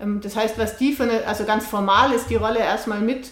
Ähm, 0.00 0.20
das 0.22 0.36
heißt, 0.36 0.58
was 0.58 0.76
die 0.76 0.92
für 0.92 1.04
eine, 1.04 1.26
also 1.26 1.44
ganz 1.44 1.66
formal 1.66 2.12
ist 2.12 2.28
die 2.30 2.36
Rolle 2.36 2.58
erstmal 2.58 3.00
mit 3.00 3.30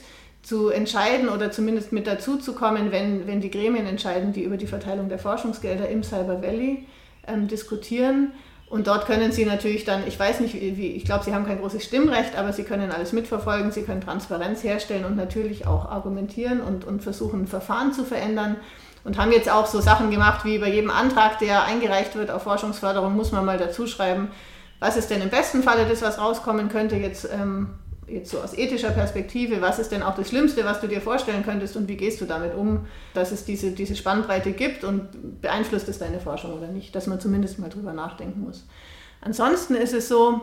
zu 0.48 0.70
entscheiden 0.70 1.28
oder 1.28 1.50
zumindest 1.50 1.92
mit 1.92 2.06
dazu 2.06 2.38
zu 2.38 2.54
kommen, 2.54 2.90
wenn, 2.90 3.26
wenn 3.26 3.42
die 3.42 3.50
Gremien 3.50 3.86
entscheiden, 3.86 4.32
die 4.32 4.44
über 4.44 4.56
die 4.56 4.66
Verteilung 4.66 5.10
der 5.10 5.18
Forschungsgelder 5.18 5.90
im 5.90 6.02
Cyber 6.02 6.40
Valley 6.40 6.86
ähm, 7.26 7.48
diskutieren. 7.48 8.32
Und 8.70 8.86
dort 8.86 9.04
können 9.04 9.30
Sie 9.30 9.44
natürlich 9.44 9.84
dann, 9.84 10.06
ich 10.06 10.18
weiß 10.18 10.40
nicht, 10.40 10.54
wie, 10.54 10.92
ich 10.92 11.04
glaube, 11.04 11.22
Sie 11.22 11.34
haben 11.34 11.44
kein 11.44 11.60
großes 11.60 11.84
Stimmrecht, 11.84 12.34
aber 12.34 12.54
Sie 12.54 12.62
können 12.62 12.90
alles 12.90 13.12
mitverfolgen, 13.12 13.72
Sie 13.72 13.82
können 13.82 14.00
Transparenz 14.00 14.64
herstellen 14.64 15.04
und 15.04 15.16
natürlich 15.16 15.66
auch 15.66 15.84
argumentieren 15.84 16.62
und, 16.62 16.86
und 16.86 17.02
versuchen, 17.02 17.46
Verfahren 17.46 17.92
zu 17.92 18.04
verändern. 18.04 18.56
Und 19.04 19.18
haben 19.18 19.32
jetzt 19.32 19.50
auch 19.50 19.66
so 19.66 19.82
Sachen 19.82 20.10
gemacht, 20.10 20.46
wie 20.46 20.58
bei 20.58 20.70
jedem 20.70 20.90
Antrag, 20.90 21.38
der 21.40 21.64
eingereicht 21.64 22.16
wird 22.16 22.30
auf 22.30 22.44
Forschungsförderung, 22.44 23.14
muss 23.14 23.32
man 23.32 23.44
mal 23.44 23.58
dazu 23.58 23.86
schreiben, 23.86 24.30
was 24.80 24.96
ist 24.96 25.10
denn 25.10 25.20
im 25.20 25.28
besten 25.28 25.62
Falle 25.62 25.84
das, 25.86 26.00
was 26.00 26.18
rauskommen 26.18 26.70
könnte 26.70 26.96
jetzt 26.96 27.28
ähm, 27.30 27.68
jetzt 28.08 28.30
so 28.30 28.40
aus 28.40 28.56
ethischer 28.56 28.90
Perspektive, 28.90 29.60
was 29.60 29.78
ist 29.78 29.92
denn 29.92 30.02
auch 30.02 30.14
das 30.14 30.28
Schlimmste, 30.28 30.64
was 30.64 30.80
du 30.80 30.86
dir 30.86 31.00
vorstellen 31.00 31.44
könntest 31.44 31.76
und 31.76 31.88
wie 31.88 31.96
gehst 31.96 32.20
du 32.20 32.24
damit 32.24 32.54
um, 32.54 32.86
dass 33.14 33.32
es 33.32 33.44
diese, 33.44 33.72
diese 33.72 33.96
Spannbreite 33.96 34.52
gibt 34.52 34.84
und 34.84 35.40
beeinflusst 35.40 35.88
es 35.88 35.98
deine 35.98 36.20
Forschung 36.20 36.54
oder 36.54 36.68
nicht, 36.68 36.94
dass 36.94 37.06
man 37.06 37.20
zumindest 37.20 37.58
mal 37.58 37.68
drüber 37.68 37.92
nachdenken 37.92 38.40
muss. 38.40 38.66
Ansonsten 39.20 39.74
ist 39.74 39.94
es 39.94 40.08
so, 40.08 40.40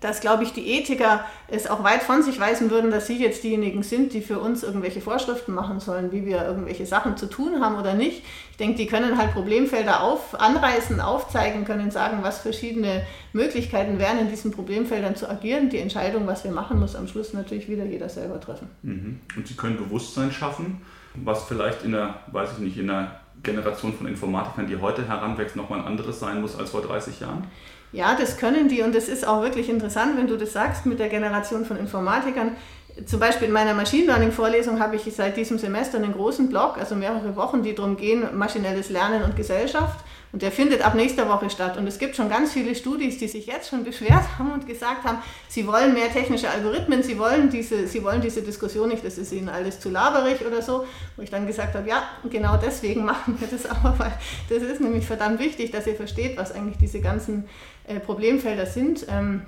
dass, 0.00 0.20
glaube 0.20 0.42
ich, 0.42 0.52
die 0.52 0.78
Ethiker 0.78 1.24
es 1.48 1.66
auch 1.66 1.82
weit 1.82 2.02
von 2.02 2.22
sich 2.22 2.38
weisen 2.38 2.70
würden, 2.70 2.90
dass 2.90 3.06
sie 3.06 3.20
jetzt 3.20 3.42
diejenigen 3.44 3.82
sind, 3.82 4.12
die 4.12 4.20
für 4.20 4.38
uns 4.38 4.62
irgendwelche 4.62 5.00
Vorschriften 5.00 5.54
machen 5.54 5.80
sollen, 5.80 6.12
wie 6.12 6.24
wir 6.24 6.44
irgendwelche 6.44 6.86
Sachen 6.86 7.16
zu 7.16 7.26
tun 7.26 7.60
haben 7.60 7.76
oder 7.76 7.94
nicht. 7.94 8.22
Ich 8.50 8.56
denke, 8.56 8.76
die 8.76 8.86
können 8.86 9.18
halt 9.18 9.32
Problemfelder 9.32 10.02
auf, 10.02 10.38
anreißen, 10.38 11.00
aufzeigen, 11.00 11.64
können 11.64 11.90
sagen, 11.90 12.18
was 12.22 12.38
verschiedene 12.38 13.02
Möglichkeiten 13.32 13.98
wären, 13.98 14.18
in 14.18 14.28
diesen 14.28 14.50
Problemfeldern 14.50 15.16
zu 15.16 15.28
agieren. 15.28 15.70
Die 15.70 15.78
Entscheidung, 15.78 16.26
was 16.26 16.44
wir 16.44 16.52
machen, 16.52 16.78
muss 16.80 16.96
am 16.96 17.08
Schluss 17.08 17.32
natürlich 17.32 17.68
wieder 17.68 17.84
jeder 17.84 18.08
selber 18.08 18.40
treffen. 18.40 18.68
Mhm. 18.82 19.20
Und 19.36 19.46
sie 19.46 19.54
können 19.54 19.76
Bewusstsein 19.76 20.32
schaffen, 20.32 20.82
was 21.14 21.44
vielleicht 21.44 21.84
in 21.84 21.92
der, 21.92 22.20
weiß 22.32 22.52
ich 22.54 22.58
nicht, 22.58 22.78
in 22.78 22.88
der 22.88 23.20
Generation 23.42 23.92
von 23.92 24.06
Informatikern, 24.06 24.66
die 24.66 24.76
heute 24.76 25.06
heranwächst, 25.06 25.56
nochmal 25.56 25.80
ein 25.80 25.86
anderes 25.86 26.20
sein 26.20 26.40
muss 26.40 26.58
als 26.58 26.70
vor 26.70 26.82
30 26.82 27.20
Jahren? 27.20 27.46
Ja, 27.92 28.16
das 28.18 28.36
können 28.36 28.68
die 28.68 28.82
und 28.82 28.94
das 28.94 29.08
ist 29.08 29.26
auch 29.26 29.42
wirklich 29.42 29.68
interessant, 29.68 30.16
wenn 30.16 30.26
du 30.26 30.36
das 30.36 30.52
sagst 30.52 30.86
mit 30.86 30.98
der 30.98 31.08
Generation 31.08 31.64
von 31.64 31.76
Informatikern. 31.78 32.56
Zum 33.04 33.20
Beispiel 33.20 33.48
in 33.48 33.52
meiner 33.52 33.74
Machine 33.74 34.06
Learning 34.06 34.32
Vorlesung 34.32 34.80
habe 34.80 34.96
ich 34.96 35.14
seit 35.14 35.36
diesem 35.36 35.58
Semester 35.58 35.98
einen 35.98 36.14
großen 36.14 36.48
Blog, 36.48 36.78
also 36.78 36.94
mehrere 36.94 37.36
Wochen, 37.36 37.62
die 37.62 37.74
darum 37.74 37.96
gehen, 37.96 38.24
maschinelles 38.36 38.90
Lernen 38.90 39.22
und 39.22 39.36
Gesellschaft. 39.36 40.00
Und 40.36 40.42
der 40.42 40.52
findet 40.52 40.84
ab 40.84 40.94
nächster 40.94 41.30
Woche 41.30 41.48
statt. 41.48 41.78
Und 41.78 41.86
es 41.86 41.98
gibt 41.98 42.14
schon 42.14 42.28
ganz 42.28 42.52
viele 42.52 42.74
Studis, 42.74 43.16
die 43.16 43.26
sich 43.26 43.46
jetzt 43.46 43.70
schon 43.70 43.84
beschwert 43.84 44.38
haben 44.38 44.52
und 44.52 44.66
gesagt 44.66 45.04
haben, 45.04 45.16
sie 45.48 45.66
wollen 45.66 45.94
mehr 45.94 46.12
technische 46.12 46.50
Algorithmen, 46.50 47.02
sie 47.02 47.18
wollen 47.18 47.48
diese, 47.48 47.86
sie 47.86 48.04
wollen 48.04 48.20
diese 48.20 48.42
Diskussion 48.42 48.90
nicht, 48.90 49.02
das 49.02 49.16
ist 49.16 49.32
ihnen 49.32 49.48
alles 49.48 49.80
zu 49.80 49.88
laberig 49.88 50.44
oder 50.46 50.60
so. 50.60 50.84
Wo 51.16 51.22
ich 51.22 51.30
dann 51.30 51.46
gesagt 51.46 51.74
habe, 51.74 51.88
ja, 51.88 52.02
genau 52.30 52.58
deswegen 52.58 53.06
machen 53.06 53.40
wir 53.40 53.48
das 53.48 53.64
aber, 53.64 53.98
weil 53.98 54.12
das 54.50 54.62
ist 54.62 54.82
nämlich 54.82 55.06
verdammt 55.06 55.40
wichtig, 55.40 55.70
dass 55.70 55.86
ihr 55.86 55.94
versteht, 55.94 56.36
was 56.36 56.52
eigentlich 56.52 56.76
diese 56.76 57.00
ganzen 57.00 57.48
äh, 57.86 57.98
Problemfelder 57.98 58.66
sind. 58.66 59.06
Ähm, 59.08 59.40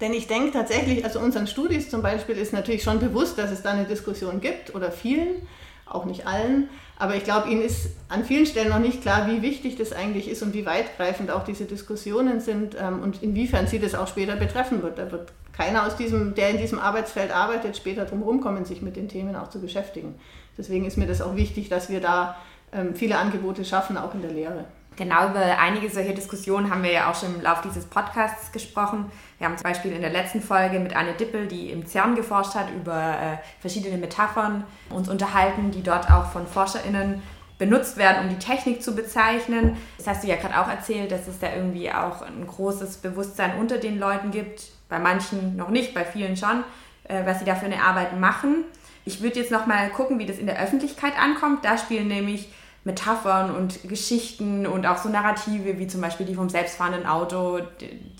denn 0.00 0.12
ich 0.12 0.26
denke 0.26 0.50
tatsächlich, 0.50 1.04
also 1.04 1.20
unseren 1.20 1.46
Studis 1.46 1.90
zum 1.90 2.02
Beispiel 2.02 2.36
ist 2.36 2.52
natürlich 2.52 2.82
schon 2.82 2.98
bewusst, 2.98 3.38
dass 3.38 3.52
es 3.52 3.62
da 3.62 3.70
eine 3.70 3.84
Diskussion 3.84 4.40
gibt 4.40 4.74
oder 4.74 4.90
vielen, 4.90 5.46
auch 5.86 6.04
nicht 6.04 6.26
allen. 6.26 6.68
Aber 6.96 7.16
ich 7.16 7.24
glaube, 7.24 7.50
Ihnen 7.50 7.62
ist 7.62 7.90
an 8.08 8.24
vielen 8.24 8.46
Stellen 8.46 8.68
noch 8.68 8.78
nicht 8.78 9.02
klar, 9.02 9.28
wie 9.28 9.42
wichtig 9.42 9.76
das 9.76 9.92
eigentlich 9.92 10.28
ist 10.28 10.42
und 10.42 10.54
wie 10.54 10.64
weitgreifend 10.64 11.30
auch 11.30 11.44
diese 11.44 11.64
Diskussionen 11.64 12.40
sind 12.40 12.76
ähm, 12.80 13.02
und 13.02 13.22
inwiefern 13.22 13.66
sie 13.66 13.78
das 13.78 13.94
auch 13.94 14.06
später 14.06 14.36
betreffen 14.36 14.82
wird. 14.82 14.98
Da 14.98 15.10
wird 15.10 15.32
keiner 15.52 15.86
aus 15.86 15.96
diesem, 15.96 16.34
der 16.34 16.50
in 16.50 16.58
diesem 16.58 16.78
Arbeitsfeld 16.78 17.34
arbeitet, 17.34 17.76
später 17.76 18.04
drum 18.04 18.22
rumkommen, 18.22 18.64
sich 18.64 18.82
mit 18.82 18.96
den 18.96 19.08
Themen 19.08 19.36
auch 19.36 19.50
zu 19.50 19.60
beschäftigen. 19.60 20.14
Deswegen 20.56 20.84
ist 20.84 20.96
mir 20.96 21.06
das 21.06 21.20
auch 21.20 21.36
wichtig, 21.36 21.68
dass 21.68 21.90
wir 21.90 22.00
da 22.00 22.36
ähm, 22.72 22.94
viele 22.94 23.18
Angebote 23.18 23.64
schaffen, 23.64 23.96
auch 23.96 24.14
in 24.14 24.22
der 24.22 24.32
Lehre. 24.32 24.64
Genau 24.96 25.30
über 25.30 25.58
einige 25.58 25.90
solche 25.90 26.14
Diskussionen 26.14 26.70
haben 26.70 26.84
wir 26.84 26.92
ja 26.92 27.10
auch 27.10 27.18
schon 27.18 27.34
im 27.34 27.40
Laufe 27.40 27.66
dieses 27.66 27.84
Podcasts 27.86 28.52
gesprochen. 28.52 29.10
Wir 29.38 29.48
haben 29.48 29.56
zum 29.56 29.64
Beispiel 29.64 29.90
in 29.92 30.00
der 30.00 30.10
letzten 30.10 30.40
Folge 30.40 30.78
mit 30.78 30.94
Anne 30.94 31.14
Dippel, 31.14 31.48
die 31.48 31.70
im 31.70 31.84
CERN 31.84 32.14
geforscht 32.14 32.54
hat, 32.54 32.70
über 32.70 32.94
äh, 32.94 33.36
verschiedene 33.60 33.98
Metaphern 33.98 34.64
uns 34.90 35.08
unterhalten, 35.08 35.72
die 35.72 35.82
dort 35.82 36.10
auch 36.10 36.26
von 36.26 36.46
ForscherInnen 36.46 37.22
benutzt 37.58 37.96
werden, 37.96 38.24
um 38.24 38.28
die 38.28 38.38
Technik 38.38 38.82
zu 38.82 38.94
bezeichnen. 38.94 39.76
Das 39.98 40.06
hast 40.06 40.22
du 40.22 40.28
ja 40.28 40.36
gerade 40.36 40.60
auch 40.60 40.68
erzählt, 40.68 41.10
dass 41.10 41.26
es 41.26 41.40
da 41.40 41.52
irgendwie 41.52 41.90
auch 41.90 42.22
ein 42.22 42.46
großes 42.46 42.98
Bewusstsein 42.98 43.58
unter 43.58 43.78
den 43.78 43.98
Leuten 43.98 44.30
gibt. 44.30 44.68
Bei 44.88 45.00
manchen 45.00 45.56
noch 45.56 45.70
nicht, 45.70 45.92
bei 45.92 46.04
vielen 46.04 46.36
schon, 46.36 46.62
äh, 47.08 47.26
was 47.26 47.40
sie 47.40 47.44
da 47.44 47.56
für 47.56 47.66
eine 47.66 47.82
Arbeit 47.82 48.18
machen. 48.18 48.64
Ich 49.04 49.22
würde 49.22 49.40
jetzt 49.40 49.50
noch 49.50 49.66
mal 49.66 49.90
gucken, 49.90 50.20
wie 50.20 50.26
das 50.26 50.38
in 50.38 50.46
der 50.46 50.60
Öffentlichkeit 50.62 51.18
ankommt. 51.18 51.64
Da 51.64 51.76
spielen 51.78 52.06
nämlich 52.06 52.48
Metaphern 52.84 53.54
und 53.54 53.88
Geschichten 53.88 54.66
und 54.66 54.86
auch 54.86 54.98
so 54.98 55.08
Narrative 55.08 55.78
wie 55.78 55.86
zum 55.86 56.02
Beispiel 56.02 56.26
die 56.26 56.34
vom 56.34 56.50
selbstfahrenden 56.50 57.06
Auto, 57.06 57.60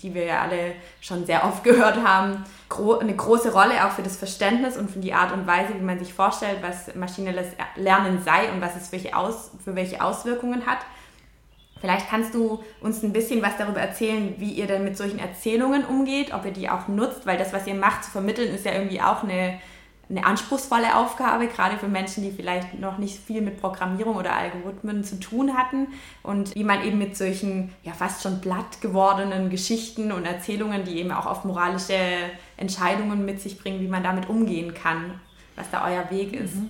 die 0.01 0.13
wir 0.15 0.25
ja 0.25 0.41
alle 0.41 0.73
schon 1.01 1.25
sehr 1.25 1.45
oft 1.45 1.63
gehört 1.63 2.03
haben, 2.03 2.43
eine 2.99 3.15
große 3.15 3.53
Rolle 3.53 3.85
auch 3.85 3.91
für 3.91 4.01
das 4.01 4.17
Verständnis 4.17 4.75
und 4.75 4.89
für 4.89 4.99
die 4.99 5.13
Art 5.13 5.31
und 5.31 5.45
Weise, 5.45 5.75
wie 5.75 5.83
man 5.83 5.99
sich 5.99 6.13
vorstellt, 6.13 6.57
was 6.61 6.95
maschinelles 6.95 7.47
Lernen 7.75 8.23
sei 8.23 8.51
und 8.51 8.59
was 8.59 8.75
es 8.75 8.89
für 8.89 9.75
welche, 9.75 10.03
Auswirkungen 10.03 10.65
hat. 10.65 10.79
Vielleicht 11.79 12.09
kannst 12.09 12.33
du 12.33 12.63
uns 12.81 13.03
ein 13.03 13.13
bisschen 13.13 13.43
was 13.43 13.57
darüber 13.57 13.79
erzählen, 13.79 14.33
wie 14.39 14.51
ihr 14.51 14.65
denn 14.65 14.83
mit 14.83 14.97
solchen 14.97 15.19
Erzählungen 15.19 15.85
umgeht, 15.85 16.33
ob 16.33 16.43
ihr 16.45 16.51
die 16.51 16.69
auch 16.69 16.87
nutzt, 16.87 17.27
weil 17.27 17.37
das, 17.37 17.53
was 17.53 17.67
ihr 17.67 17.75
macht, 17.75 18.03
zu 18.03 18.11
vermitteln, 18.11 18.53
ist 18.53 18.65
ja 18.65 18.71
irgendwie 18.71 19.01
auch 19.01 19.21
eine 19.21 19.59
eine 20.09 20.25
anspruchsvolle 20.25 20.95
Aufgabe, 20.95 21.47
gerade 21.47 21.77
für 21.77 21.87
Menschen, 21.87 22.23
die 22.23 22.31
vielleicht 22.31 22.79
noch 22.79 22.97
nicht 22.97 23.17
viel 23.17 23.41
mit 23.41 23.59
Programmierung 23.59 24.15
oder 24.15 24.35
Algorithmen 24.35 25.03
zu 25.03 25.19
tun 25.19 25.57
hatten 25.57 25.87
und 26.21 26.53
wie 26.55 26.63
man 26.63 26.83
eben 26.83 26.97
mit 26.97 27.17
solchen 27.17 27.73
ja 27.83 27.93
fast 27.93 28.21
schon 28.21 28.39
blatt 28.39 28.81
gewordenen 28.81 29.49
Geschichten 29.49 30.11
und 30.11 30.25
Erzählungen, 30.25 30.83
die 30.83 30.99
eben 30.99 31.11
auch 31.11 31.25
oft 31.25 31.45
moralische 31.45 31.97
Entscheidungen 32.57 33.25
mit 33.25 33.41
sich 33.41 33.57
bringen, 33.57 33.81
wie 33.81 33.87
man 33.87 34.03
damit 34.03 34.29
umgehen 34.29 34.73
kann, 34.73 35.19
was 35.55 35.69
da 35.71 35.85
euer 35.85 36.09
Weg 36.11 36.33
ist. 36.33 36.55
Mhm. 36.55 36.69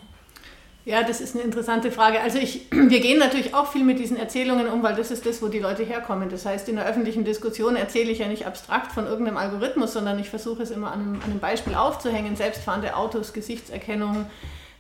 Ja, 0.86 1.02
das 1.02 1.19
ist 1.19 1.34
eine 1.34 1.43
interessante 1.43 1.91
Frage. 1.91 2.21
Also 2.21 2.38
ich, 2.38 2.67
wir 2.71 3.00
gehen 3.00 3.17
natürlich 3.17 3.56
auch 3.56 3.71
viel 3.71 3.84
mit 3.84 3.98
diesen 3.98 4.17
Erzählungen 4.17 4.67
um, 4.67 4.84
weil 4.84 4.95
das 4.95 5.10
ist 5.10 5.26
das, 5.26 5.41
wo 5.41 5.48
die 5.48 5.60
Leute 5.60 5.84
herkommen. 5.84 6.30
Das 6.30 6.45
heißt, 6.45 6.69
in 6.69 6.76
der 6.76 6.86
öffentlichen 6.86 7.26
Diskussion 7.26 7.76
erzähle 7.76 8.12
ich 8.12 8.19
ja 8.19 8.28
nicht 8.28 8.45
abstrakt 8.45 8.91
von 8.91 9.08
irgendeinem 9.08 9.38
Algorithmus, 9.38 9.93
sondern 9.93 10.19
ich 10.19 10.30
versuche 10.30 10.62
es 10.62 10.69
immer 10.69 10.91
an 10.91 11.02
einem, 11.02 11.15
an 11.15 11.32
einem 11.32 11.39
Beispiel 11.39 11.74
aufzuhängen. 11.74 12.36
Selbstfahrende 12.36 12.95
Autos, 12.95 13.34
Gesichtserkennung, 13.34 14.28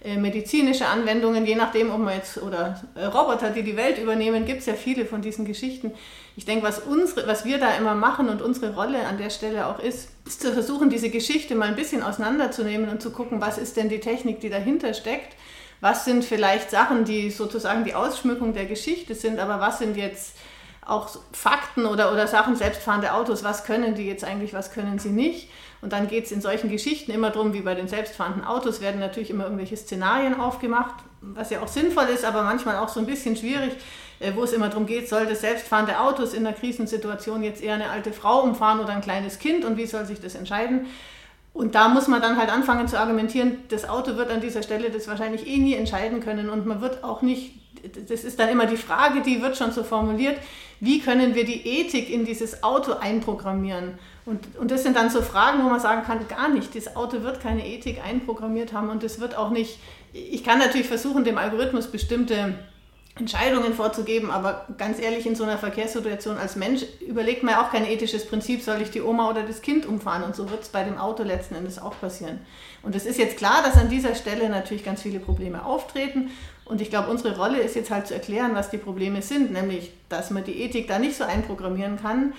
äh, 0.03 0.17
medizinische 0.17 0.85
Anwendungen, 0.85 1.43
je 1.47 1.55
nachdem, 1.55 1.89
ob 1.89 1.97
man 1.97 2.13
jetzt, 2.13 2.39
oder 2.39 2.83
äh, 2.93 3.05
Roboter, 3.05 3.49
die 3.49 3.63
die 3.63 3.75
Welt 3.75 3.97
übernehmen, 3.97 4.45
gibt 4.45 4.59
es 4.59 4.67
ja 4.67 4.75
viele 4.75 5.07
von 5.07 5.23
diesen 5.23 5.45
Geschichten. 5.45 5.91
Ich 6.35 6.45
denke, 6.45 6.63
was, 6.67 6.77
unsere, 6.77 7.25
was 7.25 7.45
wir 7.45 7.57
da 7.57 7.75
immer 7.77 7.95
machen 7.95 8.29
und 8.29 8.43
unsere 8.43 8.75
Rolle 8.75 9.07
an 9.07 9.17
der 9.17 9.31
Stelle 9.31 9.65
auch 9.65 9.79
ist, 9.79 10.09
ist 10.27 10.41
zu 10.41 10.53
versuchen, 10.53 10.91
diese 10.91 11.09
Geschichte 11.09 11.55
mal 11.55 11.69
ein 11.69 11.75
bisschen 11.75 12.03
auseinanderzunehmen 12.03 12.89
und 12.89 13.01
zu 13.01 13.09
gucken, 13.09 13.41
was 13.41 13.57
ist 13.57 13.75
denn 13.75 13.89
die 13.89 13.99
Technik, 13.99 14.39
die 14.41 14.49
dahinter 14.49 14.93
steckt 14.93 15.35
was 15.81 16.05
sind 16.05 16.23
vielleicht 16.23 16.71
Sachen, 16.71 17.05
die 17.05 17.29
sozusagen 17.29 17.83
die 17.83 17.93
Ausschmückung 17.93 18.53
der 18.53 18.65
Geschichte 18.65 19.15
sind, 19.15 19.39
aber 19.39 19.59
was 19.59 19.79
sind 19.79 19.97
jetzt 19.97 20.35
auch 20.85 21.09
Fakten 21.31 21.85
oder, 21.85 22.11
oder 22.11 22.27
Sachen, 22.27 22.55
selbstfahrende 22.55 23.13
Autos, 23.13 23.43
was 23.43 23.63
können 23.65 23.95
die 23.95 24.05
jetzt 24.05 24.23
eigentlich, 24.23 24.53
was 24.53 24.71
können 24.71 24.99
sie 24.99 25.09
nicht. 25.09 25.49
Und 25.81 25.93
dann 25.93 26.07
geht 26.07 26.25
es 26.25 26.31
in 26.31 26.41
solchen 26.41 26.69
Geschichten 26.69 27.11
immer 27.11 27.31
darum, 27.31 27.53
wie 27.53 27.61
bei 27.61 27.75
den 27.75 27.87
selbstfahrenden 27.87 28.43
Autos 28.43 28.81
werden 28.81 28.99
natürlich 28.99 29.29
immer 29.29 29.45
irgendwelche 29.45 29.77
Szenarien 29.77 30.39
aufgemacht, 30.39 30.95
was 31.21 31.49
ja 31.49 31.61
auch 31.61 31.67
sinnvoll 31.67 32.05
ist, 32.05 32.23
aber 32.23 32.43
manchmal 32.43 32.77
auch 32.77 32.89
so 32.89 32.99
ein 32.99 33.05
bisschen 33.05 33.35
schwierig, 33.35 33.73
äh, 34.19 34.31
wo 34.35 34.43
es 34.43 34.53
immer 34.53 34.69
darum 34.69 34.85
geht, 34.85 35.09
soll 35.09 35.25
das 35.25 35.41
selbstfahrende 35.41 35.99
Autos 35.99 36.33
in 36.33 36.45
einer 36.45 36.55
Krisensituation 36.55 37.43
jetzt 37.43 37.61
eher 37.61 37.75
eine 37.75 37.89
alte 37.89 38.13
Frau 38.13 38.41
umfahren 38.41 38.79
oder 38.79 38.93
ein 38.93 39.01
kleines 39.01 39.39
Kind 39.39 39.65
und 39.65 39.77
wie 39.77 39.85
soll 39.85 40.05
sich 40.05 40.21
das 40.21 40.35
entscheiden? 40.35 40.87
Und 41.55 41.73
da 41.73 41.87
muss 41.87 42.09
man 42.09 42.21
dann 42.21 42.35
halt 42.37 42.51
anfangen 42.51 42.85
zu 42.85 42.99
argumentieren, 42.99 43.59
das 43.69 43.87
Auto 43.87 44.17
wird 44.17 44.29
an 44.29 44.41
dieser 44.41 44.61
Stelle 44.61 44.89
das 44.89 45.07
wahrscheinlich 45.07 45.47
eh 45.47 45.55
nie 45.55 45.73
entscheiden 45.73 46.19
können 46.19 46.49
und 46.49 46.65
man 46.65 46.81
wird 46.81 47.01
auch 47.01 47.21
nicht, 47.21 47.53
das 48.09 48.25
ist 48.25 48.37
dann 48.41 48.49
immer 48.49 48.65
die 48.65 48.75
Frage, 48.75 49.21
die 49.21 49.41
wird 49.41 49.55
schon 49.55 49.71
so 49.71 49.85
formuliert, 49.85 50.35
wie 50.81 50.99
können 50.99 51.33
wir 51.33 51.45
die 51.45 51.65
Ethik 51.65 52.09
in 52.09 52.25
dieses 52.25 52.61
Auto 52.61 52.95
einprogrammieren? 52.99 53.97
Und, 54.25 54.41
und 54.59 54.69
das 54.69 54.83
sind 54.83 54.97
dann 54.97 55.09
so 55.09 55.21
Fragen, 55.21 55.63
wo 55.63 55.69
man 55.69 55.79
sagen 55.79 56.03
kann, 56.03 56.27
gar 56.27 56.49
nicht, 56.49 56.75
das 56.75 56.97
Auto 56.97 57.23
wird 57.23 57.39
keine 57.39 57.65
Ethik 57.65 58.03
einprogrammiert 58.05 58.73
haben 58.73 58.89
und 58.89 59.01
es 59.05 59.21
wird 59.21 59.37
auch 59.37 59.49
nicht, 59.49 59.79
ich 60.11 60.43
kann 60.43 60.59
natürlich 60.59 60.89
versuchen, 60.89 61.23
dem 61.23 61.37
Algorithmus 61.37 61.87
bestimmte 61.87 62.55
Entscheidungen 63.17 63.73
vorzugeben, 63.73 64.29
aber 64.29 64.65
ganz 64.77 64.99
ehrlich, 64.99 65.25
in 65.25 65.35
so 65.35 65.45
einer 65.45 65.57
Verkehrssituation 65.57 66.37
als 66.37 66.57
Mensch 66.57 66.83
überlegt 66.99 67.43
man 67.43 67.53
ja 67.53 67.65
auch 67.65 67.71
kein 67.71 67.85
ethisches 67.85 68.27
Prinzip, 68.27 68.61
soll 68.61 68.81
ich 68.81 68.91
die 68.91 69.01
Oma 69.01 69.29
oder 69.29 69.43
das 69.43 69.61
Kind 69.61 69.85
umfahren 69.85 70.23
und 70.23 70.35
so 70.35 70.49
wird 70.49 70.63
es 70.63 70.67
bei 70.69 70.83
dem 70.83 70.97
Auto 70.97 71.23
letzten 71.23 71.55
Endes 71.55 71.79
auch 71.79 71.97
passieren. 71.97 72.41
Und 72.83 72.93
es 72.93 73.05
ist 73.05 73.17
jetzt 73.17 73.37
klar, 73.37 73.63
dass 73.63 73.77
an 73.77 73.87
dieser 73.87 74.15
Stelle 74.15 74.49
natürlich 74.49 74.83
ganz 74.83 75.01
viele 75.01 75.19
Probleme 75.19 75.63
auftreten 75.63 76.29
und 76.65 76.81
ich 76.81 76.89
glaube, 76.89 77.09
unsere 77.09 77.37
Rolle 77.37 77.59
ist 77.59 77.77
jetzt 77.77 77.89
halt 77.89 78.05
zu 78.05 78.13
erklären, 78.13 78.51
was 78.53 78.69
die 78.69 78.77
Probleme 78.77 79.21
sind, 79.21 79.53
nämlich, 79.53 79.93
dass 80.09 80.29
man 80.29 80.43
die 80.43 80.61
Ethik 80.61 80.89
da 80.89 80.99
nicht 80.99 81.15
so 81.15 81.23
einprogrammieren 81.23 81.97
kann 82.01 82.33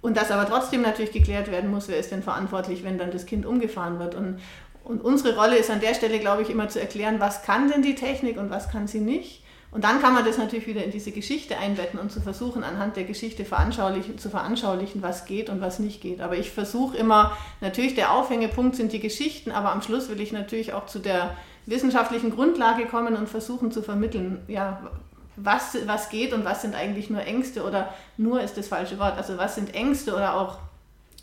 und 0.00 0.16
dass 0.16 0.30
aber 0.30 0.48
trotzdem 0.48 0.82
natürlich 0.82 1.10
geklärt 1.10 1.50
werden 1.50 1.72
muss, 1.72 1.88
wer 1.88 1.98
ist 1.98 2.12
denn 2.12 2.22
verantwortlich, 2.22 2.84
wenn 2.84 2.98
dann 2.98 3.10
das 3.10 3.26
Kind 3.26 3.44
umgefahren 3.44 3.98
wird. 3.98 4.14
Und, 4.14 4.38
und 4.84 5.02
unsere 5.02 5.36
Rolle 5.36 5.56
ist 5.56 5.70
an 5.70 5.80
der 5.80 5.94
Stelle, 5.94 6.20
glaube 6.20 6.42
ich, 6.42 6.50
immer 6.50 6.68
zu 6.68 6.80
erklären, 6.80 7.18
was 7.18 7.42
kann 7.42 7.68
denn 7.68 7.82
die 7.82 7.96
Technik 7.96 8.38
und 8.38 8.48
was 8.48 8.70
kann 8.70 8.86
sie 8.86 9.00
nicht 9.00 9.42
und 9.72 9.84
dann 9.84 10.00
kann 10.00 10.14
man 10.14 10.24
das 10.24 10.36
natürlich 10.36 10.66
wieder 10.66 10.82
in 10.82 10.90
diese 10.90 11.12
Geschichte 11.12 11.56
einbetten 11.56 12.00
und 12.00 12.10
zu 12.10 12.20
versuchen, 12.20 12.64
anhand 12.64 12.96
der 12.96 13.04
Geschichte 13.04 13.44
veranschaulichen, 13.44 14.18
zu 14.18 14.28
veranschaulichen, 14.28 15.00
was 15.00 15.26
geht 15.26 15.48
und 15.48 15.60
was 15.60 15.78
nicht 15.78 16.00
geht. 16.00 16.20
Aber 16.20 16.36
ich 16.36 16.50
versuche 16.50 16.96
immer, 16.96 17.36
natürlich 17.60 17.94
der 17.94 18.12
Aufhängepunkt 18.12 18.74
sind 18.74 18.92
die 18.92 18.98
Geschichten, 18.98 19.52
aber 19.52 19.70
am 19.70 19.82
Schluss 19.82 20.08
will 20.08 20.20
ich 20.20 20.32
natürlich 20.32 20.72
auch 20.72 20.86
zu 20.86 20.98
der 20.98 21.36
wissenschaftlichen 21.66 22.30
Grundlage 22.30 22.86
kommen 22.86 23.14
und 23.14 23.28
versuchen 23.28 23.70
zu 23.70 23.82
vermitteln, 23.82 24.40
ja, 24.48 24.80
was, 25.36 25.76
was 25.86 26.08
geht 26.08 26.32
und 26.32 26.44
was 26.44 26.62
sind 26.62 26.74
eigentlich 26.74 27.08
nur 27.08 27.22
Ängste 27.22 27.64
oder 27.64 27.94
nur 28.16 28.42
ist 28.42 28.56
das 28.56 28.66
falsche 28.66 28.98
Wort. 28.98 29.16
Also 29.16 29.38
was 29.38 29.54
sind 29.54 29.74
Ängste 29.74 30.14
oder 30.14 30.34
auch 30.34 30.58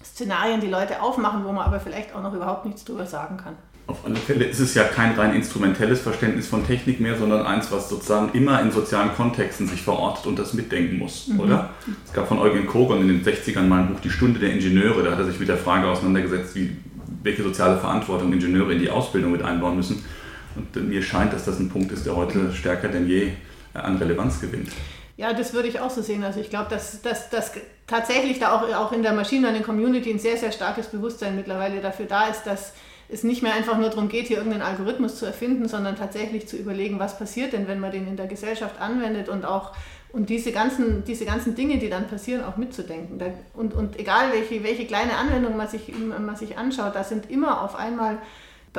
Szenarien, 0.03 0.61
die 0.61 0.69
Leute 0.69 1.01
aufmachen, 1.01 1.43
wo 1.43 1.51
man 1.51 1.65
aber 1.65 1.79
vielleicht 1.79 2.15
auch 2.15 2.21
noch 2.21 2.33
überhaupt 2.33 2.65
nichts 2.65 2.85
drüber 2.85 3.05
sagen 3.05 3.37
kann. 3.37 3.57
Auf 3.87 4.03
alle 4.03 4.17
Fälle 4.17 4.43
ist 4.43 4.59
es 4.59 4.73
ja 4.73 4.83
kein 4.83 5.13
rein 5.13 5.33
instrumentelles 5.33 6.01
Verständnis 6.01 6.47
von 6.47 6.67
Technik 6.67 6.99
mehr, 6.99 7.17
sondern 7.17 7.45
eins, 7.45 7.71
was 7.71 7.87
sozusagen 7.87 8.33
immer 8.33 8.61
in 8.61 8.69
sozialen 8.69 9.13
Kontexten 9.15 9.65
sich 9.65 9.81
verortet 9.81 10.25
und 10.25 10.37
das 10.37 10.53
mitdenken 10.53 10.97
muss, 10.97 11.27
mhm. 11.27 11.39
oder? 11.39 11.69
Es 12.05 12.11
gab 12.11 12.27
von 12.27 12.37
Eugen 12.37 12.67
Kogon 12.67 13.01
in 13.01 13.07
den 13.07 13.23
60ern 13.23 13.61
mal 13.61 13.79
ein 13.79 13.93
Buch 13.93 14.01
Die 14.01 14.09
Stunde 14.09 14.41
der 14.41 14.51
Ingenieure, 14.51 15.03
da 15.03 15.11
hat 15.11 15.19
er 15.19 15.25
sich 15.25 15.39
mit 15.39 15.47
der 15.47 15.57
Frage 15.57 15.87
auseinandergesetzt, 15.87 16.53
wie, 16.55 16.75
welche 17.23 17.43
soziale 17.43 17.77
Verantwortung 17.77 18.33
Ingenieure 18.33 18.73
in 18.73 18.79
die 18.79 18.89
Ausbildung 18.89 19.31
mit 19.31 19.41
einbauen 19.41 19.77
müssen. 19.77 20.03
Und 20.57 20.89
mir 20.89 21.01
scheint, 21.01 21.31
dass 21.31 21.45
das 21.45 21.57
ein 21.59 21.69
Punkt 21.69 21.91
ist, 21.93 22.05
der 22.05 22.15
heute 22.15 22.51
stärker 22.53 22.89
denn 22.89 23.07
je 23.07 23.31
äh, 23.73 23.79
an 23.79 23.95
Relevanz 23.95 24.41
gewinnt. 24.41 24.69
Ja, 25.15 25.33
das 25.33 25.53
würde 25.53 25.69
ich 25.69 25.79
auch 25.79 25.89
so 25.89 26.01
sehen. 26.01 26.23
Also 26.25 26.41
ich 26.41 26.49
glaube, 26.49 26.69
dass, 26.69 27.01
dass, 27.01 27.29
dass 27.29 27.53
tatsächlich 27.87 28.39
da 28.39 28.51
auch, 28.51 28.63
auch 28.73 28.91
in 28.91 29.01
der 29.01 29.13
Machine 29.13 29.43
Learning 29.43 29.63
Community 29.63 30.11
ein 30.11 30.19
sehr, 30.19 30.35
sehr 30.35 30.51
starkes 30.51 30.87
Bewusstsein 30.87 31.35
mittlerweile 31.35 31.79
dafür 31.79 32.05
da 32.05 32.27
ist, 32.27 32.43
dass 32.43 32.73
es 33.09 33.23
nicht 33.23 33.41
mehr 33.41 33.53
einfach 33.53 33.77
nur 33.77 33.89
darum 33.89 34.09
geht, 34.09 34.27
hier 34.27 34.37
irgendeinen 34.37 34.63
Algorithmus 34.63 35.17
zu 35.17 35.25
erfinden, 35.25 35.67
sondern 35.67 35.95
tatsächlich 35.95 36.47
zu 36.47 36.57
überlegen, 36.57 36.99
was 36.99 37.17
passiert 37.17 37.53
denn, 37.53 37.67
wenn 37.67 37.79
man 37.79 37.91
den 37.91 38.07
in 38.07 38.17
der 38.17 38.27
Gesellschaft 38.27 38.81
anwendet 38.81 39.29
und 39.29 39.45
auch 39.45 39.73
und 40.13 40.29
diese 40.29 40.51
ganzen, 40.51 41.03
diese 41.03 41.25
ganzen 41.25 41.53
Dinge, 41.55 41.77
die 41.77 41.89
dann 41.89 42.07
passieren, 42.07 42.43
auch 42.43 42.57
mitzudenken. 42.57 43.21
Und, 43.53 43.73
und 43.73 43.99
egal, 43.99 44.31
welche, 44.31 44.63
welche 44.63 44.85
kleine 44.85 45.15
Anwendung 45.15 45.57
man 45.57 45.67
sich, 45.67 45.93
man 45.97 46.35
sich 46.35 46.57
anschaut, 46.57 46.95
da 46.95 47.03
sind 47.03 47.29
immer 47.29 47.61
auf 47.61 47.75
einmal 47.75 48.17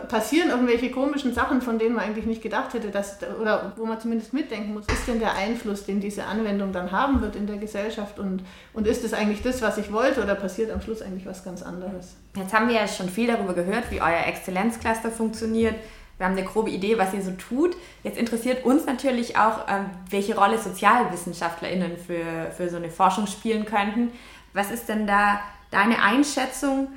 passieren 0.08 0.50
irgendwelche 0.50 0.90
komischen 0.90 1.34
Sachen, 1.34 1.62
von 1.62 1.78
denen 1.78 1.94
man 1.94 2.04
eigentlich 2.04 2.26
nicht 2.26 2.42
gedacht 2.42 2.74
hätte, 2.74 2.90
dass, 2.90 3.18
oder 3.40 3.72
wo 3.76 3.84
man 3.86 4.00
zumindest 4.00 4.32
mitdenken 4.32 4.74
muss, 4.74 4.86
ist 4.86 5.06
denn 5.06 5.18
der 5.18 5.34
Einfluss, 5.34 5.84
den 5.84 6.00
diese 6.00 6.24
Anwendung 6.24 6.72
dann 6.72 6.92
haben 6.92 7.20
wird 7.20 7.36
in 7.36 7.46
der 7.46 7.56
Gesellschaft 7.56 8.18
und, 8.18 8.42
und 8.72 8.86
ist 8.86 9.04
es 9.04 9.12
eigentlich 9.12 9.42
das, 9.42 9.62
was 9.62 9.78
ich 9.78 9.92
wollte 9.92 10.22
oder 10.22 10.34
passiert 10.34 10.70
am 10.70 10.80
Schluss 10.80 11.02
eigentlich 11.02 11.26
was 11.26 11.44
ganz 11.44 11.62
anderes? 11.62 12.16
Jetzt 12.36 12.52
haben 12.52 12.68
wir 12.68 12.76
ja 12.76 12.86
schon 12.86 13.08
viel 13.08 13.26
darüber 13.26 13.54
gehört, 13.54 13.90
wie 13.90 14.00
euer 14.00 14.26
Exzellenzcluster 14.26 15.10
funktioniert. 15.10 15.74
Wir 16.18 16.26
haben 16.26 16.36
eine 16.36 16.44
grobe 16.44 16.70
Idee, 16.70 16.98
was 16.98 17.14
ihr 17.14 17.22
so 17.22 17.30
tut. 17.32 17.76
Jetzt 18.02 18.18
interessiert 18.18 18.64
uns 18.64 18.86
natürlich 18.86 19.36
auch, 19.36 19.68
ähm, 19.68 19.86
welche 20.10 20.36
Rolle 20.36 20.58
SozialwissenschaftlerInnen 20.58 21.96
für, 21.96 22.50
für 22.56 22.68
so 22.68 22.76
eine 22.76 22.90
Forschung 22.90 23.26
spielen 23.28 23.64
könnten. 23.64 24.10
Was 24.52 24.70
ist 24.70 24.88
denn 24.88 25.06
da 25.06 25.40
deine 25.70 26.02
Einschätzung? 26.02 26.88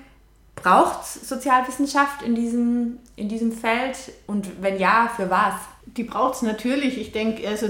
Braucht 0.62 1.06
Sozialwissenschaft 1.06 2.22
in 2.22 2.36
diesem, 2.36 3.00
in 3.16 3.30
diesem 3.30 3.52
Feld? 3.52 3.98
Und 4.28 4.62
wenn 4.62 4.80
ja, 4.80 5.10
für 5.16 5.30
was? 5.30 5.56
Die 5.86 6.04
braucht 6.04 6.36
es 6.36 6.42
natürlich. 6.44 7.00
Ich 7.00 7.12
denke, 7.12 7.48
also 7.48 7.68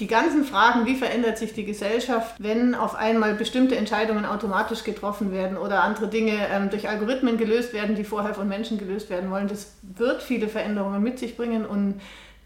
die 0.00 0.06
ganzen 0.06 0.44
Fragen, 0.44 0.84
wie 0.84 0.96
verändert 0.96 1.38
sich 1.38 1.52
die 1.54 1.64
Gesellschaft, 1.64 2.34
wenn 2.38 2.74
auf 2.74 2.96
einmal 2.96 3.34
bestimmte 3.34 3.76
Entscheidungen 3.76 4.24
automatisch 4.26 4.82
getroffen 4.82 5.32
werden 5.32 5.56
oder 5.56 5.82
andere 5.84 6.08
Dinge 6.08 6.32
ähm, 6.50 6.70
durch 6.70 6.88
Algorithmen 6.88 7.38
gelöst 7.38 7.72
werden, 7.72 7.94
die 7.94 8.04
vorher 8.04 8.34
von 8.34 8.48
Menschen 8.48 8.78
gelöst 8.78 9.08
werden 9.10 9.30
wollen, 9.30 9.48
das 9.48 9.74
wird 9.82 10.22
viele 10.22 10.48
Veränderungen 10.48 11.02
mit 11.02 11.18
sich 11.18 11.36
bringen 11.36 11.64
und 11.64 12.00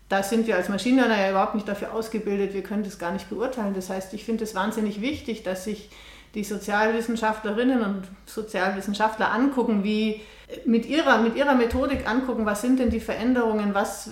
da 0.08 0.22
sind 0.22 0.46
wir 0.46 0.56
als 0.56 0.68
Maschinenlerner 0.68 1.20
ja 1.20 1.30
überhaupt 1.30 1.54
nicht 1.54 1.66
dafür 1.66 1.92
ausgebildet, 1.92 2.54
wir 2.54 2.62
können 2.62 2.84
das 2.84 2.98
gar 2.98 3.12
nicht 3.12 3.28
beurteilen. 3.28 3.74
Das 3.74 3.90
heißt, 3.90 4.14
ich 4.14 4.24
finde 4.24 4.44
es 4.44 4.54
wahnsinnig 4.54 5.00
wichtig, 5.00 5.42
dass 5.42 5.64
sich 5.64 5.90
die 6.34 6.44
Sozialwissenschaftlerinnen 6.44 7.80
und 7.80 8.02
Sozialwissenschaftler 8.26 9.32
angucken, 9.32 9.82
wie 9.82 10.20
mit 10.64 10.86
ihrer, 10.86 11.18
mit 11.18 11.34
ihrer 11.34 11.54
Methodik 11.54 12.08
angucken, 12.08 12.46
was 12.46 12.60
sind 12.60 12.78
denn 12.78 12.90
die 12.90 13.00
Veränderungen, 13.00 13.74
was, 13.74 14.10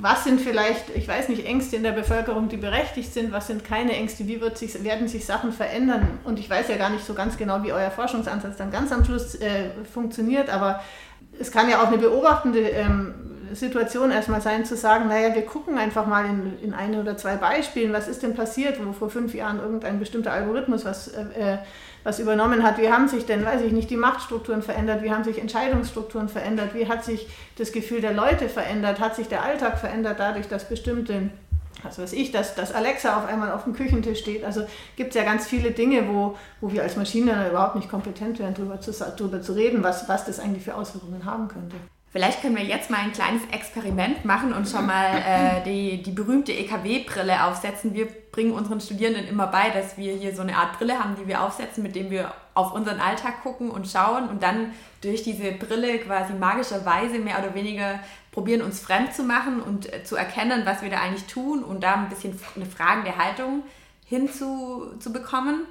was 0.00 0.22
sind 0.22 0.40
vielleicht, 0.40 0.94
ich 0.94 1.08
weiß 1.08 1.28
nicht, 1.30 1.46
Ängste 1.46 1.76
in 1.76 1.82
der 1.82 1.92
Bevölkerung, 1.92 2.48
die 2.48 2.58
berechtigt 2.58 3.12
sind, 3.12 3.32
was 3.32 3.48
sind 3.48 3.64
keine 3.64 3.92
Ängste, 3.92 4.28
wie 4.28 4.40
wird 4.40 4.56
sich, 4.56 4.84
werden 4.84 5.08
sich 5.08 5.24
Sachen 5.26 5.50
verändern. 5.50 6.20
Und 6.22 6.38
ich 6.38 6.48
weiß 6.48 6.68
ja 6.68 6.76
gar 6.76 6.90
nicht 6.90 7.04
so 7.04 7.14
ganz 7.14 7.36
genau, 7.36 7.64
wie 7.64 7.72
euer 7.72 7.90
Forschungsansatz 7.90 8.56
dann 8.56 8.70
ganz 8.70 8.92
am 8.92 9.04
Schluss 9.04 9.34
äh, 9.36 9.70
funktioniert, 9.92 10.50
aber 10.50 10.80
es 11.40 11.50
kann 11.50 11.68
ja 11.68 11.82
auch 11.82 11.88
eine 11.88 11.98
beobachtende 11.98 12.60
ähm, 12.60 13.14
Situation 13.54 14.10
erstmal 14.10 14.40
sein, 14.40 14.64
zu 14.64 14.76
sagen, 14.76 15.08
naja, 15.08 15.34
wir 15.34 15.44
gucken 15.44 15.78
einfach 15.78 16.06
mal 16.06 16.26
in, 16.26 16.58
in 16.62 16.74
ein 16.74 16.98
oder 16.98 17.16
zwei 17.16 17.36
Beispielen, 17.36 17.92
was 17.92 18.08
ist 18.08 18.22
denn 18.22 18.34
passiert, 18.34 18.84
wo 18.84 18.92
vor 18.92 19.10
fünf 19.10 19.34
Jahren 19.34 19.60
irgendein 19.60 19.98
bestimmter 19.98 20.32
Algorithmus 20.32 20.84
was, 20.84 21.08
äh, 21.08 21.22
äh, 21.54 21.58
was 22.04 22.18
übernommen 22.18 22.62
hat. 22.62 22.78
Wie 22.78 22.90
haben 22.90 23.08
sich 23.08 23.26
denn, 23.26 23.44
weiß 23.44 23.62
ich 23.62 23.72
nicht, 23.72 23.90
die 23.90 23.96
Machtstrukturen 23.96 24.62
verändert, 24.62 25.02
wie 25.02 25.10
haben 25.10 25.24
sich 25.24 25.40
Entscheidungsstrukturen 25.40 26.28
verändert, 26.28 26.74
wie 26.74 26.88
hat 26.88 27.04
sich 27.04 27.28
das 27.56 27.72
Gefühl 27.72 28.00
der 28.00 28.12
Leute 28.12 28.48
verändert, 28.48 29.00
hat 29.00 29.16
sich 29.16 29.28
der 29.28 29.42
Alltag 29.42 29.78
verändert 29.78 30.18
dadurch, 30.18 30.48
dass 30.48 30.68
bestimmte 30.68 31.30
was 31.82 31.98
weiß 31.98 32.12
ich, 32.12 32.32
dass, 32.32 32.54
dass 32.54 32.72
Alexa 32.72 33.16
auf 33.16 33.26
einmal 33.26 33.52
auf 33.52 33.64
dem 33.64 33.72
Küchentisch 33.72 34.20
steht. 34.20 34.44
Also 34.44 34.66
gibt 34.96 35.10
es 35.10 35.14
ja 35.14 35.24
ganz 35.24 35.46
viele 35.46 35.70
Dinge, 35.70 36.08
wo, 36.08 36.36
wo 36.60 36.72
wir 36.72 36.82
als 36.82 36.96
Maschinen 36.96 37.48
überhaupt 37.48 37.76
nicht 37.76 37.88
kompetent 37.88 38.38
wären, 38.38 38.54
darüber 38.54 38.80
zu, 38.80 38.92
darüber 38.92 39.40
zu 39.40 39.52
reden, 39.52 39.82
was, 39.82 40.08
was 40.08 40.24
das 40.24 40.40
eigentlich 40.40 40.64
für 40.64 40.74
Auswirkungen 40.74 41.24
haben 41.24 41.48
könnte. 41.48 41.76
Vielleicht 42.18 42.42
können 42.42 42.56
wir 42.56 42.64
jetzt 42.64 42.90
mal 42.90 42.98
ein 42.98 43.12
kleines 43.12 43.42
Experiment 43.52 44.24
machen 44.24 44.52
und 44.52 44.68
schon 44.68 44.86
mal 44.86 45.22
äh, 45.24 45.62
die, 45.62 46.02
die 46.02 46.10
berühmte 46.10 46.50
EKW-Brille 46.50 47.44
aufsetzen. 47.44 47.94
Wir 47.94 48.08
bringen 48.32 48.50
unseren 48.50 48.80
Studierenden 48.80 49.28
immer 49.28 49.46
bei, 49.46 49.70
dass 49.70 49.96
wir 49.96 50.14
hier 50.14 50.34
so 50.34 50.42
eine 50.42 50.56
Art 50.56 50.76
Brille 50.78 50.98
haben, 50.98 51.14
die 51.14 51.28
wir 51.28 51.44
aufsetzen, 51.44 51.80
mit 51.84 51.94
dem 51.94 52.10
wir 52.10 52.32
auf 52.54 52.72
unseren 52.72 52.98
Alltag 52.98 53.44
gucken 53.44 53.70
und 53.70 53.86
schauen 53.86 54.28
und 54.28 54.42
dann 54.42 54.72
durch 55.00 55.22
diese 55.22 55.52
Brille 55.52 55.96
quasi 56.00 56.32
magischerweise 56.32 57.20
mehr 57.20 57.38
oder 57.38 57.54
weniger 57.54 58.00
probieren, 58.32 58.62
uns 58.62 58.80
fremd 58.80 59.14
zu 59.14 59.22
machen 59.22 59.62
und 59.62 59.92
äh, 59.92 60.02
zu 60.02 60.16
erkennen, 60.16 60.62
was 60.64 60.82
wir 60.82 60.90
da 60.90 60.98
eigentlich 60.98 61.26
tun 61.26 61.62
und 61.62 61.84
da 61.84 61.94
ein 61.94 62.08
bisschen 62.08 62.36
eine 62.56 62.66
fragende 62.66 63.16
Haltung 63.16 63.62
hinzubekommen. 64.06 65.66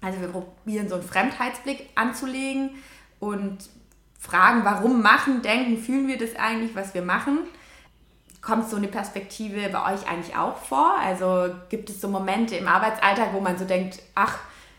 Also 0.00 0.20
wir 0.20 0.28
probieren 0.28 0.88
so 0.88 0.94
einen 0.94 1.02
Fremdheitsblick 1.02 1.88
anzulegen 1.96 2.70
und 3.18 3.68
fragen, 4.22 4.64
warum 4.64 5.02
machen, 5.02 5.42
denken, 5.42 5.82
fühlen 5.82 6.06
wir 6.06 6.16
das 6.16 6.36
eigentlich, 6.36 6.76
was 6.76 6.94
wir 6.94 7.02
machen? 7.02 7.40
Kommt 8.40 8.70
so 8.70 8.76
eine 8.76 8.86
Perspektive 8.86 9.68
bei 9.68 9.92
euch 9.92 10.08
eigentlich 10.08 10.36
auch 10.36 10.56
vor? 10.56 10.94
Also 11.00 11.52
gibt 11.68 11.90
es 11.90 12.00
so 12.00 12.08
Momente 12.08 12.54
im 12.54 12.68
Arbeitsalltag, 12.68 13.32
wo 13.32 13.40
man 13.40 13.58
so 13.58 13.64
denkt, 13.64 14.00
ach, 14.14 14.38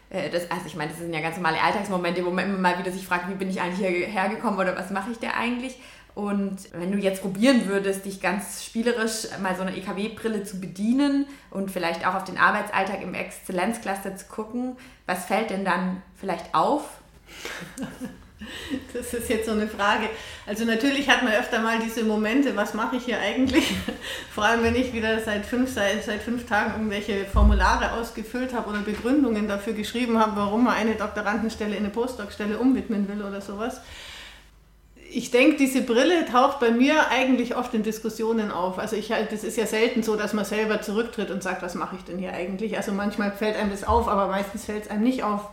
äh, 0.09 0.29
das, 0.29 0.49
also 0.49 0.65
ich 0.65 0.75
meine, 0.75 0.91
das 0.91 0.99
sind 0.99 1.13
ja 1.13 1.19
ganz 1.19 1.35
normale 1.35 1.61
Alltagsmomente, 1.61 2.25
wo 2.25 2.31
man 2.31 2.45
immer 2.45 2.57
mal 2.57 2.79
wieder 2.79 2.91
sich 2.91 3.05
fragt, 3.05 3.29
wie 3.29 3.35
bin 3.35 3.49
ich 3.49 3.59
eigentlich 3.59 3.85
hierher 3.85 4.29
gekommen 4.29 4.57
oder 4.57 4.77
was 4.77 4.91
mache 4.91 5.11
ich 5.11 5.19
da 5.19 5.31
eigentlich? 5.37 5.77
Und 6.15 6.57
wenn 6.71 6.93
du 6.93 6.97
jetzt 6.97 7.21
probieren 7.21 7.67
würdest, 7.67 8.05
dich 8.05 8.21
ganz 8.21 8.63
spielerisch 8.63 9.27
mal 9.41 9.57
so 9.57 9.63
eine 9.63 9.75
EKW-Brille 9.75 10.45
zu 10.45 10.61
bedienen 10.61 11.25
und 11.49 11.69
vielleicht 11.69 12.07
auch 12.07 12.15
auf 12.15 12.23
den 12.23 12.37
Arbeitsalltag 12.37 13.01
im 13.01 13.13
Exzellenzcluster 13.13 14.15
zu 14.15 14.25
gucken, 14.27 14.77
was 15.05 15.25
fällt 15.25 15.49
denn 15.49 15.65
dann 15.65 16.01
vielleicht 16.15 16.55
auf? 16.55 16.83
Das 18.93 19.13
ist 19.13 19.29
jetzt 19.29 19.45
so 19.45 19.51
eine 19.51 19.67
Frage. 19.67 20.09
Also 20.45 20.65
natürlich 20.65 21.09
hat 21.09 21.23
man 21.23 21.33
öfter 21.33 21.59
mal 21.59 21.79
diese 21.79 22.03
Momente, 22.03 22.55
was 22.55 22.73
mache 22.73 22.97
ich 22.97 23.05
hier 23.05 23.19
eigentlich? 23.19 23.73
Vor 24.33 24.45
allem, 24.45 24.63
wenn 24.63 24.75
ich 24.75 24.93
wieder 24.93 25.19
seit 25.19 25.45
fünf, 25.45 25.71
seit, 25.71 26.03
seit 26.03 26.21
fünf 26.21 26.45
Tagen 26.45 26.73
irgendwelche 26.73 27.25
Formulare 27.25 27.93
ausgefüllt 27.93 28.53
habe 28.53 28.69
oder 28.69 28.79
Begründungen 28.79 29.47
dafür 29.47 29.73
geschrieben 29.73 30.19
habe, 30.19 30.35
warum 30.35 30.65
man 30.65 30.75
eine 30.75 30.95
Doktorandenstelle 30.95 31.75
in 31.75 31.83
eine 31.83 31.89
Postdoc-Stelle 31.89 32.57
umwidmen 32.57 33.07
will 33.07 33.23
oder 33.23 33.41
sowas. 33.41 33.81
Ich 35.15 35.29
denke, 35.29 35.57
diese 35.57 35.81
Brille 35.81 36.25
taucht 36.25 36.59
bei 36.59 36.71
mir 36.71 37.09
eigentlich 37.09 37.55
oft 37.55 37.73
in 37.75 37.83
Diskussionen 37.83 38.51
auf. 38.51 38.79
Also 38.79 38.95
ich 38.95 39.09
das 39.09 39.43
ist 39.43 39.57
ja 39.57 39.67
selten 39.67 40.01
so, 40.01 40.15
dass 40.15 40.33
man 40.33 40.43
selber 40.43 40.81
zurücktritt 40.81 41.29
und 41.29 41.43
sagt, 41.43 41.61
was 41.61 41.75
mache 41.75 41.95
ich 41.97 42.03
denn 42.03 42.17
hier 42.17 42.33
eigentlich? 42.33 42.77
Also 42.77 42.91
manchmal 42.93 43.31
fällt 43.31 43.55
einem 43.55 43.69
das 43.69 43.83
auf, 43.83 44.07
aber 44.07 44.27
meistens 44.27 44.65
fällt 44.65 44.85
es 44.85 44.89
einem 44.89 45.03
nicht 45.03 45.23
auf. 45.23 45.49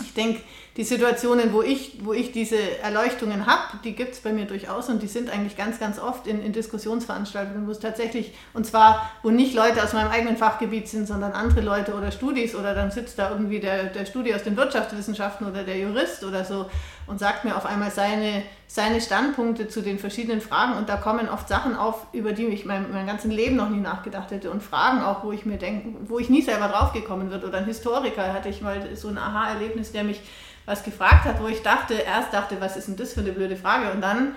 Ich 0.00 0.12
denke, 0.14 0.40
die 0.76 0.82
Situationen, 0.82 1.52
wo 1.52 1.62
ich, 1.62 1.98
wo 2.02 2.12
ich 2.12 2.32
diese 2.32 2.78
Erleuchtungen 2.80 3.46
habe, 3.46 3.78
die 3.84 3.92
gibt 3.92 4.14
es 4.14 4.20
bei 4.20 4.32
mir 4.32 4.44
durchaus 4.44 4.88
und 4.88 5.02
die 5.02 5.06
sind 5.06 5.30
eigentlich 5.30 5.56
ganz, 5.56 5.78
ganz 5.78 6.00
oft 6.00 6.26
in, 6.26 6.42
in 6.42 6.52
Diskussionsveranstaltungen, 6.52 7.68
wo 7.68 7.70
es 7.70 7.78
tatsächlich, 7.78 8.32
und 8.54 8.66
zwar, 8.66 9.08
wo 9.22 9.30
nicht 9.30 9.54
Leute 9.54 9.84
aus 9.84 9.92
meinem 9.92 10.10
eigenen 10.10 10.36
Fachgebiet 10.36 10.88
sind, 10.88 11.06
sondern 11.06 11.30
andere 11.30 11.60
Leute 11.60 11.94
oder 11.94 12.10
Studis 12.10 12.56
oder 12.56 12.74
dann 12.74 12.90
sitzt 12.90 13.20
da 13.20 13.30
irgendwie 13.30 13.60
der, 13.60 13.84
der 13.84 14.04
Studi 14.04 14.34
aus 14.34 14.42
den 14.42 14.56
Wirtschaftswissenschaften 14.56 15.46
oder 15.46 15.62
der 15.62 15.78
Jurist 15.78 16.24
oder 16.24 16.44
so 16.44 16.66
und 17.06 17.18
sagt 17.18 17.44
mir 17.44 17.56
auf 17.56 17.66
einmal 17.66 17.90
seine, 17.90 18.42
seine 18.66 19.00
Standpunkte 19.00 19.68
zu 19.68 19.82
den 19.82 19.98
verschiedenen 19.98 20.40
Fragen 20.40 20.74
und 20.74 20.88
da 20.88 20.96
kommen 20.96 21.28
oft 21.28 21.48
Sachen 21.48 21.76
auf, 21.76 22.06
über 22.12 22.32
die 22.32 22.46
ich 22.46 22.64
mein, 22.64 22.90
mein 22.92 23.06
ganzes 23.06 23.30
Leben 23.30 23.56
noch 23.56 23.68
nie 23.68 23.80
nachgedacht 23.80 24.30
hätte 24.30 24.50
und 24.50 24.62
Fragen 24.62 25.02
auch, 25.02 25.24
wo 25.24 25.32
ich 25.32 25.44
mir 25.44 25.58
denke, 25.58 25.96
wo 26.08 26.18
ich 26.18 26.30
nie 26.30 26.42
selber 26.42 26.68
draufgekommen 26.68 27.30
wird 27.30 27.44
oder 27.44 27.58
ein 27.58 27.66
Historiker 27.66 28.32
hatte 28.32 28.48
ich 28.48 28.62
mal 28.62 28.96
so 28.96 29.08
ein 29.08 29.18
Aha-Erlebnis, 29.18 29.92
der 29.92 30.04
mich 30.04 30.20
was 30.66 30.82
gefragt 30.82 31.24
hat, 31.24 31.42
wo 31.42 31.48
ich 31.48 31.62
dachte, 31.62 31.94
erst 31.94 32.32
dachte, 32.32 32.60
was 32.60 32.76
ist 32.76 32.88
denn 32.88 32.96
das 32.96 33.12
für 33.12 33.20
eine 33.20 33.32
blöde 33.32 33.56
Frage? 33.56 33.92
Und 33.92 34.00
dann, 34.00 34.34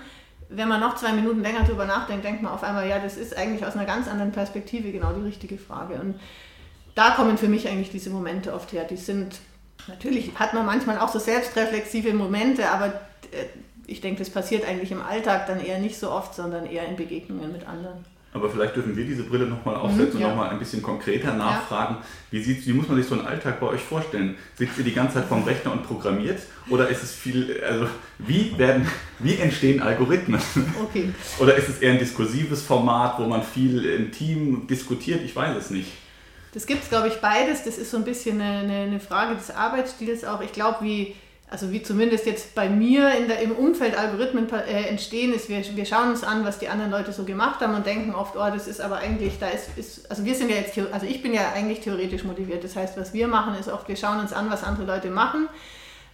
wenn 0.50 0.68
man 0.68 0.80
noch 0.80 0.94
zwei 0.96 1.12
Minuten 1.12 1.42
länger 1.42 1.64
drüber 1.64 1.86
nachdenkt, 1.86 2.24
denkt 2.24 2.42
man 2.42 2.52
auf 2.52 2.62
einmal, 2.62 2.88
ja, 2.88 2.98
das 2.98 3.16
ist 3.16 3.36
eigentlich 3.36 3.64
aus 3.64 3.76
einer 3.76 3.86
ganz 3.86 4.08
anderen 4.08 4.32
Perspektive 4.32 4.92
genau 4.92 5.12
die 5.12 5.22
richtige 5.22 5.56
Frage. 5.56 5.94
Und 5.94 6.20
da 6.94 7.10
kommen 7.10 7.38
für 7.38 7.48
mich 7.48 7.68
eigentlich 7.68 7.90
diese 7.90 8.10
Momente 8.10 8.52
oft 8.52 8.72
her. 8.72 8.84
Die 8.84 8.96
sind, 8.96 9.38
natürlich 9.86 10.32
hat 10.34 10.54
man 10.54 10.66
manchmal 10.66 10.98
auch 10.98 11.08
so 11.08 11.18
selbstreflexive 11.18 12.12
Momente, 12.14 12.68
aber 12.68 12.86
äh, 12.86 13.46
ich 13.86 14.00
denke, 14.00 14.18
das 14.18 14.30
passiert 14.30 14.66
eigentlich 14.66 14.92
im 14.92 15.00
Alltag 15.00 15.46
dann 15.46 15.64
eher 15.64 15.78
nicht 15.78 15.98
so 15.98 16.10
oft, 16.10 16.34
sondern 16.34 16.66
eher 16.66 16.86
in 16.86 16.96
Begegnungen 16.96 17.52
mit 17.52 17.66
anderen. 17.66 18.04
Aber 18.34 18.50
vielleicht 18.50 18.76
dürfen 18.76 18.94
wir 18.94 19.04
diese 19.04 19.22
Brille 19.22 19.46
nochmal 19.46 19.76
aufsetzen 19.76 20.16
mhm, 20.16 20.20
ja. 20.20 20.26
und 20.26 20.36
nochmal 20.36 20.50
ein 20.50 20.58
bisschen 20.58 20.82
konkreter 20.82 21.32
nachfragen. 21.32 21.96
Ja. 21.96 22.02
Wie, 22.30 22.42
sieht, 22.42 22.66
wie 22.66 22.74
muss 22.74 22.86
man 22.86 22.98
sich 22.98 23.06
so 23.06 23.14
einen 23.14 23.26
Alltag 23.26 23.58
bei 23.58 23.66
euch 23.66 23.80
vorstellen? 23.80 24.36
Sitzt 24.54 24.76
ihr 24.76 24.84
die 24.84 24.92
ganze 24.92 25.14
Zeit 25.14 25.24
vorm 25.24 25.44
Rechner 25.44 25.72
und 25.72 25.82
programmiert? 25.82 26.40
Oder 26.68 26.88
ist 26.88 27.02
es 27.02 27.14
viel, 27.14 27.58
also 27.66 27.86
wie, 28.18 28.56
werden, 28.58 28.86
wie 29.18 29.36
entstehen 29.36 29.80
Algorithmen? 29.80 30.40
Okay. 30.82 31.10
Oder 31.38 31.56
ist 31.56 31.68
es 31.68 31.78
eher 31.78 31.92
ein 31.92 31.98
diskursives 31.98 32.62
Format, 32.62 33.18
wo 33.18 33.24
man 33.24 33.42
viel 33.42 33.84
im 33.84 34.12
Team 34.12 34.66
diskutiert? 34.66 35.22
Ich 35.24 35.34
weiß 35.34 35.56
es 35.56 35.70
nicht. 35.70 35.90
Das 36.58 36.66
gibt 36.66 36.82
es, 36.82 36.88
glaube 36.88 37.06
ich, 37.06 37.20
beides. 37.20 37.62
Das 37.62 37.78
ist 37.78 37.92
so 37.92 37.98
ein 37.98 38.02
bisschen 38.02 38.40
eine, 38.40 38.82
eine 38.82 38.98
Frage 38.98 39.36
des 39.36 39.52
Arbeitsstils 39.52 40.24
auch. 40.24 40.40
Ich 40.40 40.52
glaube, 40.52 40.78
wie 40.80 41.14
also 41.48 41.70
wie 41.70 41.84
zumindest 41.84 42.26
jetzt 42.26 42.56
bei 42.56 42.68
mir 42.68 43.14
in 43.14 43.28
der, 43.28 43.38
im 43.42 43.52
Umfeld 43.52 43.96
Algorithmen 43.96 44.52
äh, 44.52 44.88
entstehen, 44.88 45.32
ist, 45.32 45.48
wir, 45.48 45.62
wir 45.76 45.86
schauen 45.86 46.10
uns 46.10 46.24
an, 46.24 46.44
was 46.44 46.58
die 46.58 46.68
anderen 46.68 46.90
Leute 46.90 47.12
so 47.12 47.22
gemacht 47.22 47.60
haben 47.60 47.76
und 47.76 47.86
denken 47.86 48.12
oft, 48.12 48.34
oh, 48.34 48.50
das 48.52 48.66
ist 48.66 48.80
aber 48.80 48.96
eigentlich, 48.96 49.38
da 49.38 49.46
ist, 49.48 49.68
ist 49.76 50.10
also 50.10 50.24
wir 50.24 50.34
sind 50.34 50.50
ja 50.50 50.56
jetzt, 50.56 50.76
also 50.90 51.06
ich 51.06 51.22
bin 51.22 51.32
ja 51.32 51.52
eigentlich 51.54 51.78
theoretisch 51.78 52.24
motiviert. 52.24 52.64
Das 52.64 52.74
heißt, 52.74 52.98
was 52.98 53.14
wir 53.14 53.28
machen, 53.28 53.54
ist 53.54 53.68
oft, 53.68 53.86
wir 53.86 53.96
schauen 53.96 54.18
uns 54.18 54.32
an, 54.32 54.50
was 54.50 54.64
andere 54.64 54.84
Leute 54.84 55.10
machen 55.10 55.48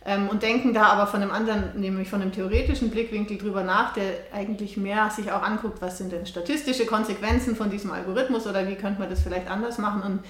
ähm, 0.07 0.29
und 0.29 0.43
denken 0.43 0.75
da 0.75 0.85
aber 0.85 1.07
von 1.07 1.23
einem 1.23 1.31
anderen, 1.31 1.81
nämlich 1.81 2.09
von 2.09 2.21
einem 2.21 2.33
theoretischen 2.33 2.91
Blickwinkel 2.91 3.39
drüber 3.39 3.63
nach, 3.63 3.95
der 3.95 4.05
eigentlich 4.33 4.77
mehr 4.77 5.11
sich 5.11 5.33
auch 5.33 5.43
anguckt, 5.43 5.81
was 5.81 5.99
sind 5.99 6.13
denn 6.13 6.27
statistische 6.27 6.87
Konsequenzen 6.87 7.57
von 7.57 7.71
diesem 7.71 7.91
Algorithmus 7.91 8.47
oder 8.47 8.69
wie 8.69 8.75
könnte 8.75 9.01
man 9.01 9.11
das 9.11 9.23
vielleicht 9.23 9.51
anders 9.51 9.79
machen 9.79 10.03
und 10.03 10.21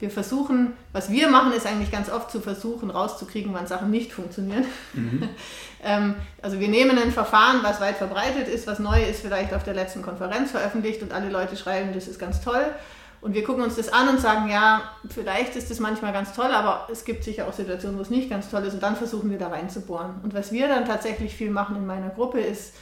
wir 0.00 0.10
versuchen, 0.10 0.72
was 0.92 1.10
wir 1.10 1.28
machen, 1.28 1.52
ist 1.52 1.66
eigentlich 1.66 1.90
ganz 1.90 2.10
oft 2.10 2.30
zu 2.30 2.40
versuchen, 2.40 2.90
rauszukriegen, 2.90 3.52
wann 3.52 3.66
Sachen 3.66 3.90
nicht 3.90 4.12
funktionieren. 4.12 4.64
Mhm. 4.94 5.28
ähm, 5.84 6.14
also 6.40 6.58
wir 6.58 6.68
nehmen 6.68 6.98
ein 6.98 7.12
Verfahren, 7.12 7.58
was 7.62 7.80
weit 7.80 7.96
verbreitet 7.96 8.48
ist, 8.48 8.66
was 8.66 8.78
neu 8.78 9.02
ist, 9.02 9.20
vielleicht 9.20 9.52
auf 9.52 9.62
der 9.62 9.74
letzten 9.74 10.00
Konferenz 10.00 10.50
veröffentlicht 10.52 11.02
und 11.02 11.12
alle 11.12 11.28
Leute 11.28 11.56
schreiben, 11.56 11.90
das 11.92 12.08
ist 12.08 12.18
ganz 12.18 12.40
toll. 12.40 12.64
Und 13.20 13.34
wir 13.34 13.44
gucken 13.44 13.62
uns 13.62 13.76
das 13.76 13.92
an 13.92 14.08
und 14.08 14.20
sagen, 14.20 14.48
ja, 14.50 14.82
vielleicht 15.08 15.54
ist 15.54 15.70
das 15.70 15.78
manchmal 15.78 16.12
ganz 16.12 16.32
toll, 16.32 16.50
aber 16.52 16.88
es 16.90 17.04
gibt 17.04 17.22
sicher 17.22 17.46
auch 17.46 17.52
Situationen, 17.52 17.98
wo 17.98 18.02
es 18.02 18.10
nicht 18.10 18.30
ganz 18.30 18.50
toll 18.50 18.64
ist 18.64 18.74
und 18.74 18.82
dann 18.82 18.96
versuchen 18.96 19.30
wir 19.30 19.38
da 19.38 19.48
reinzubohren. 19.48 20.14
Und 20.22 20.32
was 20.32 20.52
wir 20.52 20.68
dann 20.68 20.86
tatsächlich 20.86 21.34
viel 21.34 21.50
machen 21.50 21.76
in 21.76 21.86
meiner 21.86 22.08
Gruppe 22.08 22.40
ist, 22.40 22.74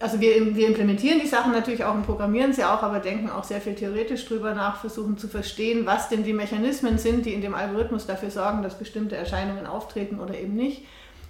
also 0.00 0.20
wir, 0.20 0.56
wir 0.56 0.66
implementieren 0.66 1.20
die 1.20 1.28
Sachen 1.28 1.52
natürlich 1.52 1.84
auch 1.84 1.94
und 1.94 2.04
programmieren 2.04 2.52
sie 2.52 2.64
auch, 2.64 2.82
aber 2.82 2.98
denken 2.98 3.30
auch 3.30 3.44
sehr 3.44 3.60
viel 3.60 3.76
theoretisch 3.76 4.26
drüber 4.26 4.52
nach, 4.52 4.80
versuchen 4.80 5.16
zu 5.16 5.28
verstehen, 5.28 5.86
was 5.86 6.08
denn 6.08 6.24
die 6.24 6.32
Mechanismen 6.32 6.98
sind, 6.98 7.24
die 7.24 7.32
in 7.32 7.40
dem 7.40 7.54
Algorithmus 7.54 8.06
dafür 8.06 8.32
sorgen, 8.32 8.64
dass 8.64 8.76
bestimmte 8.76 9.16
Erscheinungen 9.16 9.64
auftreten 9.64 10.18
oder 10.18 10.36
eben 10.36 10.54
nicht. 10.54 10.82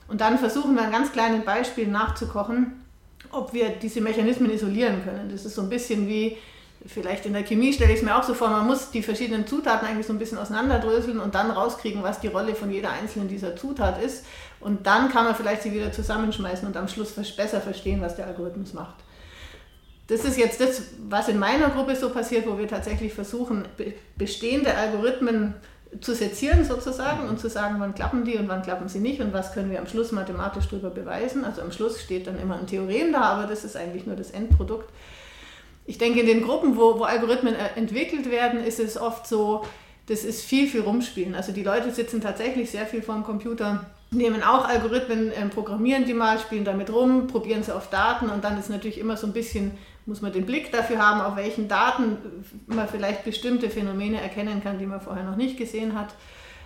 Und 0.09 0.23
dann 0.23 0.39
versuchen 0.39 0.75
wir 0.75 0.83
an 0.85 0.91
ganz 0.91 1.13
kleinen 1.13 1.45
Beispielen 1.45 1.93
nachzukochen, 1.93 2.83
ob 3.31 3.53
wir 3.53 3.69
diese 3.69 4.01
Mechanismen 4.01 4.51
isolieren 4.51 5.05
können. 5.05 5.29
Das 5.31 5.45
ist 5.45 5.55
so 5.55 5.61
ein 5.61 5.69
bisschen 5.69 6.09
wie, 6.09 6.39
vielleicht 6.87 7.27
in 7.27 7.33
der 7.33 7.45
Chemie 7.45 7.73
stelle 7.73 7.93
ich 7.93 7.99
es 7.99 8.05
mir 8.05 8.17
auch 8.17 8.23
so 8.23 8.35
vor, 8.35 8.49
man 8.49 8.67
muss 8.67 8.91
die 8.91 9.03
verschiedenen 9.03 9.47
Zutaten 9.47 9.87
eigentlich 9.87 10.07
so 10.07 10.13
ein 10.13 10.19
bisschen 10.19 10.39
auseinanderdröseln 10.39 11.21
und 11.21 11.35
dann 11.35 11.51
rauskriegen, 11.51 12.03
was 12.03 12.21
die 12.21 12.29
Rolle 12.29 12.55
von 12.55 12.71
jeder 12.71 12.91
einzelnen 12.91 13.29
dieser 13.29 13.57
Zutat 13.57 14.03
ist. 14.03 14.25
Und 14.61 14.87
dann 14.87 15.11
kann 15.11 15.25
man 15.25 15.35
vielleicht 15.35 15.63
sie 15.63 15.73
wieder 15.73 15.93
zusammenschmeißen 15.93 16.67
und 16.67 16.77
am 16.77 16.89
Schluss 16.89 17.13
besser 17.13 17.61
verstehen, 17.61 18.01
was 18.01 18.17
der 18.17 18.27
Algorithmus 18.27 18.75
macht. 18.75 18.97
das 20.09 20.25
ist 20.25 20.37
jetzt 20.37 20.61
das, 20.61 20.83
was 21.09 21.29
in 21.29 21.39
meiner 21.39 21.71
Gruppe 21.71 21.97
so 21.97 22.11
passiert, 22.11 22.47
wo 22.47 22.59
wir 22.59 22.69
tatsächlich 22.69 23.15
versuchen, 23.15 23.65
bestehende 24.17 24.75
Algorithmen 24.75 25.55
zu 26.01 26.15
sezieren 26.15 26.65
sozusagen 26.65 27.29
und 27.29 27.39
zu 27.39 27.49
sagen, 27.49 27.77
wann 27.79 27.95
klappen 27.95 28.25
die 28.25 28.37
und 28.37 28.49
wann 28.49 28.63
klappen 28.63 28.89
sie 28.89 28.99
nicht 28.99 29.21
und 29.21 29.33
was 29.33 29.53
können 29.53 29.71
wir 29.71 29.79
am 29.79 29.87
Schluss 29.87 30.11
mathematisch 30.11 30.67
darüber 30.71 30.91
beweisen. 30.91 31.45
Also 31.45 31.61
am 31.61 31.71
Schluss 31.71 32.01
steht 32.01 32.27
dann 32.27 32.41
immer 32.41 32.59
ein 32.59 32.67
Theorem 32.67 33.13
da, 33.13 33.21
aber 33.21 33.47
das 33.47 33.65
ist 33.65 33.77
eigentlich 33.77 34.07
nur 34.07 34.17
das 34.17 34.31
Endprodukt. 34.31 34.91
Ich 35.85 35.99
denke, 35.99 36.21
in 36.21 36.27
den 36.27 36.43
Gruppen, 36.43 36.77
wo, 36.77 36.99
wo 36.99 37.05
Algorithmen 37.05 37.55
äh, 37.55 37.71
entwickelt 37.77 38.31
werden, 38.31 38.65
ist 38.65 38.79
es 38.79 38.97
oft 38.97 39.27
so, 39.27 39.65
das 40.07 40.25
ist 40.25 40.45
viel, 40.45 40.69
viel 40.69 40.83
rumspielen. 40.83 41.35
Also 41.35 41.53
die 41.53 41.63
Leute 41.63 41.91
sitzen 41.91 42.21
tatsächlich 42.21 42.71
sehr 42.71 42.87
viel 42.87 43.03
vor 43.03 43.15
dem 43.15 43.25
Computer, 43.25 43.87
nehmen 44.11 44.43
auch 44.43 44.67
Algorithmen, 44.67 45.33
äh, 45.33 45.49
programmieren 45.49 46.05
die 46.05 46.15
mal, 46.15 46.39
spielen 46.39 46.65
damit 46.65 46.93
rum, 46.93 47.27
probieren 47.27 47.63
sie 47.63 47.75
auf 47.75 47.91
Daten 47.91 48.29
und 48.29 48.45
dann 48.45 48.59
ist 48.59 48.71
natürlich 48.71 48.99
immer 48.99 49.17
so 49.17 49.27
ein 49.27 49.33
bisschen, 49.33 49.73
muss 50.07 50.21
man 50.21 50.33
den 50.33 50.47
Blick 50.47 50.71
dafür 50.71 50.99
haben, 50.99 51.21
auf 51.21 51.37
welchen 51.37 51.69
Daten 51.69 52.19
man 52.67 52.89
vielleicht 52.89 53.25
bestimmte 53.25 53.71
Phänomene 53.71 54.21
erkennen 54.21 54.63
kann, 54.63 54.79
die 54.79 54.87
man 54.87 55.01
vorher 55.01 55.25
noch 55.25 55.37
nicht 55.37 55.57
gesehen 55.57 55.99
hat. 55.99 56.15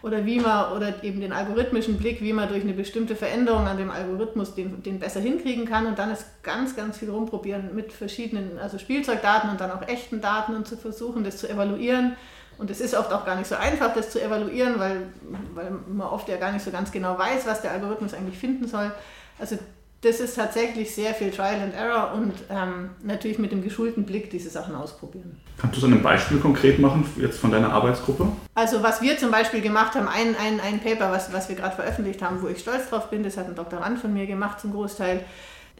Oder 0.02 0.24
wie 0.26 0.40
man, 0.40 0.72
oder 0.72 1.02
eben 1.02 1.20
den 1.20 1.32
algorithmischen 1.32 1.96
Blick, 1.96 2.20
wie 2.20 2.32
man 2.32 2.48
durch 2.48 2.62
eine 2.62 2.74
bestimmte 2.74 3.16
Veränderung 3.16 3.66
an 3.66 3.78
dem 3.78 3.90
Algorithmus 3.90 4.54
den, 4.54 4.82
den 4.82 4.98
besser 4.98 5.20
hinkriegen 5.20 5.64
kann. 5.64 5.86
Und 5.86 5.98
dann 5.98 6.10
ist 6.10 6.42
ganz, 6.42 6.76
ganz 6.76 6.98
viel 6.98 7.10
rumprobieren 7.10 7.74
mit 7.74 7.92
verschiedenen, 7.92 8.58
also 8.58 8.78
Spielzeugdaten 8.78 9.50
und 9.50 9.60
dann 9.60 9.70
auch 9.72 9.86
echten 9.88 10.20
Daten 10.20 10.54
und 10.54 10.66
zu 10.66 10.76
versuchen, 10.76 11.24
das 11.24 11.38
zu 11.38 11.48
evaluieren 11.48 12.16
und 12.58 12.70
es 12.70 12.80
ist 12.80 12.94
oft 12.94 13.12
auch 13.12 13.24
gar 13.24 13.36
nicht 13.36 13.48
so 13.48 13.54
einfach, 13.54 13.92
das 13.94 14.10
zu 14.10 14.22
evaluieren, 14.22 14.78
weil, 14.78 15.08
weil 15.54 15.70
man 15.88 16.06
oft 16.06 16.28
ja 16.28 16.36
gar 16.36 16.52
nicht 16.52 16.64
so 16.64 16.70
ganz 16.70 16.90
genau 16.90 17.18
weiß, 17.18 17.46
was 17.46 17.62
der 17.62 17.72
Algorithmus 17.72 18.14
eigentlich 18.14 18.38
finden 18.38 18.66
soll. 18.66 18.90
Also 19.38 19.58
das 20.02 20.20
ist 20.20 20.36
tatsächlich 20.36 20.94
sehr 20.94 21.14
viel 21.14 21.30
Trial 21.30 21.60
and 21.60 21.74
Error 21.74 22.12
und 22.14 22.32
ähm, 22.50 22.90
natürlich 23.02 23.38
mit 23.38 23.50
dem 23.50 23.62
geschulten 23.62 24.04
Blick 24.04 24.30
diese 24.30 24.50
Sachen 24.50 24.74
ausprobieren. 24.74 25.36
Kannst 25.56 25.76
du 25.76 25.80
so 25.80 25.86
ein 25.86 26.02
Beispiel 26.02 26.38
konkret 26.38 26.78
machen, 26.78 27.08
jetzt 27.16 27.38
von 27.38 27.50
deiner 27.50 27.72
Arbeitsgruppe? 27.72 28.28
Also 28.54 28.82
was 28.82 29.00
wir 29.00 29.16
zum 29.16 29.30
Beispiel 29.30 29.62
gemacht 29.62 29.94
haben, 29.94 30.06
ein, 30.06 30.36
ein, 30.36 30.60
ein 30.60 30.80
Paper, 30.80 31.10
was, 31.10 31.32
was 31.32 31.48
wir 31.48 31.56
gerade 31.56 31.74
veröffentlicht 31.74 32.22
haben, 32.22 32.42
wo 32.42 32.48
ich 32.48 32.58
stolz 32.58 32.90
drauf 32.90 33.08
bin, 33.08 33.22
das 33.22 33.36
hat 33.36 33.46
ein 33.46 33.54
Doktorand 33.54 33.98
von 33.98 34.12
mir 34.12 34.26
gemacht 34.26 34.60
zum 34.60 34.72
Großteil, 34.72 35.24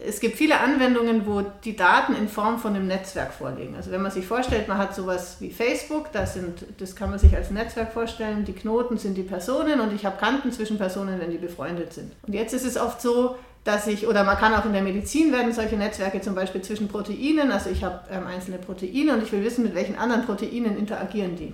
es 0.04 0.20
gibt 0.20 0.36
viele 0.36 0.60
Anwendungen, 0.60 1.26
wo 1.26 1.42
die 1.64 1.74
Daten 1.74 2.14
in 2.14 2.28
Form 2.28 2.58
von 2.58 2.74
einem 2.74 2.86
Netzwerk 2.86 3.32
vorliegen. 3.32 3.74
Also 3.76 3.90
wenn 3.90 4.02
man 4.02 4.10
sich 4.10 4.26
vorstellt, 4.26 4.68
man 4.68 4.76
hat 4.76 4.94
sowas 4.94 5.36
wie 5.40 5.50
Facebook, 5.50 6.12
das, 6.12 6.34
sind, 6.34 6.66
das 6.78 6.94
kann 6.94 7.08
man 7.10 7.18
sich 7.18 7.34
als 7.34 7.50
Netzwerk 7.50 7.92
vorstellen, 7.92 8.44
die 8.44 8.52
Knoten 8.52 8.98
sind 8.98 9.14
die 9.16 9.22
Personen 9.22 9.80
und 9.80 9.94
ich 9.94 10.04
habe 10.04 10.18
Kanten 10.18 10.52
zwischen 10.52 10.76
Personen, 10.76 11.18
wenn 11.18 11.30
die 11.30 11.38
befreundet 11.38 11.94
sind. 11.94 12.12
Und 12.26 12.34
jetzt 12.34 12.52
ist 12.52 12.66
es 12.66 12.76
oft 12.76 13.00
so, 13.00 13.36
dass 13.64 13.86
ich, 13.86 14.06
oder 14.06 14.22
man 14.22 14.36
kann 14.36 14.54
auch 14.54 14.64
in 14.66 14.72
der 14.72 14.82
Medizin 14.82 15.32
werden 15.32 15.52
solche 15.52 15.76
Netzwerke 15.76 16.20
zum 16.20 16.34
Beispiel 16.34 16.60
zwischen 16.60 16.88
Proteinen, 16.88 17.50
also 17.50 17.70
ich 17.70 17.82
habe 17.82 18.00
ähm, 18.10 18.26
einzelne 18.26 18.58
Proteine 18.58 19.14
und 19.14 19.22
ich 19.22 19.32
will 19.32 19.42
wissen, 19.42 19.64
mit 19.64 19.74
welchen 19.74 19.96
anderen 19.96 20.24
Proteinen 20.24 20.78
interagieren 20.78 21.36
die. 21.36 21.52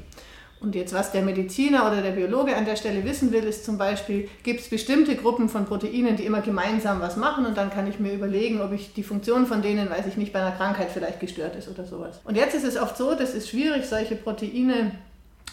Und 0.63 0.77
jetzt, 0.77 0.95
was 0.95 1.11
der 1.11 1.23
Mediziner 1.23 1.87
oder 1.87 2.03
der 2.03 2.13
Biologe 2.13 2.57
an 2.57 2.65
der 2.65 2.77
Stelle 2.77 3.05
wissen 3.05 3.33
will, 3.33 3.43
ist 3.43 3.65
zum 3.65 3.79
Beispiel, 3.79 4.29
gibt 4.45 4.61
es 4.61 4.69
bestimmte 4.69 5.17
Gruppen 5.17 5.49
von 5.49 5.65
Proteinen, 5.65 6.17
die 6.17 6.25
immer 6.25 6.41
gemeinsam 6.41 7.01
was 7.01 7.17
machen 7.17 7.47
und 7.47 7.57
dann 7.57 7.71
kann 7.71 7.89
ich 7.89 7.99
mir 7.99 8.13
überlegen, 8.13 8.61
ob 8.61 8.73
ich 8.73 8.95
die 8.95 9.03
Funktion 9.03 9.47
von 9.47 9.61
denen, 9.61 9.91
weiß 9.91 10.07
ich 10.07 10.17
nicht, 10.17 10.33
bei 10.33 10.41
einer 10.41 10.53
Krankheit 10.53 10.91
vielleicht 10.93 11.19
gestört 11.19 11.57
ist 11.57 11.69
oder 11.69 11.85
sowas. 11.85 12.21
Und 12.25 12.37
jetzt 12.37 12.55
ist 12.55 12.65
es 12.65 12.81
oft 12.81 12.97
so, 12.97 13.15
das 13.15 13.35
ist 13.35 13.49
schwierig, 13.49 13.87
solche 13.87 14.15
Proteine 14.15 14.93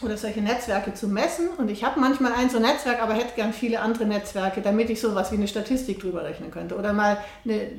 oder 0.04 0.16
solche 0.16 0.42
Netzwerke 0.42 0.94
zu 0.94 1.08
messen. 1.08 1.50
Und 1.58 1.70
ich 1.70 1.84
habe 1.84 2.00
manchmal 2.00 2.34
ein 2.34 2.50
so 2.50 2.60
Netzwerk, 2.60 3.02
aber 3.02 3.14
hätte 3.14 3.36
gern 3.36 3.52
viele 3.52 3.82
andere 3.82 4.06
Netzwerke, 4.06 4.62
damit 4.62 4.90
ich 4.90 5.02
sowas 5.02 5.32
wie 5.32 5.36
eine 5.36 5.48
Statistik 5.48 6.00
drüber 6.00 6.24
rechnen 6.24 6.52
könnte. 6.52 6.78
Oder 6.78 6.94
mal, 6.94 7.18
eine, 7.44 7.72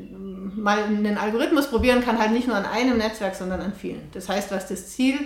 mal 0.57 0.83
einen 0.83 1.16
Algorithmus 1.16 1.69
probieren 1.69 2.03
kann, 2.03 2.19
halt 2.19 2.33
nicht 2.33 2.47
nur 2.47 2.57
an 2.57 2.66
einem 2.66 2.99
Netzwerk, 2.99 3.35
sondern 3.35 3.61
an 3.61 3.73
vielen. 3.73 4.11
Das 4.12 4.29
heißt, 4.29 4.51
was 4.51 4.69
das 4.69 4.88
Ziel 4.88 5.21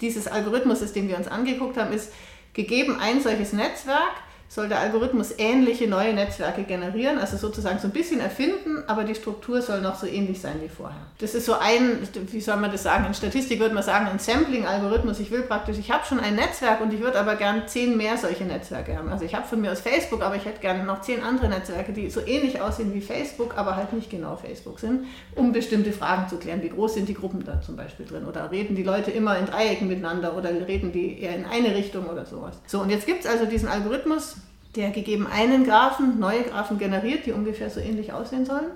dieses 0.00 0.28
Algorithmus, 0.28 0.80
den 0.92 1.08
wir 1.08 1.16
uns 1.16 1.28
angeguckt 1.28 1.76
haben, 1.76 1.92
ist, 1.92 2.12
gegeben 2.52 2.98
ein 3.00 3.20
solches 3.20 3.52
Netzwerk, 3.52 4.14
soll 4.48 4.68
der 4.68 4.80
Algorithmus 4.80 5.34
ähnliche 5.38 5.88
neue 5.88 6.14
Netzwerke 6.14 6.62
generieren, 6.62 7.18
also 7.18 7.36
sozusagen 7.36 7.78
so 7.78 7.88
ein 7.88 7.92
bisschen 7.92 8.20
erfinden, 8.20 8.84
aber 8.86 9.04
die 9.04 9.14
Struktur 9.14 9.60
soll 9.60 9.80
noch 9.80 9.96
so 9.96 10.06
ähnlich 10.06 10.40
sein 10.40 10.60
wie 10.62 10.68
vorher. 10.68 11.00
Das 11.18 11.34
ist 11.34 11.46
so 11.46 11.54
ein, 11.54 11.98
wie 12.30 12.40
soll 12.40 12.56
man 12.56 12.70
das 12.70 12.84
sagen, 12.84 13.06
in 13.06 13.14
Statistik 13.14 13.58
würde 13.58 13.74
man 13.74 13.82
sagen, 13.82 14.06
ein 14.06 14.18
Sampling-Algorithmus. 14.18 15.18
Ich 15.20 15.30
will 15.30 15.42
praktisch, 15.42 15.78
ich 15.78 15.90
habe 15.90 16.04
schon 16.06 16.20
ein 16.20 16.36
Netzwerk 16.36 16.80
und 16.80 16.92
ich 16.92 17.00
würde 17.00 17.18
aber 17.18 17.36
gern 17.36 17.66
zehn 17.66 17.96
mehr 17.96 18.16
solche 18.16 18.44
Netzwerke 18.44 18.96
haben. 18.96 19.08
Also 19.08 19.24
ich 19.24 19.34
habe 19.34 19.46
von 19.46 19.60
mir 19.60 19.72
aus 19.72 19.80
Facebook, 19.80 20.22
aber 20.22 20.36
ich 20.36 20.44
hätte 20.44 20.60
gerne 20.60 20.84
noch 20.84 21.00
zehn 21.00 21.22
andere 21.22 21.48
Netzwerke, 21.48 21.92
die 21.92 22.08
so 22.08 22.20
ähnlich 22.20 22.60
aussehen 22.60 22.94
wie 22.94 23.00
Facebook, 23.00 23.56
aber 23.56 23.76
halt 23.76 23.92
nicht 23.92 24.10
genau 24.10 24.36
Facebook 24.36 24.78
sind, 24.78 25.06
um 25.34 25.52
bestimmte 25.52 25.92
Fragen 25.92 26.28
zu 26.28 26.36
klären. 26.36 26.62
Wie 26.62 26.70
groß 26.70 26.94
sind 26.94 27.08
die 27.08 27.14
Gruppen 27.14 27.44
da 27.44 27.60
zum 27.60 27.76
Beispiel 27.76 28.06
drin? 28.06 28.26
Oder 28.26 28.50
reden 28.50 28.76
die 28.76 28.84
Leute 28.84 29.10
immer 29.10 29.36
in 29.38 29.46
Dreiecken 29.46 29.88
miteinander 29.88 30.36
oder 30.36 30.50
reden 30.66 30.92
die 30.92 31.20
eher 31.20 31.34
in 31.34 31.44
eine 31.44 31.74
Richtung 31.74 32.06
oder 32.06 32.24
sowas? 32.24 32.56
So, 32.66 32.80
und 32.80 32.90
jetzt 32.90 33.06
gibt 33.06 33.24
es 33.24 33.30
also 33.30 33.44
diesen 33.46 33.68
Algorithmus, 33.68 34.36
der 34.76 34.90
gegeben 34.90 35.26
einen 35.26 35.64
Graphen, 35.64 36.18
neue 36.18 36.42
Graphen 36.42 36.78
generiert, 36.78 37.26
die 37.26 37.32
ungefähr 37.32 37.70
so 37.70 37.80
ähnlich 37.80 38.12
aussehen 38.12 38.44
sollen. 38.46 38.70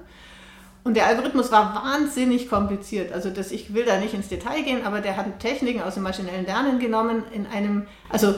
Und 0.83 0.97
der 0.97 1.07
Algorithmus 1.07 1.53
war 1.53 1.75
wahnsinnig 1.75 2.49
kompliziert. 2.49 3.13
Also 3.13 3.29
das, 3.29 3.53
ich 3.53 3.75
will 3.75 3.85
da 3.85 3.99
nicht 3.99 4.15
ins 4.15 4.29
Detail 4.29 4.63
gehen, 4.63 4.87
aber 4.87 5.01
der 5.01 5.17
hat 5.17 5.39
Techniken 5.39 5.83
aus 5.83 5.95
dem 5.95 6.03
maschinellen 6.03 6.47
Lernen 6.47 6.79
genommen 6.79 7.23
in 7.33 7.47
einem, 7.47 7.87
also 8.09 8.35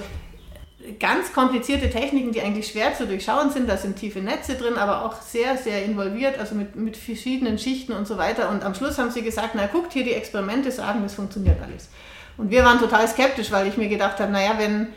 ganz 0.98 1.32
komplizierte 1.32 1.88
Techniken, 1.88 2.32
die 2.32 2.42
eigentlich 2.42 2.66
schwer 2.66 2.94
zu 2.94 3.06
durchschauen 3.06 3.50
sind. 3.50 3.68
Da 3.68 3.76
sind 3.76 3.96
tiefe 3.96 4.20
Netze 4.20 4.56
drin, 4.56 4.76
aber 4.76 5.04
auch 5.04 5.20
sehr, 5.22 5.56
sehr 5.56 5.84
involviert, 5.84 6.38
also 6.38 6.56
mit, 6.56 6.74
mit 6.74 6.96
verschiedenen 6.96 7.58
Schichten 7.58 7.92
und 7.92 8.08
so 8.08 8.18
weiter. 8.18 8.50
Und 8.50 8.64
am 8.64 8.74
Schluss 8.74 8.98
haben 8.98 9.12
sie 9.12 9.22
gesagt, 9.22 9.50
na 9.54 9.66
guckt, 9.66 9.92
hier 9.92 10.02
die 10.02 10.14
Experimente 10.14 10.72
sagen, 10.72 11.00
das 11.04 11.14
funktioniert 11.14 11.62
alles. 11.62 11.88
Und 12.36 12.50
wir 12.50 12.64
waren 12.64 12.80
total 12.80 13.06
skeptisch, 13.06 13.52
weil 13.52 13.68
ich 13.68 13.76
mir 13.76 13.88
gedacht 13.88 14.18
habe, 14.18 14.32
naja, 14.32 14.54
wenn 14.58 14.88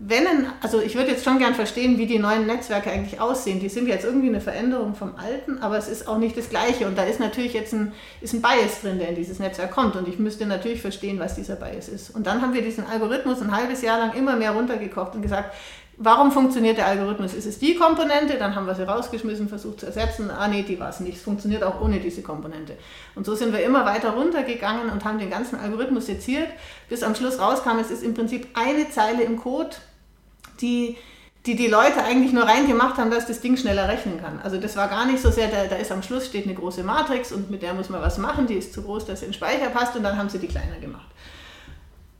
wenn, 0.00 0.46
also 0.62 0.80
ich 0.80 0.94
würde 0.94 1.10
jetzt 1.10 1.24
schon 1.24 1.40
gern 1.40 1.54
verstehen, 1.54 1.98
wie 1.98 2.06
die 2.06 2.20
neuen 2.20 2.46
Netzwerke 2.46 2.88
eigentlich 2.88 3.20
aussehen. 3.20 3.58
Die 3.58 3.68
sind 3.68 3.88
jetzt 3.88 4.04
irgendwie 4.04 4.28
eine 4.28 4.40
Veränderung 4.40 4.94
vom 4.94 5.16
alten, 5.16 5.58
aber 5.58 5.76
es 5.76 5.88
ist 5.88 6.06
auch 6.06 6.18
nicht 6.18 6.36
das 6.36 6.50
Gleiche. 6.50 6.86
Und 6.86 6.96
da 6.96 7.02
ist 7.02 7.18
natürlich 7.18 7.52
jetzt 7.52 7.72
ein, 7.72 7.92
ist 8.20 8.32
ein 8.32 8.40
Bias 8.40 8.80
drin, 8.80 9.00
der 9.00 9.08
in 9.08 9.16
dieses 9.16 9.40
Netzwerk 9.40 9.72
kommt. 9.72 9.96
Und 9.96 10.06
ich 10.06 10.20
müsste 10.20 10.46
natürlich 10.46 10.80
verstehen, 10.80 11.18
was 11.18 11.34
dieser 11.34 11.56
Bias 11.56 11.88
ist. 11.88 12.14
Und 12.14 12.28
dann 12.28 12.42
haben 12.42 12.54
wir 12.54 12.62
diesen 12.62 12.86
Algorithmus 12.86 13.42
ein 13.42 13.50
halbes 13.50 13.82
Jahr 13.82 13.98
lang 13.98 14.14
immer 14.14 14.36
mehr 14.36 14.52
runtergekocht 14.52 15.16
und 15.16 15.22
gesagt, 15.22 15.52
warum 15.96 16.30
funktioniert 16.30 16.78
der 16.78 16.86
Algorithmus? 16.86 17.34
Ist 17.34 17.46
es 17.46 17.58
die 17.58 17.74
Komponente? 17.74 18.38
Dann 18.38 18.54
haben 18.54 18.66
wir 18.66 18.76
sie 18.76 18.86
rausgeschmissen, 18.86 19.48
versucht 19.48 19.80
zu 19.80 19.86
ersetzen. 19.86 20.30
Ah 20.30 20.46
nee, 20.46 20.62
die 20.62 20.78
war 20.78 20.90
es 20.90 21.00
nicht. 21.00 21.16
Es 21.16 21.22
funktioniert 21.22 21.64
auch 21.64 21.80
ohne 21.80 21.98
diese 21.98 22.22
Komponente. 22.22 22.74
Und 23.16 23.26
so 23.26 23.34
sind 23.34 23.52
wir 23.52 23.64
immer 23.64 23.84
weiter 23.84 24.10
runtergegangen 24.10 24.90
und 24.90 25.04
haben 25.04 25.18
den 25.18 25.30
ganzen 25.30 25.58
Algorithmus 25.58 26.06
seziert, 26.06 26.48
bis 26.88 27.02
am 27.02 27.16
Schluss 27.16 27.40
rauskam, 27.40 27.78
es 27.80 27.90
ist 27.90 28.04
im 28.04 28.14
Prinzip 28.14 28.46
eine 28.54 28.88
Zeile 28.90 29.24
im 29.24 29.38
Code, 29.38 29.74
die, 30.60 30.96
die 31.46 31.56
die 31.56 31.66
Leute 31.66 32.02
eigentlich 32.04 32.32
nur 32.32 32.44
reingemacht 32.44 32.98
haben, 32.98 33.10
dass 33.10 33.26
das 33.26 33.40
Ding 33.40 33.56
schneller 33.56 33.88
rechnen 33.88 34.20
kann. 34.20 34.40
Also 34.42 34.58
das 34.58 34.76
war 34.76 34.88
gar 34.88 35.06
nicht 35.06 35.20
so 35.20 35.30
sehr, 35.30 35.48
da, 35.48 35.66
da 35.66 35.76
ist 35.76 35.90
am 35.92 36.02
Schluss 36.02 36.26
steht 36.26 36.44
eine 36.44 36.54
große 36.54 36.82
Matrix 36.82 37.32
und 37.32 37.50
mit 37.50 37.62
der 37.62 37.74
muss 37.74 37.88
man 37.88 38.02
was 38.02 38.18
machen, 38.18 38.46
die 38.46 38.54
ist 38.54 38.72
zu 38.72 38.82
groß, 38.82 39.06
dass 39.06 39.20
sie 39.20 39.26
in 39.26 39.30
den 39.30 39.36
Speicher 39.36 39.70
passt 39.70 39.96
und 39.96 40.02
dann 40.02 40.18
haben 40.18 40.28
sie 40.28 40.38
die 40.38 40.48
kleiner 40.48 40.78
gemacht. 40.80 41.08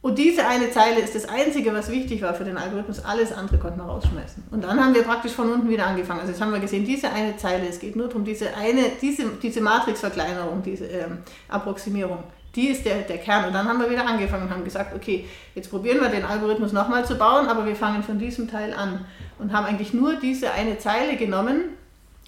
Und 0.00 0.16
diese 0.16 0.46
eine 0.46 0.70
Zeile 0.70 1.00
ist 1.00 1.16
das 1.16 1.28
Einzige, 1.28 1.74
was 1.74 1.90
wichtig 1.90 2.22
war 2.22 2.32
für 2.32 2.44
den 2.44 2.56
Algorithmus. 2.56 3.04
Alles 3.04 3.32
andere 3.32 3.58
konnten 3.58 3.80
wir 3.80 3.84
rausschmeißen. 3.84 4.44
Und 4.52 4.62
dann 4.62 4.82
haben 4.82 4.94
wir 4.94 5.02
praktisch 5.02 5.32
von 5.32 5.50
unten 5.50 5.68
wieder 5.68 5.86
angefangen. 5.86 6.20
Also 6.20 6.32
jetzt 6.32 6.40
haben 6.40 6.52
wir 6.52 6.60
gesehen, 6.60 6.84
diese 6.84 7.10
eine 7.10 7.36
Zeile, 7.36 7.66
es 7.68 7.80
geht 7.80 7.96
nur 7.96 8.06
darum, 8.06 8.24
diese 8.24 8.54
eine, 8.54 8.92
diese, 9.02 9.24
diese 9.42 9.60
Matrixverkleinerung, 9.60 10.62
diese 10.62 10.86
ähm, 10.86 11.18
Approximierung 11.48 12.22
die 12.54 12.68
ist 12.68 12.84
der, 12.84 13.02
der 13.02 13.18
Kern. 13.18 13.44
Und 13.44 13.52
dann 13.52 13.68
haben 13.68 13.80
wir 13.80 13.90
wieder 13.90 14.06
angefangen 14.06 14.44
und 14.44 14.50
haben 14.50 14.64
gesagt, 14.64 14.94
okay, 14.94 15.26
jetzt 15.54 15.70
probieren 15.70 16.00
wir 16.00 16.08
den 16.08 16.24
Algorithmus 16.24 16.72
nochmal 16.72 17.04
zu 17.04 17.16
bauen, 17.16 17.46
aber 17.46 17.66
wir 17.66 17.76
fangen 17.76 18.02
von 18.02 18.18
diesem 18.18 18.50
Teil 18.50 18.72
an 18.72 19.04
und 19.38 19.52
haben 19.52 19.66
eigentlich 19.66 19.92
nur 19.92 20.16
diese 20.16 20.52
eine 20.52 20.78
Zeile 20.78 21.16
genommen 21.16 21.76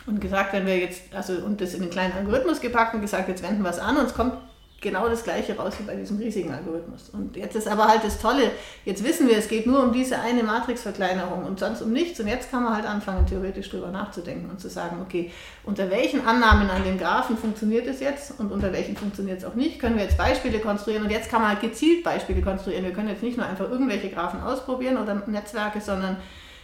und 0.07 0.21
gesagt, 0.21 0.53
wenn 0.53 0.67
wir 0.67 0.79
jetzt, 0.79 1.15
also 1.15 1.35
und 1.35 1.61
das 1.61 1.75
in 1.75 1.83
einen 1.83 1.91
kleinen 1.91 2.13
Algorithmus 2.13 2.61
gepackt 2.61 2.95
und 2.95 3.01
gesagt, 3.01 3.29
jetzt 3.29 3.43
wenden 3.43 3.63
wir 3.63 3.71
es 3.71 3.79
an 3.79 3.97
und 3.97 4.07
es 4.07 4.15
kommt 4.15 4.35
genau 4.81 5.09
das 5.09 5.25
gleiche 5.25 5.57
raus 5.57 5.75
wie 5.79 5.83
bei 5.85 5.95
diesem 5.95 6.17
riesigen 6.17 6.53
Algorithmus. 6.53 7.11
Und 7.11 7.37
jetzt 7.37 7.55
ist 7.55 7.69
aber 7.69 7.87
halt 7.87 8.03
das 8.03 8.19
Tolle, 8.19 8.51
jetzt 8.85 9.05
wissen 9.05 9.29
wir, 9.29 9.37
es 9.37 9.49
geht 9.49 9.67
nur 9.67 9.83
um 9.83 9.93
diese 9.93 10.19
eine 10.19 10.43
Matrixverkleinerung 10.43 11.45
und 11.45 11.59
sonst 11.59 11.83
um 11.83 11.93
nichts. 11.93 12.19
Und 12.19 12.29
jetzt 12.29 12.51
kann 12.51 12.63
man 12.63 12.75
halt 12.75 12.87
anfangen, 12.87 13.27
theoretisch 13.27 13.69
drüber 13.69 13.89
nachzudenken 13.89 14.49
und 14.51 14.61
zu 14.61 14.69
sagen, 14.69 14.97
okay, 15.03 15.31
unter 15.65 15.91
welchen 15.91 16.27
Annahmen 16.27 16.71
an 16.71 16.83
den 16.85 16.99
Graphen 16.99 17.37
funktioniert 17.37 17.87
es 17.87 18.01
jetzt 18.01 18.41
und 18.41 18.53
unter 18.53 18.73
welchen 18.73 18.97
funktioniert 18.97 19.39
es 19.39 19.45
auch 19.45 19.55
nicht, 19.55 19.79
können 19.79 19.97
wir 19.97 20.05
jetzt 20.05 20.17
Beispiele 20.17 20.59
konstruieren 20.59 21.05
und 21.05 21.11
jetzt 21.11 21.31
kann 21.31 21.43
man 21.43 21.51
halt 21.51 21.61
gezielt 21.61 22.03
Beispiele 22.03 22.41
konstruieren. 22.41 22.85
Wir 22.85 22.93
können 22.93 23.09
jetzt 23.09 23.23
nicht 23.23 23.37
nur 23.37 23.47
einfach 23.47 23.71
irgendwelche 23.71 24.09
Graphen 24.09 24.41
ausprobieren 24.41 24.97
oder 24.97 25.23
Netzwerke, 25.27 25.81
sondern 25.81 26.17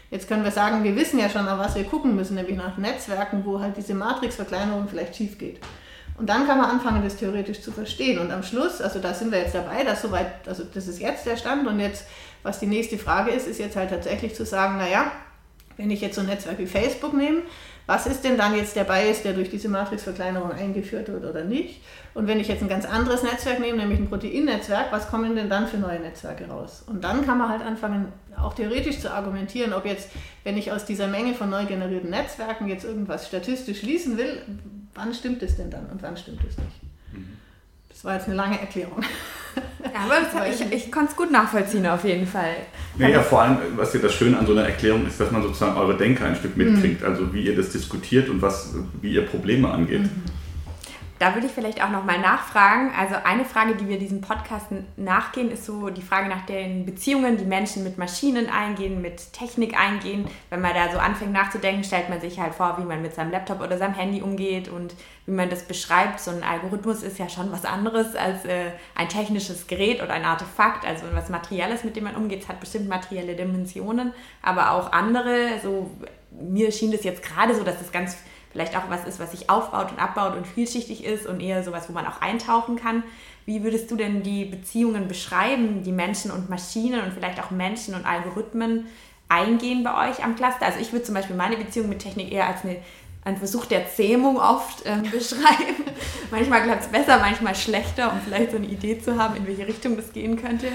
Jetzt 0.08 0.28
können 0.28 0.44
wir 0.44 0.52
sagen, 0.52 0.84
wir 0.84 0.94
wissen 0.94 1.18
ja 1.18 1.28
schon, 1.28 1.48
auf 1.48 1.58
was 1.58 1.74
wir 1.74 1.82
gucken 1.82 2.14
müssen, 2.14 2.36
nämlich 2.36 2.56
nach 2.56 2.76
Netzwerken, 2.76 3.44
wo 3.44 3.58
halt 3.58 3.76
diese 3.76 3.92
Matrixverkleinerung 3.92 4.86
vielleicht 4.88 5.16
schief 5.16 5.36
geht. 5.36 5.58
Und 6.18 6.28
dann 6.28 6.46
kann 6.46 6.58
man 6.58 6.70
anfangen, 6.70 7.02
das 7.04 7.16
theoretisch 7.16 7.60
zu 7.60 7.72
verstehen. 7.72 8.18
Und 8.18 8.30
am 8.30 8.42
Schluss, 8.42 8.80
also 8.80 9.00
da 9.00 9.12
sind 9.12 9.32
wir 9.32 9.38
jetzt 9.38 9.54
dabei, 9.54 9.84
dass 9.84 10.02
soweit, 10.02 10.48
also 10.48 10.64
das 10.64 10.88
ist 10.88 10.98
jetzt 10.98 11.26
der 11.26 11.36
Stand 11.36 11.66
und 11.66 11.78
jetzt, 11.78 12.06
was 12.42 12.58
die 12.58 12.66
nächste 12.66 12.96
Frage 12.96 13.32
ist, 13.32 13.46
ist 13.46 13.58
jetzt 13.58 13.76
halt 13.76 13.90
tatsächlich 13.90 14.34
zu 14.34 14.46
sagen, 14.46 14.78
naja, 14.78 15.12
Wenn 15.76 15.90
ich 15.90 16.00
jetzt 16.00 16.14
so 16.14 16.22
ein 16.22 16.26
Netzwerk 16.26 16.58
wie 16.58 16.66
Facebook 16.66 17.12
nehme, 17.12 17.42
was 17.86 18.06
ist 18.06 18.24
denn 18.24 18.36
dann 18.36 18.56
jetzt 18.56 18.74
der 18.74 18.84
Bias, 18.84 19.22
der 19.22 19.32
durch 19.32 19.48
diese 19.48 19.68
Matrixverkleinerung 19.68 20.50
eingeführt 20.50 21.08
wird 21.08 21.24
oder 21.24 21.44
nicht? 21.44 21.82
Und 22.14 22.26
wenn 22.26 22.40
ich 22.40 22.48
jetzt 22.48 22.62
ein 22.62 22.68
ganz 22.68 22.84
anderes 22.84 23.22
Netzwerk 23.22 23.60
nehme, 23.60 23.78
nämlich 23.78 24.00
ein 24.00 24.08
Proteinnetzwerk, 24.08 24.90
was 24.90 25.08
kommen 25.08 25.36
denn 25.36 25.48
dann 25.48 25.68
für 25.68 25.76
neue 25.76 26.00
Netzwerke 26.00 26.48
raus? 26.48 26.82
Und 26.86 27.04
dann 27.04 27.24
kann 27.24 27.38
man 27.38 27.48
halt 27.48 27.62
anfangen, 27.62 28.12
auch 28.36 28.54
theoretisch 28.54 28.98
zu 28.98 29.12
argumentieren, 29.12 29.72
ob 29.72 29.86
jetzt, 29.86 30.10
wenn 30.42 30.56
ich 30.56 30.72
aus 30.72 30.84
dieser 30.84 31.06
Menge 31.06 31.34
von 31.34 31.48
neu 31.48 31.64
generierten 31.64 32.10
Netzwerken 32.10 32.68
jetzt 32.68 32.84
irgendwas 32.84 33.28
statistisch 33.28 33.80
schließen 33.80 34.18
will, 34.18 34.42
wann 34.94 35.14
stimmt 35.14 35.42
es 35.42 35.56
denn 35.56 35.70
dann 35.70 35.86
und 35.86 36.02
wann 36.02 36.16
stimmt 36.16 36.40
es 36.40 36.58
nicht? 36.58 36.82
Mhm. 37.12 37.36
Das 37.88 38.04
war 38.04 38.14
jetzt 38.14 38.26
eine 38.26 38.34
lange 38.34 38.60
Erklärung. 38.60 39.02
Aber 39.94 40.48
ich, 40.48 40.60
ich 40.72 40.92
konnte 40.92 41.10
es 41.10 41.16
gut 41.16 41.30
nachvollziehen 41.30 41.86
auf 41.86 42.04
jeden 42.04 42.26
Fall. 42.26 42.56
Ja, 42.98 43.08
ja, 43.08 43.22
vor 43.22 43.42
allem, 43.42 43.58
was 43.76 43.92
ja 43.94 44.00
das 44.00 44.14
Schöne 44.14 44.38
an 44.38 44.46
so 44.46 44.52
einer 44.52 44.64
Erklärung 44.64 45.06
ist, 45.06 45.20
dass 45.20 45.30
man 45.30 45.42
sozusagen 45.42 45.76
eure 45.76 45.96
Denker 45.96 46.26
ein 46.26 46.36
Stück 46.36 46.56
mitkriegt, 46.56 47.02
mhm. 47.02 47.06
also 47.06 47.32
wie 47.34 47.42
ihr 47.42 47.56
das 47.56 47.70
diskutiert 47.70 48.28
und 48.28 48.42
was, 48.42 48.74
wie 49.00 49.12
ihr 49.12 49.26
Probleme 49.26 49.70
angeht. 49.70 50.02
Mhm. 50.02 50.22
Da 51.18 51.34
würde 51.34 51.46
ich 51.46 51.52
vielleicht 51.52 51.82
auch 51.82 51.88
nochmal 51.88 52.18
nachfragen. 52.18 52.92
Also 52.94 53.14
eine 53.24 53.46
Frage, 53.46 53.74
die 53.74 53.88
wir 53.88 53.98
diesem 53.98 54.20
Podcast 54.20 54.66
nachgehen, 54.96 55.50
ist 55.50 55.64
so 55.64 55.88
die 55.88 56.02
Frage 56.02 56.28
nach 56.28 56.44
den 56.44 56.84
Beziehungen, 56.84 57.38
die 57.38 57.46
Menschen 57.46 57.84
mit 57.84 57.96
Maschinen 57.96 58.50
eingehen, 58.50 59.00
mit 59.00 59.32
Technik 59.32 59.78
eingehen. 59.78 60.28
Wenn 60.50 60.60
man 60.60 60.74
da 60.74 60.92
so 60.92 60.98
anfängt 60.98 61.32
nachzudenken, 61.32 61.84
stellt 61.84 62.10
man 62.10 62.20
sich 62.20 62.38
halt 62.38 62.54
vor, 62.54 62.76
wie 62.78 62.84
man 62.84 63.00
mit 63.00 63.14
seinem 63.14 63.30
Laptop 63.30 63.62
oder 63.62 63.78
seinem 63.78 63.94
Handy 63.94 64.20
umgeht 64.20 64.68
und 64.68 64.94
wie 65.24 65.32
man 65.32 65.48
das 65.48 65.62
beschreibt. 65.62 66.20
So 66.20 66.30
ein 66.30 66.42
Algorithmus 66.42 67.02
ist 67.02 67.18
ja 67.18 67.30
schon 67.30 67.50
was 67.50 67.64
anderes 67.64 68.14
als 68.14 68.44
äh, 68.44 68.72
ein 68.94 69.08
technisches 69.08 69.66
Gerät 69.68 70.02
oder 70.02 70.12
ein 70.12 70.24
Artefakt, 70.24 70.86
also 70.86 71.06
was 71.14 71.30
Materielles, 71.30 71.82
mit 71.82 71.96
dem 71.96 72.04
man 72.04 72.16
umgeht. 72.16 72.42
Es 72.42 72.48
hat 72.48 72.60
bestimmt 72.60 72.88
materielle 72.88 73.34
Dimensionen, 73.34 74.12
aber 74.42 74.72
auch 74.72 74.92
andere. 74.92 75.60
So, 75.62 75.90
mir 76.30 76.70
schien 76.72 76.92
das 76.92 77.04
jetzt 77.04 77.22
gerade 77.22 77.54
so, 77.54 77.64
dass 77.64 77.78
das 77.78 77.90
ganz 77.90 78.18
vielleicht 78.56 78.74
auch 78.74 78.88
was 78.88 79.04
ist, 79.04 79.20
was 79.20 79.32
sich 79.32 79.50
aufbaut 79.50 79.92
und 79.92 79.98
abbaut 79.98 80.34
und 80.34 80.46
vielschichtig 80.46 81.04
ist 81.04 81.26
und 81.26 81.40
eher 81.40 81.62
sowas, 81.62 81.90
wo 81.90 81.92
man 81.92 82.06
auch 82.06 82.22
eintauchen 82.22 82.76
kann. 82.76 83.02
Wie 83.44 83.62
würdest 83.62 83.90
du 83.90 83.96
denn 83.96 84.22
die 84.22 84.46
Beziehungen 84.46 85.08
beschreiben, 85.08 85.82
die 85.82 85.92
Menschen 85.92 86.30
und 86.30 86.48
Maschinen 86.48 87.02
und 87.02 87.12
vielleicht 87.12 87.38
auch 87.38 87.50
Menschen 87.50 87.94
und 87.94 88.06
Algorithmen 88.06 88.86
eingehen 89.28 89.84
bei 89.84 90.08
euch 90.08 90.24
am 90.24 90.36
Cluster? 90.36 90.64
Also 90.64 90.80
ich 90.80 90.90
würde 90.92 91.04
zum 91.04 91.14
Beispiel 91.14 91.36
meine 91.36 91.58
Beziehung 91.58 91.90
mit 91.90 91.98
Technik 91.98 92.32
eher 92.32 92.46
als 92.46 92.64
eine, 92.64 92.78
einen 93.26 93.36
Versuch 93.36 93.66
der 93.66 93.90
Zähmung 93.90 94.38
oft 94.38 94.86
äh, 94.86 94.96
beschreiben. 95.12 95.84
manchmal 96.30 96.62
klappt 96.62 96.84
es 96.84 96.88
besser, 96.88 97.18
manchmal 97.18 97.54
schlechter, 97.54 98.10
um 98.10 98.20
vielleicht 98.24 98.52
so 98.52 98.56
eine 98.56 98.68
Idee 98.68 98.98
zu 98.98 99.18
haben, 99.18 99.36
in 99.36 99.46
welche 99.46 99.66
Richtung 99.66 99.96
das 99.96 100.14
gehen 100.14 100.40
könnte. 100.40 100.68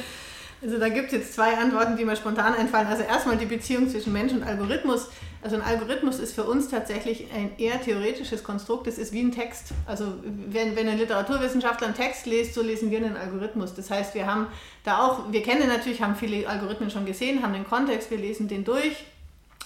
Also 0.61 0.77
da 0.77 0.89
gibt 0.89 1.07
es 1.07 1.13
jetzt 1.13 1.34
zwei 1.34 1.57
Antworten, 1.57 1.97
die 1.97 2.05
mir 2.05 2.15
spontan 2.15 2.53
einfallen. 2.53 2.86
Also 2.86 3.01
erstmal 3.01 3.38
die 3.38 3.47
Beziehung 3.47 3.89
zwischen 3.89 4.13
Mensch 4.13 4.34
und 4.34 4.43
Algorithmus. 4.43 5.09
Also 5.43 5.55
ein 5.55 5.63
Algorithmus 5.63 6.19
ist 6.19 6.35
für 6.35 6.43
uns 6.43 6.69
tatsächlich 6.69 7.25
ein 7.33 7.57
eher 7.57 7.81
theoretisches 7.81 8.43
Konstrukt. 8.43 8.85
Das 8.85 8.99
ist 8.99 9.11
wie 9.11 9.21
ein 9.21 9.31
Text. 9.31 9.69
Also 9.87 10.13
wenn, 10.23 10.75
wenn 10.75 10.87
ein 10.87 10.99
Literaturwissenschaftler 10.99 11.87
einen 11.87 11.95
Text 11.95 12.27
liest, 12.27 12.53
so 12.53 12.61
lesen 12.61 12.91
wir 12.91 12.99
einen 12.99 13.17
Algorithmus. 13.17 13.73
Das 13.73 13.89
heißt, 13.89 14.13
wir 14.13 14.27
haben 14.27 14.47
da 14.83 14.99
auch, 14.99 15.31
wir 15.31 15.41
kennen 15.41 15.67
natürlich, 15.67 16.01
haben 16.01 16.15
viele 16.15 16.47
Algorithmen 16.47 16.91
schon 16.91 17.05
gesehen, 17.05 17.41
haben 17.41 17.53
den 17.53 17.65
Kontext, 17.65 18.11
wir 18.11 18.19
lesen 18.19 18.47
den 18.47 18.63
durch, 18.63 19.05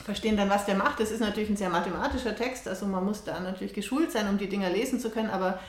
verstehen 0.06 0.38
dann, 0.38 0.50
was 0.50 0.66
der 0.66 0.76
macht. 0.76 1.02
Das 1.02 1.12
ist 1.12 1.20
natürlich 1.20 1.50
ein 1.50 1.58
sehr 1.58 1.70
mathematischer 1.70 2.38
Text. 2.38 2.70
Also 2.70 2.86
man 2.86 3.04
muss 3.04 3.26
da 3.26 3.38
natürlich 3.42 3.74
geschult 3.74 4.14
sein, 4.14 4.30
um 4.30 4.38
die 4.38 4.48
Dinger 4.48 4.70
lesen 4.70 5.02
zu 5.02 5.10
können. 5.10 5.30
Aber 5.30 5.60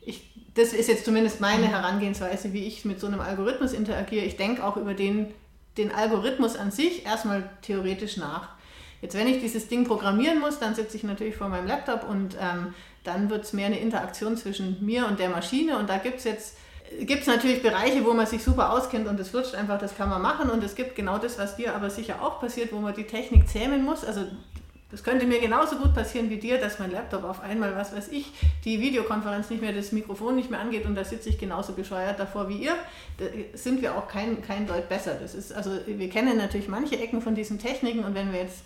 ich, 0.00 0.32
das 0.54 0.72
ist 0.72 0.88
jetzt 0.88 1.04
zumindest 1.04 1.40
meine. 1.40 1.66
Herangehensweise, 1.66 2.52
wie 2.52 2.68
ich 2.68 2.84
mit 2.84 3.00
so 3.00 3.08
einem 3.08 3.20
Algorithmus 3.20 3.72
interagiere. 3.72 4.24
Ich 4.24 4.36
denke 4.36 4.64
auch 4.64 4.76
über 4.76 4.94
den, 4.94 5.34
den 5.76 5.92
Algorithmus 5.92 6.54
an 6.54 6.70
sich 6.70 7.04
erstmal 7.04 7.50
theoretisch 7.62 8.16
nach. 8.16 8.59
Jetzt, 9.02 9.16
wenn 9.16 9.26
ich 9.26 9.40
dieses 9.40 9.68
Ding 9.68 9.84
programmieren 9.84 10.40
muss, 10.40 10.58
dann 10.58 10.74
sitze 10.74 10.96
ich 10.96 11.04
natürlich 11.04 11.36
vor 11.36 11.48
meinem 11.48 11.66
Laptop 11.66 12.08
und 12.08 12.36
ähm, 12.40 12.74
dann 13.04 13.30
wird 13.30 13.44
es 13.44 13.52
mehr 13.52 13.66
eine 13.66 13.78
Interaktion 13.78 14.36
zwischen 14.36 14.84
mir 14.84 15.06
und 15.06 15.18
der 15.18 15.30
Maschine. 15.30 15.78
Und 15.78 15.88
da 15.88 15.98
gibt 15.98 16.18
es 16.18 16.24
jetzt 16.24 16.56
gibt 17.02 17.22
es 17.22 17.26
natürlich 17.26 17.62
Bereiche, 17.62 18.04
wo 18.04 18.12
man 18.12 18.26
sich 18.26 18.42
super 18.42 18.72
auskennt 18.72 19.06
und 19.06 19.18
das 19.18 19.28
flutscht 19.28 19.54
einfach, 19.54 19.78
das 19.78 19.96
kann 19.96 20.08
man 20.08 20.20
machen. 20.20 20.50
Und 20.50 20.62
es 20.64 20.74
gibt 20.74 20.96
genau 20.96 21.18
das, 21.18 21.38
was 21.38 21.56
dir 21.56 21.74
aber 21.74 21.90
sicher 21.90 22.22
auch 22.22 22.40
passiert, 22.40 22.72
wo 22.72 22.78
man 22.78 22.94
die 22.94 23.04
Technik 23.04 23.48
zähmen 23.48 23.84
muss. 23.84 24.04
Also 24.04 24.24
das 24.90 25.04
könnte 25.04 25.24
mir 25.24 25.38
genauso 25.38 25.76
gut 25.76 25.94
passieren 25.94 26.30
wie 26.30 26.38
dir, 26.38 26.58
dass 26.58 26.80
mein 26.80 26.90
Laptop 26.90 27.22
auf 27.22 27.40
einmal, 27.42 27.76
was 27.76 27.94
weiß 27.94 28.08
ich, 28.08 28.32
die 28.64 28.80
Videokonferenz 28.80 29.48
nicht 29.48 29.62
mehr, 29.62 29.72
das 29.72 29.92
Mikrofon 29.92 30.34
nicht 30.34 30.50
mehr 30.50 30.58
angeht 30.58 30.84
und 30.84 30.96
da 30.96 31.04
sitze 31.04 31.28
ich 31.28 31.38
genauso 31.38 31.74
bescheuert 31.74 32.18
davor 32.18 32.48
wie 32.48 32.64
ihr. 32.64 32.74
Da 33.18 33.26
sind 33.54 33.82
wir 33.82 33.96
auch 33.96 34.08
kein, 34.08 34.42
kein 34.42 34.66
Deut 34.66 34.88
besser. 34.88 35.14
Das 35.14 35.36
ist, 35.36 35.52
also 35.52 35.70
wir 35.86 36.10
kennen 36.10 36.36
natürlich 36.36 36.66
manche 36.66 36.98
Ecken 36.98 37.22
von 37.22 37.36
diesen 37.36 37.60
Techniken 37.60 38.04
und 38.04 38.16
wenn 38.16 38.32
wir 38.32 38.40
jetzt 38.40 38.64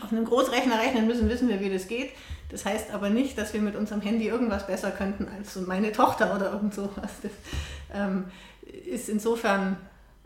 auf 0.00 0.12
einem 0.12 0.24
Großrechner 0.24 0.78
rechnen 0.78 1.06
müssen, 1.06 1.28
wissen 1.28 1.48
wir, 1.48 1.60
wie 1.60 1.70
das 1.70 1.88
geht. 1.88 2.10
Das 2.50 2.64
heißt 2.64 2.92
aber 2.92 3.10
nicht, 3.10 3.36
dass 3.38 3.54
wir 3.54 3.60
mit 3.60 3.76
unserem 3.76 4.00
Handy 4.00 4.28
irgendwas 4.28 4.66
besser 4.66 4.90
könnten 4.90 5.26
als 5.26 5.56
meine 5.56 5.92
Tochter 5.92 6.34
oder 6.36 6.52
irgend 6.52 6.74
sowas. 6.74 7.10
Das 7.22 7.32
ähm, 7.94 8.24
ist 8.86 9.08
insofern 9.08 9.76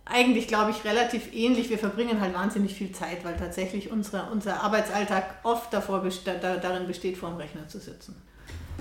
eigentlich, 0.04 0.46
glaube 0.46 0.70
ich, 0.70 0.84
relativ 0.84 1.34
ähnlich. 1.34 1.68
Wir 1.68 1.78
verbringen 1.78 2.20
halt 2.20 2.34
wahnsinnig 2.34 2.74
viel 2.74 2.92
Zeit, 2.92 3.24
weil 3.24 3.36
tatsächlich 3.36 3.90
unsere, 3.90 4.28
unser 4.32 4.62
Arbeitsalltag 4.62 5.24
oft 5.42 5.72
davor 5.72 6.00
best 6.00 6.22
darin 6.26 6.86
besteht, 6.86 7.16
vor 7.16 7.30
dem 7.30 7.38
Rechner 7.38 7.66
zu 7.68 7.78
sitzen. 7.78 8.14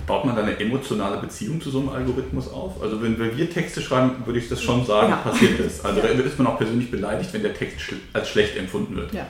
Baut 0.06 0.24
man 0.24 0.36
da 0.36 0.42
eine 0.42 0.58
emotionale 0.60 1.18
Beziehung 1.18 1.60
zu 1.60 1.70
so 1.70 1.80
einem 1.80 1.88
Algorithmus 1.88 2.48
auf? 2.48 2.80
Also 2.80 3.02
wenn, 3.02 3.18
wir 3.18 3.50
Texte 3.50 3.80
schreiben, 3.80 4.24
würde 4.24 4.38
ich 4.38 4.48
das 4.48 4.62
schon 4.62 4.86
sagen, 4.86 5.10
ja. 5.10 5.16
passiert 5.16 5.58
ist. 5.58 5.84
Also 5.84 6.00
ja. 6.00 6.06
da 6.06 6.22
ist 6.22 6.38
man 6.38 6.46
auch 6.46 6.58
persönlich 6.58 6.90
beleidigt, 6.92 7.32
wenn 7.32 7.42
der 7.42 7.54
Text 7.54 7.78
als 8.12 8.28
schlecht 8.28 8.56
empfunden 8.56 8.94
wird. 8.94 9.12
Ja. 9.12 9.26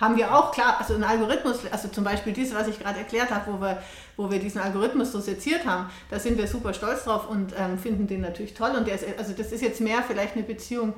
Haben 0.00 0.16
wir 0.16 0.34
auch, 0.34 0.52
klar, 0.52 0.76
also 0.78 0.94
ein 0.94 1.04
Algorithmus, 1.04 1.60
also 1.70 1.88
zum 1.88 2.02
Beispiel 2.02 2.32
dieses, 2.32 2.54
was 2.54 2.66
ich 2.66 2.78
gerade 2.78 2.98
erklärt 2.98 3.30
habe, 3.30 3.52
wo 3.52 3.60
wir, 3.60 3.82
wo 4.16 4.30
wir 4.30 4.38
diesen 4.38 4.60
Algorithmus 4.60 5.12
so 5.12 5.20
seziert 5.20 5.64
haben, 5.64 5.90
da 6.10 6.18
sind 6.18 6.38
wir 6.38 6.46
super 6.46 6.74
stolz 6.74 7.04
drauf 7.04 7.28
und 7.28 7.54
ähm, 7.56 7.78
finden 7.78 8.06
den 8.06 8.20
natürlich 8.20 8.54
toll. 8.54 8.72
Und 8.76 8.88
der 8.88 8.96
ist, 8.96 9.06
also 9.18 9.32
das 9.32 9.52
ist 9.52 9.62
jetzt 9.62 9.80
mehr 9.80 10.02
vielleicht 10.02 10.34
eine 10.34 10.42
Beziehung 10.42 10.94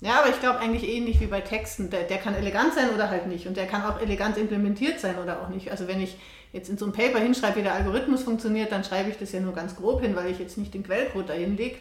ja, 0.00 0.20
aber 0.20 0.30
ich 0.30 0.38
glaube 0.38 0.60
eigentlich 0.60 0.88
ähnlich 0.88 1.20
wie 1.20 1.26
bei 1.26 1.40
Texten. 1.40 1.90
Der, 1.90 2.04
der 2.04 2.18
kann 2.18 2.34
elegant 2.34 2.74
sein 2.74 2.90
oder 2.94 3.10
halt 3.10 3.26
nicht. 3.26 3.46
Und 3.46 3.56
der 3.56 3.66
kann 3.66 3.82
auch 3.82 4.00
elegant 4.00 4.36
implementiert 4.36 5.00
sein 5.00 5.18
oder 5.18 5.42
auch 5.42 5.48
nicht. 5.48 5.70
Also 5.70 5.88
wenn 5.88 6.00
ich 6.00 6.16
jetzt 6.52 6.70
in 6.70 6.78
so 6.78 6.84
einem 6.84 6.94
Paper 6.94 7.18
hinschreibe, 7.18 7.56
wie 7.56 7.62
der 7.62 7.74
Algorithmus 7.74 8.22
funktioniert, 8.22 8.70
dann 8.70 8.84
schreibe 8.84 9.10
ich 9.10 9.18
das 9.18 9.32
ja 9.32 9.40
nur 9.40 9.54
ganz 9.54 9.74
grob 9.74 10.00
hin, 10.00 10.14
weil 10.14 10.30
ich 10.30 10.38
jetzt 10.38 10.56
nicht 10.56 10.72
den 10.72 10.84
Quellcode 10.84 11.28
dahin 11.28 11.56
lege. 11.56 11.78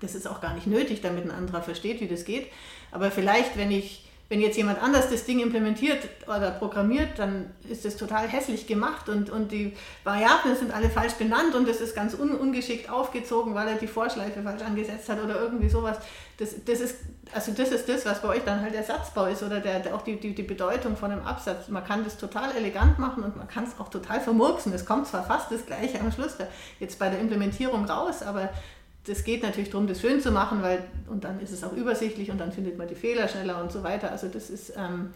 Das 0.00 0.14
ist 0.14 0.28
auch 0.28 0.40
gar 0.40 0.54
nicht 0.54 0.66
nötig, 0.66 1.00
damit 1.02 1.24
ein 1.24 1.30
anderer 1.32 1.60
versteht, 1.60 2.00
wie 2.00 2.06
das 2.06 2.24
geht. 2.24 2.46
Aber 2.92 3.10
vielleicht, 3.10 3.56
wenn 3.58 3.72
ich 3.72 4.08
wenn 4.30 4.40
jetzt 4.40 4.56
jemand 4.56 4.80
anders 4.80 5.10
das 5.10 5.24
Ding 5.24 5.40
implementiert 5.40 6.08
oder 6.28 6.52
programmiert, 6.52 7.18
dann 7.18 7.50
ist 7.68 7.84
das 7.84 7.96
total 7.96 8.28
hässlich 8.28 8.68
gemacht 8.68 9.08
und, 9.08 9.28
und 9.28 9.50
die 9.50 9.72
Variablen 10.04 10.54
sind 10.54 10.72
alle 10.72 10.88
falsch 10.88 11.14
benannt 11.14 11.56
und 11.56 11.68
es 11.68 11.80
ist 11.80 11.96
ganz 11.96 12.14
un, 12.14 12.30
ungeschickt 12.36 12.88
aufgezogen, 12.88 13.56
weil 13.56 13.66
er 13.66 13.74
die 13.74 13.88
Vorschleife 13.88 14.40
falsch 14.44 14.62
angesetzt 14.62 15.08
hat 15.08 15.20
oder 15.22 15.34
irgendwie 15.40 15.68
sowas. 15.68 15.98
Das, 16.38 16.54
das, 16.64 16.78
ist, 16.78 16.98
also 17.34 17.50
das 17.50 17.70
ist 17.70 17.88
das, 17.88 18.06
was 18.06 18.22
bei 18.22 18.28
euch 18.28 18.44
dann 18.44 18.60
halt 18.60 18.72
der 18.72 18.84
Satzbau 18.84 19.26
ist 19.26 19.42
oder 19.42 19.58
der, 19.58 19.80
der 19.80 19.96
auch 19.96 20.02
die, 20.02 20.14
die, 20.14 20.32
die 20.32 20.44
Bedeutung 20.44 20.96
von 20.96 21.10
einem 21.10 21.26
Absatz. 21.26 21.66
Man 21.66 21.84
kann 21.84 22.04
das 22.04 22.16
total 22.16 22.54
elegant 22.56 23.00
machen 23.00 23.24
und 23.24 23.36
man 23.36 23.48
kann 23.48 23.64
es 23.64 23.80
auch 23.80 23.88
total 23.88 24.20
vermurksen. 24.20 24.72
Es 24.72 24.86
kommt 24.86 25.08
zwar 25.08 25.24
fast 25.24 25.50
das 25.50 25.66
Gleiche 25.66 26.00
am 26.00 26.12
Schluss 26.12 26.36
da, 26.38 26.46
jetzt 26.78 27.00
bei 27.00 27.08
der 27.10 27.18
Implementierung 27.18 27.84
raus, 27.84 28.22
aber 28.22 28.50
das 29.06 29.24
geht 29.24 29.42
natürlich 29.42 29.70
darum, 29.70 29.86
das 29.86 30.00
schön 30.00 30.20
zu 30.20 30.30
machen, 30.30 30.62
weil 30.62 30.84
und 31.08 31.24
dann 31.24 31.40
ist 31.40 31.52
es 31.52 31.64
auch 31.64 31.72
übersichtlich 31.72 32.30
und 32.30 32.38
dann 32.38 32.52
findet 32.52 32.76
man 32.76 32.88
die 32.88 32.94
Fehler 32.94 33.28
schneller 33.28 33.62
und 33.62 33.72
so 33.72 33.82
weiter. 33.82 34.10
Also 34.10 34.28
das 34.28 34.50
ist 34.50 34.74
ähm, 34.76 35.10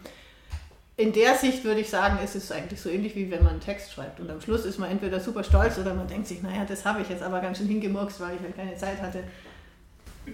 in 0.97 1.11
der 1.11 1.35
Sicht 1.35 1.63
würde 1.65 1.81
ich 1.81 1.89
sagen, 1.89 2.23
ist 2.23 2.35
es 2.35 2.51
eigentlich 2.51 2.79
so 2.79 2.89
ähnlich 2.89 3.15
wie 3.15 3.29
wenn 3.29 3.43
man 3.43 3.53
einen 3.53 3.59
Text 3.59 3.91
schreibt. 3.91 4.19
Und 4.19 4.29
am 4.31 4.39
Schluss 4.39 4.65
ist 4.65 4.79
man 4.79 4.89
entweder 4.89 5.19
super 5.19 5.43
stolz 5.43 5.77
oder 5.77 5.93
man 5.93 6.07
denkt 6.07 6.27
sich, 6.27 6.41
naja, 6.41 6.65
das 6.65 6.85
habe 6.85 7.01
ich 7.01 7.09
jetzt 7.09 7.21
aber 7.21 7.41
ganz 7.41 7.57
schön 7.57 7.67
hingemurkst, 7.67 8.19
weil 8.21 8.35
ich 8.35 8.41
halt 8.41 8.55
keine 8.55 8.75
Zeit 8.77 9.01
hatte. 9.01 9.23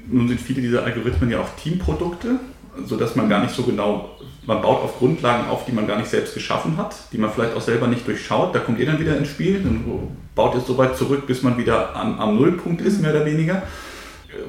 Nun 0.07 0.27
sind 0.27 0.39
viele 0.39 0.61
dieser 0.61 0.83
Algorithmen 0.83 1.31
ja 1.31 1.41
auch 1.41 1.49
Teamprodukte, 1.55 2.39
sodass 2.85 3.15
man 3.15 3.29
gar 3.29 3.41
nicht 3.41 3.53
so 3.53 3.63
genau, 3.63 4.17
man 4.45 4.61
baut 4.61 4.81
auf 4.83 4.97
Grundlagen 4.97 5.49
auf, 5.49 5.65
die 5.65 5.71
man 5.71 5.87
gar 5.87 5.97
nicht 5.97 6.09
selbst 6.09 6.33
geschaffen 6.33 6.77
hat, 6.77 6.95
die 7.11 7.17
man 7.17 7.31
vielleicht 7.31 7.55
auch 7.55 7.61
selber 7.61 7.87
nicht 7.87 8.07
durchschaut. 8.07 8.55
Da 8.55 8.59
kommt 8.59 8.79
ihr 8.79 8.85
dann 8.85 8.99
wieder 8.99 9.17
ins 9.17 9.29
Spiel 9.29 9.57
und 9.57 10.17
baut 10.35 10.55
es 10.55 10.65
so 10.65 10.77
weit 10.77 10.97
zurück, 10.97 11.27
bis 11.27 11.43
man 11.43 11.57
wieder 11.57 11.95
am, 11.95 12.19
am 12.19 12.35
Nullpunkt 12.35 12.81
ist, 12.81 13.01
mehr 13.01 13.11
oder 13.11 13.25
weniger. 13.25 13.63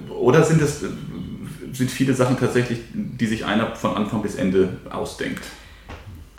Oder 0.08 0.44
sind 0.44 0.62
es 0.62 0.84
sind 1.72 1.90
viele 1.90 2.14
Sachen 2.14 2.38
tatsächlich, 2.38 2.80
die 2.92 3.26
sich 3.26 3.44
einer 3.44 3.74
von 3.74 3.96
Anfang 3.96 4.22
bis 4.22 4.34
Ende 4.34 4.76
ausdenkt? 4.90 5.42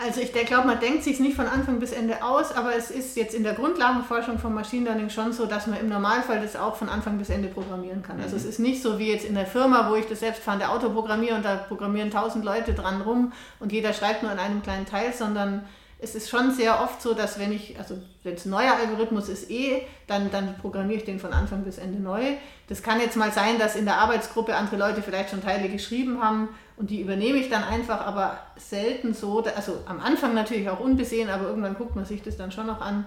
Also 0.05 0.19
ich 0.19 0.33
glaube, 0.33 0.67
man 0.67 0.79
denkt 0.79 1.03
sich 1.03 1.19
nicht 1.19 1.35
von 1.35 1.47
Anfang 1.47 1.79
bis 1.79 1.93
Ende 1.93 2.23
aus, 2.23 2.51
aber 2.51 2.75
es 2.75 2.91
ist 2.91 3.15
jetzt 3.15 3.33
in 3.33 3.43
der 3.43 3.53
Grundlagenforschung 3.53 4.37
von 4.37 4.53
Machine 4.53 4.85
Learning 4.85 5.09
schon 5.09 5.31
so, 5.31 5.45
dass 5.45 5.65
man 5.67 5.79
im 5.79 5.87
Normalfall 5.87 6.41
das 6.41 6.57
auch 6.57 6.75
von 6.75 6.89
Anfang 6.89 7.17
bis 7.17 7.29
Ende 7.29 7.47
programmieren 7.47 8.03
kann. 8.03 8.19
Also 8.19 8.35
mhm. 8.35 8.41
es 8.41 8.45
ist 8.45 8.59
nicht 8.59 8.81
so 8.81 8.99
wie 8.99 9.11
jetzt 9.11 9.25
in 9.25 9.35
der 9.35 9.45
Firma, 9.45 9.89
wo 9.89 9.95
ich 9.95 10.05
das 10.05 10.19
selbstfahrende 10.19 10.69
Auto 10.69 10.89
programmiere 10.89 11.35
und 11.35 11.45
da 11.45 11.55
programmieren 11.55 12.11
tausend 12.11 12.43
Leute 12.43 12.73
dran 12.73 13.01
rum 13.01 13.31
und 13.59 13.71
jeder 13.71 13.93
schreibt 13.93 14.23
nur 14.23 14.31
an 14.31 14.39
einem 14.39 14.61
kleinen 14.61 14.85
Teil, 14.85 15.13
sondern 15.13 15.63
es 16.03 16.15
ist 16.15 16.29
schon 16.29 16.51
sehr 16.51 16.81
oft 16.81 17.01
so, 17.01 17.13
dass 17.13 17.39
wenn 17.39 17.51
ich, 17.51 17.79
also 17.79 17.97
wenn 18.23 18.35
es 18.35 18.45
ein 18.45 18.49
neuer 18.49 18.73
Algorithmus 18.73 19.29
ist 19.29 19.49
eh, 19.49 19.83
dann, 20.07 20.29
dann 20.31 20.55
programmiere 20.57 20.99
ich 20.99 21.05
den 21.05 21.19
von 21.19 21.31
Anfang 21.31 21.63
bis 21.63 21.77
Ende 21.77 21.99
neu. 21.99 22.21
Das 22.67 22.83
kann 22.83 22.99
jetzt 22.99 23.15
mal 23.15 23.31
sein, 23.31 23.57
dass 23.57 23.75
in 23.75 23.85
der 23.85 23.97
Arbeitsgruppe 23.97 24.55
andere 24.55 24.75
Leute 24.75 25.01
vielleicht 25.01 25.29
schon 25.29 25.41
Teile 25.41 25.69
geschrieben 25.69 26.21
haben 26.21 26.49
und 26.75 26.89
die 26.89 27.01
übernehme 27.01 27.37
ich 27.37 27.49
dann 27.49 27.63
einfach, 27.63 28.05
aber 28.05 28.37
selten 28.57 29.13
so, 29.13 29.43
also 29.55 29.79
am 29.85 30.01
Anfang 30.01 30.33
natürlich 30.33 30.69
auch 30.69 30.79
unbesehen, 30.79 31.29
aber 31.29 31.47
irgendwann 31.47 31.75
guckt 31.75 31.95
man 31.95 32.05
sich 32.05 32.21
das 32.21 32.35
dann 32.35 32.51
schon 32.51 32.67
noch 32.67 32.81
an. 32.81 33.05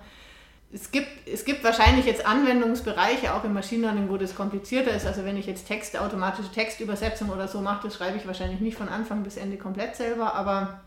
Es 0.72 0.90
gibt, 0.90 1.28
es 1.28 1.44
gibt 1.44 1.62
wahrscheinlich 1.64 2.06
jetzt 2.06 2.26
Anwendungsbereiche, 2.26 3.34
auch 3.34 3.44
im 3.44 3.52
Machine 3.52 3.82
Learning, 3.82 4.08
wo 4.08 4.16
das 4.16 4.34
komplizierter 4.34 4.90
ist. 4.90 5.06
Also 5.06 5.24
wenn 5.24 5.36
ich 5.36 5.46
jetzt 5.46 5.68
Texte, 5.68 6.00
automatische 6.00 6.50
Textübersetzung 6.50 7.30
oder 7.30 7.46
so 7.46 7.60
mache, 7.60 7.86
das 7.86 7.96
schreibe 7.96 8.16
ich 8.16 8.26
wahrscheinlich 8.26 8.60
nicht 8.60 8.76
von 8.76 8.88
Anfang 8.88 9.22
bis 9.22 9.36
Ende 9.36 9.58
komplett 9.58 9.96
selber, 9.96 10.34
aber 10.34 10.80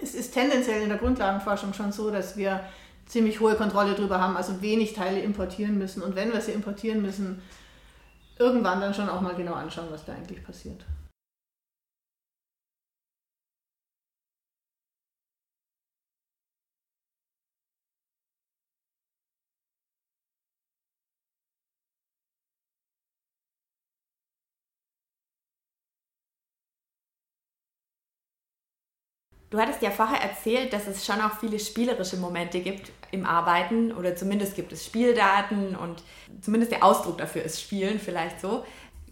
es 0.00 0.14
ist 0.14 0.32
tendenziell 0.32 0.82
in 0.82 0.88
der 0.88 0.98
Grundlagenforschung 0.98 1.72
schon 1.72 1.92
so, 1.92 2.10
dass 2.10 2.36
wir 2.36 2.60
ziemlich 3.06 3.40
hohe 3.40 3.54
Kontrolle 3.54 3.94
darüber 3.94 4.20
haben, 4.20 4.36
also 4.36 4.60
wenig 4.60 4.92
Teile 4.94 5.20
importieren 5.20 5.78
müssen. 5.78 6.02
Und 6.02 6.16
wenn 6.16 6.32
wir 6.32 6.40
sie 6.40 6.52
importieren 6.52 7.02
müssen, 7.02 7.40
irgendwann 8.38 8.80
dann 8.80 8.94
schon 8.94 9.08
auch 9.08 9.20
mal 9.20 9.34
genau 9.34 9.54
anschauen, 9.54 9.88
was 9.90 10.04
da 10.04 10.12
eigentlich 10.12 10.44
passiert. 10.44 10.84
Du 29.50 29.58
hattest 29.58 29.80
ja 29.80 29.90
vorher 29.90 30.20
erzählt, 30.20 30.72
dass 30.72 30.88
es 30.88 31.06
schon 31.06 31.20
auch 31.20 31.38
viele 31.38 31.58
spielerische 31.58 32.16
Momente 32.16 32.60
gibt 32.60 32.90
im 33.12 33.24
Arbeiten 33.24 33.92
oder 33.92 34.16
zumindest 34.16 34.56
gibt 34.56 34.72
es 34.72 34.84
Spieldaten 34.84 35.76
und 35.76 36.02
zumindest 36.40 36.72
der 36.72 36.82
Ausdruck 36.82 37.18
dafür 37.18 37.42
ist 37.42 37.60
Spielen 37.60 38.00
vielleicht 38.00 38.40
so. 38.40 38.64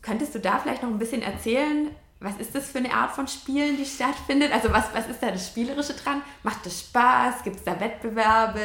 Könntest 0.03 0.35
du 0.35 0.41
da 0.41 0.59
vielleicht 0.59 0.83
noch 0.83 0.91
ein 0.91 0.99
bisschen 0.99 1.23
erzählen, 1.23 1.91
was 2.21 2.37
ist 2.39 2.55
das 2.55 2.71
für 2.71 2.79
eine 2.79 2.93
Art 2.93 3.13
von 3.13 3.29
Spielen, 3.29 3.77
die 3.77 3.85
stattfindet? 3.85 4.53
Also 4.53 4.73
was, 4.73 4.93
was 4.93 5.07
ist 5.09 5.23
da 5.23 5.31
das 5.31 5.47
Spielerische 5.47 5.95
dran? 5.95 6.23
Macht 6.43 6.67
es 6.67 6.81
Spaß? 6.81 7.45
Gibt 7.45 7.57
es 7.57 7.65
da 7.65 7.79
Wettbewerbe? 7.79 8.61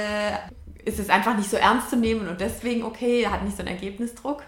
Ist 0.86 0.98
es 0.98 1.10
einfach 1.10 1.38
nicht 1.38 1.50
so 1.50 1.58
ernst 1.58 1.90
zu 1.90 1.98
nehmen 1.98 2.28
und 2.28 2.42
deswegen 2.42 2.84
okay, 2.84 3.28
hat 3.28 3.44
nicht 3.44 3.58
so 3.58 3.64
einen 3.64 3.76
Ergebnisdruck? 3.76 4.44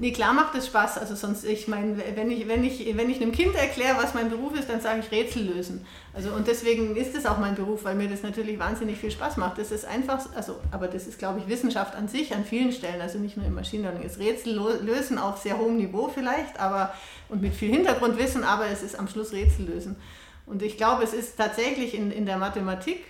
Nee, 0.00 0.12
klar 0.12 0.32
macht 0.32 0.54
es 0.54 0.66
Spaß. 0.66 0.96
Also 0.96 1.14
sonst, 1.14 1.44
ich 1.44 1.68
meine, 1.68 2.02
wenn 2.16 2.30
ich, 2.30 2.48
wenn, 2.48 2.64
ich, 2.64 2.96
wenn 2.96 3.10
ich 3.10 3.20
einem 3.20 3.32
Kind 3.32 3.54
erkläre, 3.54 3.98
was 3.98 4.14
mein 4.14 4.30
Beruf 4.30 4.58
ist, 4.58 4.70
dann 4.70 4.80
sage 4.80 5.00
ich 5.00 5.12
Rätsel 5.12 5.42
lösen. 5.42 5.84
Also 6.14 6.30
und 6.30 6.48
deswegen 6.48 6.96
ist 6.96 7.14
es 7.14 7.26
auch 7.26 7.36
mein 7.36 7.54
Beruf, 7.54 7.84
weil 7.84 7.94
mir 7.96 8.08
das 8.08 8.22
natürlich 8.22 8.58
wahnsinnig 8.58 8.96
viel 8.96 9.10
Spaß 9.10 9.36
macht. 9.36 9.58
Das 9.58 9.70
ist 9.70 9.84
einfach, 9.84 10.24
also, 10.34 10.58
aber 10.70 10.88
das 10.88 11.06
ist, 11.06 11.18
glaube 11.18 11.40
ich, 11.40 11.48
Wissenschaft 11.48 11.94
an 11.94 12.08
sich 12.08 12.34
an 12.34 12.46
vielen 12.46 12.72
Stellen, 12.72 13.02
also 13.02 13.18
nicht 13.18 13.36
nur 13.36 13.44
im 13.44 13.52
Machine 13.52 13.82
Learning. 13.82 14.02
Ist 14.02 14.18
Rätsel 14.18 14.54
lösen 14.80 15.18
auf 15.18 15.36
sehr 15.36 15.58
hohem 15.58 15.76
Niveau 15.76 16.08
vielleicht, 16.08 16.58
aber 16.58 16.94
und 17.28 17.42
mit 17.42 17.54
viel 17.54 17.70
Hintergrundwissen, 17.70 18.42
aber 18.42 18.68
es 18.68 18.82
ist 18.82 18.98
am 18.98 19.06
Schluss 19.06 19.34
Rätsel 19.34 19.66
lösen. 19.66 19.96
Und 20.46 20.62
ich 20.62 20.78
glaube, 20.78 21.04
es 21.04 21.12
ist 21.12 21.36
tatsächlich 21.36 21.92
in, 21.92 22.10
in 22.10 22.24
der 22.24 22.38
Mathematik 22.38 23.04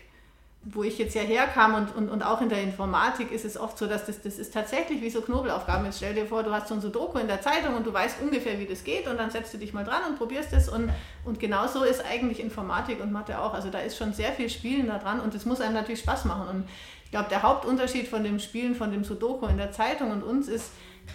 wo 0.62 0.82
ich 0.82 0.98
jetzt 0.98 1.14
ja 1.14 1.22
herkam 1.22 1.74
und, 1.74 1.96
und, 1.96 2.10
und 2.10 2.22
auch 2.22 2.42
in 2.42 2.50
der 2.50 2.62
Informatik 2.62 3.32
ist 3.32 3.46
es 3.46 3.58
oft 3.58 3.78
so, 3.78 3.86
dass 3.86 4.04
das, 4.04 4.20
das 4.20 4.38
ist 4.38 4.52
tatsächlich 4.52 5.00
wie 5.00 5.08
so 5.08 5.22
Knobelaufgaben. 5.22 5.86
Jetzt 5.86 5.96
stell 5.96 6.12
dir 6.12 6.26
vor, 6.26 6.42
du 6.42 6.52
hast 6.52 6.68
so 6.68 6.74
ein 6.74 6.82
Sudoku 6.82 7.18
in 7.18 7.28
der 7.28 7.40
Zeitung 7.40 7.74
und 7.74 7.86
du 7.86 7.92
weißt 7.92 8.20
ungefähr, 8.20 8.58
wie 8.58 8.66
das 8.66 8.84
geht 8.84 9.08
und 9.08 9.16
dann 9.16 9.30
setzt 9.30 9.54
du 9.54 9.58
dich 9.58 9.72
mal 9.72 9.84
dran 9.84 10.02
und 10.06 10.18
probierst 10.18 10.52
es 10.52 10.68
und, 10.68 10.90
und 11.24 11.40
genauso 11.40 11.82
ist 11.82 12.04
eigentlich 12.04 12.40
Informatik 12.40 13.00
und 13.00 13.10
Mathe 13.10 13.40
auch. 13.40 13.54
Also 13.54 13.70
da 13.70 13.78
ist 13.78 13.96
schon 13.96 14.12
sehr 14.12 14.32
viel 14.32 14.50
Spielen 14.50 14.88
da 14.88 14.98
dran 14.98 15.20
und 15.20 15.34
es 15.34 15.46
muss 15.46 15.62
einem 15.62 15.74
natürlich 15.74 16.00
Spaß 16.00 16.26
machen. 16.26 16.46
Und 16.48 16.68
ich 17.06 17.10
glaube, 17.10 17.30
der 17.30 17.42
Hauptunterschied 17.42 18.06
von 18.06 18.22
dem 18.22 18.38
Spielen 18.38 18.74
von 18.74 18.92
dem 18.92 19.02
Sudoku 19.02 19.46
in 19.46 19.56
der 19.56 19.72
Zeitung 19.72 20.10
und 20.10 20.22
uns 20.22 20.46
ist, 20.46 20.72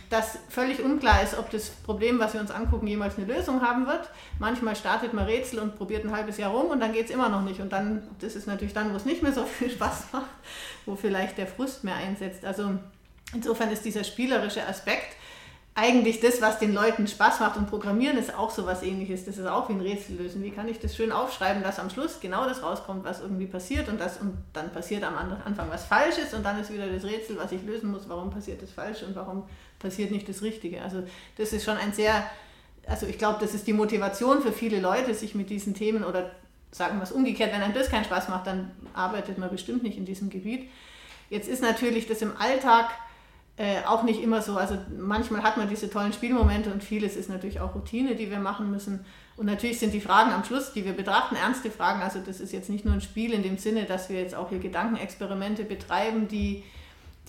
dass 0.10 0.38
völlig 0.50 0.84
unklar 0.84 1.24
ist, 1.24 1.38
ob 1.38 1.50
das 1.50 1.70
Problem, 1.70 2.20
was 2.20 2.34
wir 2.34 2.42
uns 2.42 2.52
angucken, 2.52 2.88
jemals 2.88 3.18
eine 3.18 3.26
Lösung 3.26 3.62
haben 3.62 3.88
wird. 3.88 4.10
Manchmal 4.40 4.76
startet 4.76 5.14
man 5.14 5.26
Rätsel 5.26 5.60
und 5.60 5.78
probiert 5.78 6.06
ein 6.06 6.16
halbes 6.16 6.38
Jahr 6.38 6.52
rum 6.52 6.68
und 6.68 6.80
dann 6.80 6.94
geht 6.94 7.06
es 7.06 7.12
immer 7.12 7.30
noch 7.30 7.42
nicht. 7.42 7.60
Und 7.60 7.72
dann, 7.72 8.04
das 8.20 8.36
ist 8.36 8.48
natürlich 8.48 8.74
dann, 8.74 8.92
wo 8.92 8.98
es 8.98 9.06
nicht 9.06 9.24
mehr 9.24 9.34
so 9.34 9.44
viel 9.46 9.70
Spaß 9.70 10.08
macht, 10.12 10.30
wo 10.86 10.96
vielleicht 10.96 11.38
der 11.38 11.48
Frust 11.48 11.84
mehr 11.84 11.96
einsetzt. 11.96 12.46
Also 12.46 12.72
insofern 13.34 13.72
ist 13.72 13.84
dieser 13.84 14.04
spielerische 14.04 14.66
Aspekt 14.66 15.16
eigentlich 15.78 16.22
das, 16.22 16.42
was 16.42 16.58
den 16.58 16.74
Leuten 16.74 17.06
Spaß 17.06 17.42
macht. 17.42 17.58
Und 17.58 17.70
Programmieren 17.70 18.18
ist 18.18 18.34
auch 18.34 18.50
so 18.50 18.66
was 18.66 18.82
ähnliches. 18.82 19.26
Das 19.26 19.38
ist 19.38 19.46
auch 19.46 19.68
wie 19.68 19.74
ein 19.74 19.82
Rätsel 19.82 20.16
lösen. 20.16 20.42
Wie 20.42 20.52
kann 20.52 20.70
ich 20.70 20.80
das 20.80 20.96
schön 20.96 21.12
aufschreiben, 21.12 21.64
dass 21.64 21.80
am 21.80 21.90
Schluss 21.90 22.22
genau 22.22 22.48
das 22.48 22.64
rauskommt, 22.64 23.04
was 23.04 23.20
irgendwie 23.20 23.46
passiert 23.46 23.90
und, 23.90 24.00
das, 24.00 24.18
und 24.18 24.38
dann 24.54 24.72
passiert 24.72 25.04
am 25.04 25.16
Anfang 25.18 25.70
was 25.70 25.84
Falsches 25.84 26.34
und 26.34 26.44
dann 26.44 26.60
ist 26.62 26.72
wieder 26.72 26.88
das 26.88 27.04
Rätsel, 27.04 27.38
was 27.38 27.52
ich 27.52 27.62
lösen 27.64 27.92
muss, 27.92 28.08
warum 28.08 28.30
passiert 28.30 28.62
das 28.62 28.72
falsch 28.72 29.04
und 29.04 29.18
warum 29.18 29.44
passiert 29.78 30.12
nicht 30.12 30.30
das 30.30 30.42
Richtige. 30.42 30.82
Also 30.82 31.04
das 31.38 31.52
ist 31.52 31.66
schon 31.66 31.76
ein 31.76 31.92
sehr, 31.92 32.26
also 32.88 33.06
ich 33.06 33.18
glaube, 33.18 33.40
das 33.42 33.54
ist 33.54 33.68
die 33.68 33.74
Motivation 33.74 34.42
für 34.42 34.54
viele 34.54 34.80
Leute, 34.80 35.14
sich 35.14 35.36
mit 35.36 35.50
diesen 35.50 35.74
Themen 35.74 36.06
oder 36.06 36.32
sagen 36.72 36.98
wir 36.98 37.04
es 37.04 37.12
umgekehrt, 37.12 37.52
wenn 37.54 37.62
einem 37.62 37.74
das 37.74 37.90
keinen 37.90 38.06
Spaß 38.06 38.30
macht, 38.30 38.48
dann 38.48 38.72
arbeitet 38.94 39.38
man 39.38 39.50
bestimmt 39.50 39.84
nicht 39.84 39.98
in 39.98 40.06
diesem 40.06 40.30
Gebiet. 40.30 40.70
Jetzt 41.30 41.50
ist 41.50 41.62
natürlich 41.62 42.08
das 42.08 42.22
im 42.22 42.38
Alltag 42.38 42.92
äh, 43.58 43.84
auch 43.86 44.04
nicht 44.04 44.22
immer 44.22 44.42
so. 44.42 44.58
Also 44.58 44.78
manchmal 44.98 45.44
hat 45.44 45.58
man 45.58 45.70
diese 45.70 45.90
tollen 45.90 46.14
Spielmomente 46.14 46.72
und 46.72 46.84
vieles 46.84 47.16
ist 47.16 47.30
natürlich 47.30 47.60
auch 47.60 47.74
Routine, 47.76 48.16
die 48.16 48.30
wir 48.30 48.40
machen 48.40 48.72
müssen. 48.72 49.06
Und 49.38 49.46
natürlich 49.46 49.80
sind 49.80 49.94
die 49.94 50.02
Fragen 50.02 50.32
am 50.32 50.44
Schluss, 50.44 50.74
die 50.74 50.86
wir 50.86 50.94
betrachten, 50.94 51.36
ernste 51.36 51.72
Fragen. 51.72 52.02
Also 52.02 52.20
das 52.26 52.40
ist 52.40 52.52
jetzt 52.52 52.70
nicht 52.70 52.86
nur 52.86 52.94
ein 52.94 53.02
Spiel 53.02 53.34
in 53.34 53.44
dem 53.44 53.58
Sinne, 53.58 53.86
dass 53.86 54.10
wir 54.10 54.20
jetzt 54.20 54.36
auch 54.36 54.50
hier 54.50 54.60
Gedankenexperimente 54.60 55.64
betreiben, 55.64 56.28
die 56.28 56.64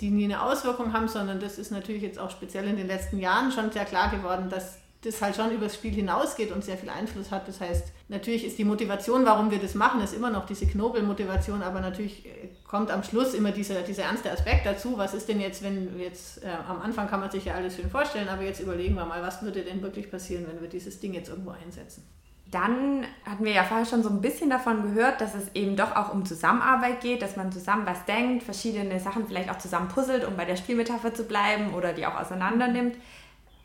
die 0.01 0.11
nie 0.11 0.25
eine 0.25 0.43
Auswirkung 0.43 0.93
haben, 0.93 1.09
sondern 1.09 1.41
das 1.41 1.59
ist 1.59 1.71
natürlich 1.71 2.03
jetzt 2.03 2.19
auch 2.19 2.31
speziell 2.31 2.69
in 2.69 2.77
den 2.77 2.87
letzten 2.87 3.19
Jahren 3.19 3.51
schon 3.51 3.73
sehr 3.73 3.85
klar 3.85 4.11
geworden, 4.11 4.51
dass 4.51 4.79
das 5.07 5.23
halt 5.23 5.37
schon 5.37 5.53
übers 5.53 5.75
Spiel 5.75 5.93
hinausgeht 5.93 6.53
und 6.53 6.65
sehr 6.65 6.77
viel 6.77 6.91
Einfluss 6.91 7.31
hat. 7.31 7.47
Das 7.47 7.61
heißt, 7.61 7.93
natürlich 8.09 8.45
ist 8.45 8.59
die 8.59 8.65
Motivation, 8.65 9.25
warum 9.25 9.51
wir 9.51 9.59
das 9.59 9.75
machen, 9.75 10.01
ist 10.01 10.13
immer 10.13 10.31
noch 10.31 10.47
diese 10.47 10.67
Knobelmotivation, 10.67 11.63
aber 11.63 11.81
natürlich 11.81 12.27
äh, 12.27 12.49
kommt 12.67 12.91
am 12.91 13.03
Schluss 13.03 13.33
immer 13.35 13.53
dieser, 13.53 13.83
dieser 13.83 14.05
ernste 14.05 14.31
Aspekt 14.31 14.67
dazu. 14.67 14.99
Was 14.99 15.15
ist 15.15 15.29
denn 15.29 15.41
jetzt, 15.41 15.63
wenn 15.63 15.99
jetzt, 15.99 16.43
äh, 16.43 16.49
am 16.69 16.81
Anfang 16.81 17.09
kann 17.09 17.21
man 17.21 17.31
sich 17.31 17.45
ja 17.45 17.55
alles 17.55 17.77
schön 17.77 17.89
vorstellen, 17.89 18.29
aber 18.29 18.43
jetzt 18.43 18.61
überlegen 18.61 18.95
wir 18.97 19.07
mal, 19.07 19.23
was 19.23 19.43
würde 19.43 19.63
denn 19.63 19.81
wirklich 19.81 20.11
passieren, 20.11 20.47
wenn 20.49 20.61
wir 20.61 20.69
dieses 20.69 20.99
Ding 20.99 21.15
jetzt 21.15 21.29
irgendwo 21.29 21.51
einsetzen. 21.51 22.03
Dann 22.51 23.05
hatten 23.25 23.45
wir 23.45 23.53
ja 23.53 23.65
vorher 23.65 23.87
schon 23.87 24.05
so 24.05 24.09
ein 24.09 24.21
bisschen 24.21 24.51
davon 24.51 24.83
gehört, 24.83 25.21
dass 25.21 25.35
es 25.35 25.53
eben 25.55 25.75
doch 25.75 25.97
auch 25.97 26.13
um 26.13 26.25
Zusammenarbeit 26.25 27.01
geht, 27.01 27.21
dass 27.21 27.37
man 27.37 27.51
zusammen 27.51 27.87
was 27.87 28.05
denkt, 28.05 28.45
verschiedene 28.45 29.01
Sachen 29.01 29.27
vielleicht 29.27 29.51
auch 29.51 29.59
zusammen 29.59 29.89
puzzelt, 29.89 30.25
um 30.25 30.37
bei 30.37 30.45
der 30.45 30.55
Spielmetapher 30.57 31.13
zu 31.13 31.25
bleiben 31.25 31.75
oder 31.75 31.93
die 31.93 32.07
auch 32.07 32.15
auseinander 32.15 32.69
nimmt. 32.69 32.97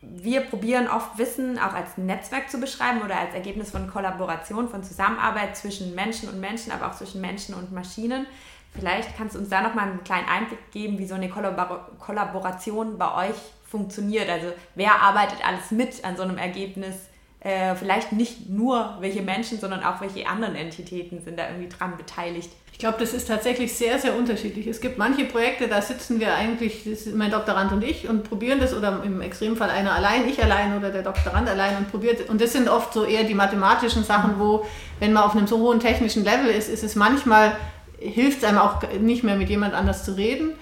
Wir 0.02 0.40
probieren 0.40 0.88
oft 0.88 1.16
Wissen 1.16 1.60
auch 1.60 1.74
als 1.74 1.96
Netzwerk 1.96 2.50
zu 2.50 2.58
beschreiben 2.58 3.02
oder 3.02 3.18
als 3.18 3.34
Ergebnis 3.34 3.70
von 3.70 3.88
Kollaboration, 3.88 4.68
von 4.68 4.82
Zusammenarbeit 4.82 5.56
zwischen 5.56 5.94
Menschen 5.94 6.28
und 6.28 6.40
Menschen, 6.40 6.72
aber 6.72 6.88
auch 6.88 6.96
zwischen 6.96 7.20
Menschen 7.20 7.54
und 7.54 7.70
Maschinen. 7.72 8.26
Vielleicht 8.74 9.16
kannst 9.16 9.36
du 9.36 9.38
uns 9.38 9.48
da 9.48 9.60
nochmal 9.60 9.88
einen 9.88 10.02
kleinen 10.02 10.28
Einblick 10.28 10.72
geben, 10.72 10.98
wie 10.98 11.06
so 11.06 11.14
eine 11.14 11.28
Kollabor 11.28 11.88
Kollaboration 12.00 12.98
bei 12.98 13.28
euch 13.28 13.36
funktioniert. 13.64 14.28
Also 14.28 14.52
wer 14.74 15.00
arbeitet 15.00 15.46
alles 15.46 15.70
mit 15.70 16.04
an 16.04 16.16
so 16.16 16.22
einem 16.22 16.38
Ergebnis? 16.38 16.96
Äh, 17.44 17.74
vielleicht 17.74 18.12
nicht 18.12 18.48
nur 18.48 18.96
welche 19.00 19.20
Menschen, 19.20 19.58
sondern 19.58 19.82
auch 19.82 20.00
welche 20.00 20.28
anderen 20.28 20.54
Entitäten 20.54 21.20
sind 21.20 21.38
da 21.38 21.48
irgendwie 21.48 21.68
dran 21.68 21.96
beteiligt. 21.96 22.50
Ich 22.70 22.78
glaube, 22.78 22.98
das 23.00 23.12
ist 23.12 23.28
tatsächlich 23.28 23.72
sehr, 23.72 23.98
sehr 23.98 24.16
unterschiedlich. 24.16 24.66
Es 24.66 24.80
gibt 24.80 24.96
manche 24.96 25.24
Projekte, 25.24 25.68
da 25.68 25.82
sitzen 25.82 26.20
wir 26.20 26.34
eigentlich, 26.34 26.84
mein 27.14 27.30
Doktorand 27.30 27.72
und 27.72 27.84
ich, 27.84 28.08
und 28.08 28.24
probieren 28.24 28.60
das, 28.60 28.74
oder 28.74 29.02
im 29.04 29.20
Extremfall 29.20 29.70
einer 29.70 29.92
allein, 29.92 30.28
ich 30.28 30.42
allein 30.42 30.76
oder 30.76 30.90
der 30.90 31.02
Doktorand 31.02 31.48
allein 31.48 31.76
und 31.76 31.90
probiert. 31.90 32.28
Und 32.30 32.40
das 32.40 32.52
sind 32.52 32.68
oft 32.68 32.92
so 32.92 33.04
eher 33.04 33.24
die 33.24 33.34
mathematischen 33.34 34.04
Sachen, 34.04 34.38
wo, 34.38 34.64
wenn 35.00 35.12
man 35.12 35.24
auf 35.24 35.36
einem 35.36 35.46
so 35.46 35.58
hohen 35.58 35.80
technischen 35.80 36.24
Level 36.24 36.46
ist, 36.46 36.68
ist 36.68 36.82
es 36.82 36.94
manchmal, 36.94 37.56
hilft 37.98 38.38
es 38.38 38.44
einem 38.44 38.58
auch 38.58 38.82
nicht 39.00 39.22
mehr 39.22 39.36
mit 39.36 39.48
jemand 39.48 39.74
anders 39.74 40.04
zu 40.04 40.16
reden 40.16 40.52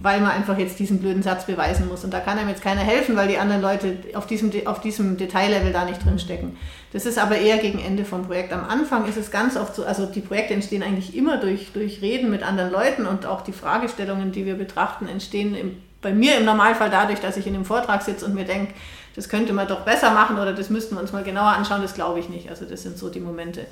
weil 0.00 0.20
man 0.20 0.30
einfach 0.30 0.56
jetzt 0.58 0.78
diesen 0.78 1.00
blöden 1.00 1.22
Satz 1.22 1.46
beweisen 1.46 1.88
muss. 1.88 2.04
Und 2.04 2.14
da 2.14 2.20
kann 2.20 2.38
einem 2.38 2.48
jetzt 2.48 2.62
keiner 2.62 2.82
helfen, 2.82 3.16
weil 3.16 3.26
die 3.26 3.38
anderen 3.38 3.60
Leute 3.60 3.96
auf 4.14 4.26
diesem, 4.26 4.52
auf 4.66 4.80
diesem 4.80 5.16
Detaillevel 5.16 5.72
da 5.72 5.84
nicht 5.84 6.04
drinstecken. 6.04 6.56
Das 6.92 7.04
ist 7.04 7.18
aber 7.18 7.36
eher 7.36 7.58
gegen 7.58 7.80
Ende 7.80 8.04
vom 8.04 8.26
Projekt. 8.26 8.52
Am 8.52 8.64
Anfang 8.64 9.06
ist 9.06 9.16
es 9.16 9.32
ganz 9.32 9.56
oft 9.56 9.74
so, 9.74 9.84
also 9.84 10.06
die 10.06 10.20
Projekte 10.20 10.54
entstehen 10.54 10.84
eigentlich 10.84 11.16
immer 11.16 11.38
durch, 11.38 11.72
durch 11.72 12.00
Reden 12.00 12.30
mit 12.30 12.44
anderen 12.44 12.70
Leuten 12.70 13.06
und 13.06 13.26
auch 13.26 13.42
die 13.42 13.52
Fragestellungen, 13.52 14.30
die 14.30 14.46
wir 14.46 14.54
betrachten, 14.54 15.08
entstehen 15.08 15.56
im, 15.56 15.82
bei 16.00 16.12
mir 16.12 16.38
im 16.38 16.44
Normalfall 16.44 16.90
dadurch, 16.90 17.18
dass 17.18 17.36
ich 17.36 17.48
in 17.48 17.54
dem 17.54 17.64
Vortrag 17.64 18.02
sitze 18.02 18.24
und 18.24 18.34
mir 18.34 18.44
denke, 18.44 18.74
das 19.16 19.28
könnte 19.28 19.52
man 19.52 19.66
doch 19.66 19.80
besser 19.80 20.12
machen 20.12 20.38
oder 20.38 20.52
das 20.52 20.70
müssten 20.70 20.94
wir 20.94 21.02
uns 21.02 21.12
mal 21.12 21.24
genauer 21.24 21.48
anschauen, 21.48 21.82
das 21.82 21.94
glaube 21.94 22.20
ich 22.20 22.28
nicht. 22.28 22.48
Also 22.48 22.66
das 22.66 22.84
sind 22.84 22.98
so 22.98 23.10
die 23.10 23.18
Momente. 23.18 23.66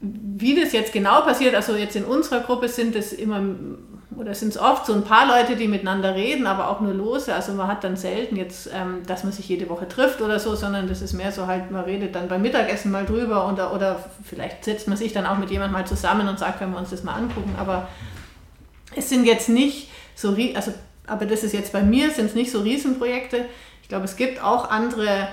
Wie 0.00 0.60
das 0.60 0.72
jetzt 0.72 0.92
genau 0.92 1.22
passiert, 1.22 1.54
also 1.54 1.74
jetzt 1.74 1.96
in 1.96 2.04
unserer 2.04 2.40
Gruppe 2.40 2.68
sind 2.68 2.94
es 2.94 3.12
immer 3.12 3.42
oder 4.16 4.34
sind 4.34 4.48
es 4.48 4.58
oft 4.58 4.84
so 4.84 4.94
ein 4.94 5.04
paar 5.04 5.26
Leute, 5.26 5.54
die 5.54 5.68
miteinander 5.68 6.14
reden, 6.14 6.46
aber 6.46 6.68
auch 6.68 6.80
nur 6.80 6.92
lose. 6.92 7.32
Also 7.32 7.52
man 7.52 7.68
hat 7.68 7.84
dann 7.84 7.96
selten 7.96 8.34
jetzt, 8.34 8.68
ähm, 8.74 9.02
dass 9.06 9.22
man 9.22 9.32
sich 9.32 9.48
jede 9.48 9.68
Woche 9.68 9.86
trifft 9.86 10.20
oder 10.20 10.40
so, 10.40 10.56
sondern 10.56 10.88
das 10.88 11.02
ist 11.02 11.12
mehr 11.12 11.30
so 11.30 11.46
halt, 11.46 11.70
man 11.70 11.84
redet 11.84 12.16
dann 12.16 12.26
beim 12.26 12.42
Mittagessen 12.42 12.90
mal 12.90 13.06
drüber 13.06 13.48
oder, 13.52 13.72
oder 13.72 14.04
vielleicht 14.24 14.64
setzt 14.64 14.88
man 14.88 14.96
sich 14.96 15.12
dann 15.12 15.24
auch 15.24 15.38
mit 15.38 15.50
jemandem 15.50 15.74
mal 15.74 15.86
zusammen 15.86 16.26
und 16.26 16.38
sagt, 16.38 16.58
können 16.58 16.72
wir 16.72 16.78
uns 16.78 16.90
das 16.90 17.04
mal 17.04 17.14
angucken. 17.14 17.54
Aber 17.58 17.88
es 18.96 19.08
sind 19.08 19.24
jetzt 19.24 19.48
nicht 19.48 19.88
so, 20.16 20.36
also, 20.54 20.72
aber 21.06 21.26
das 21.26 21.44
ist 21.44 21.52
jetzt 21.52 21.72
bei 21.72 21.82
mir, 21.82 22.10
sind 22.10 22.26
es 22.26 22.34
nicht 22.34 22.50
so 22.50 22.60
Riesenprojekte. 22.60 23.44
Ich 23.82 23.88
glaube, 23.88 24.06
es 24.06 24.16
gibt 24.16 24.42
auch 24.42 24.70
andere 24.70 25.28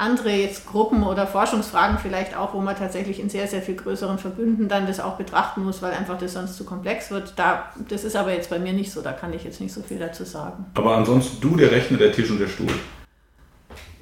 andere 0.00 0.30
jetzt 0.30 0.66
Gruppen 0.66 1.02
oder 1.02 1.26
Forschungsfragen 1.26 1.98
vielleicht 1.98 2.36
auch, 2.36 2.54
wo 2.54 2.60
man 2.60 2.74
tatsächlich 2.74 3.20
in 3.20 3.28
sehr, 3.28 3.46
sehr 3.46 3.60
viel 3.60 3.76
größeren 3.76 4.18
Verbünden 4.18 4.68
dann 4.68 4.86
das 4.86 4.98
auch 4.98 5.16
betrachten 5.16 5.62
muss, 5.62 5.82
weil 5.82 5.92
einfach 5.92 6.18
das 6.18 6.32
sonst 6.32 6.56
zu 6.56 6.64
komplex 6.64 7.10
wird. 7.10 7.34
Da, 7.36 7.70
das 7.88 8.04
ist 8.04 8.16
aber 8.16 8.32
jetzt 8.32 8.50
bei 8.50 8.58
mir 8.58 8.72
nicht 8.72 8.90
so, 8.90 9.02
da 9.02 9.12
kann 9.12 9.32
ich 9.32 9.44
jetzt 9.44 9.60
nicht 9.60 9.72
so 9.72 9.82
viel 9.82 9.98
dazu 9.98 10.24
sagen. 10.24 10.64
Aber 10.74 10.96
ansonsten 10.96 11.40
du, 11.40 11.56
der 11.56 11.70
Rechner, 11.70 11.98
der 11.98 12.12
Tisch 12.12 12.30
und 12.30 12.38
der 12.38 12.48
Stuhl. 12.48 12.72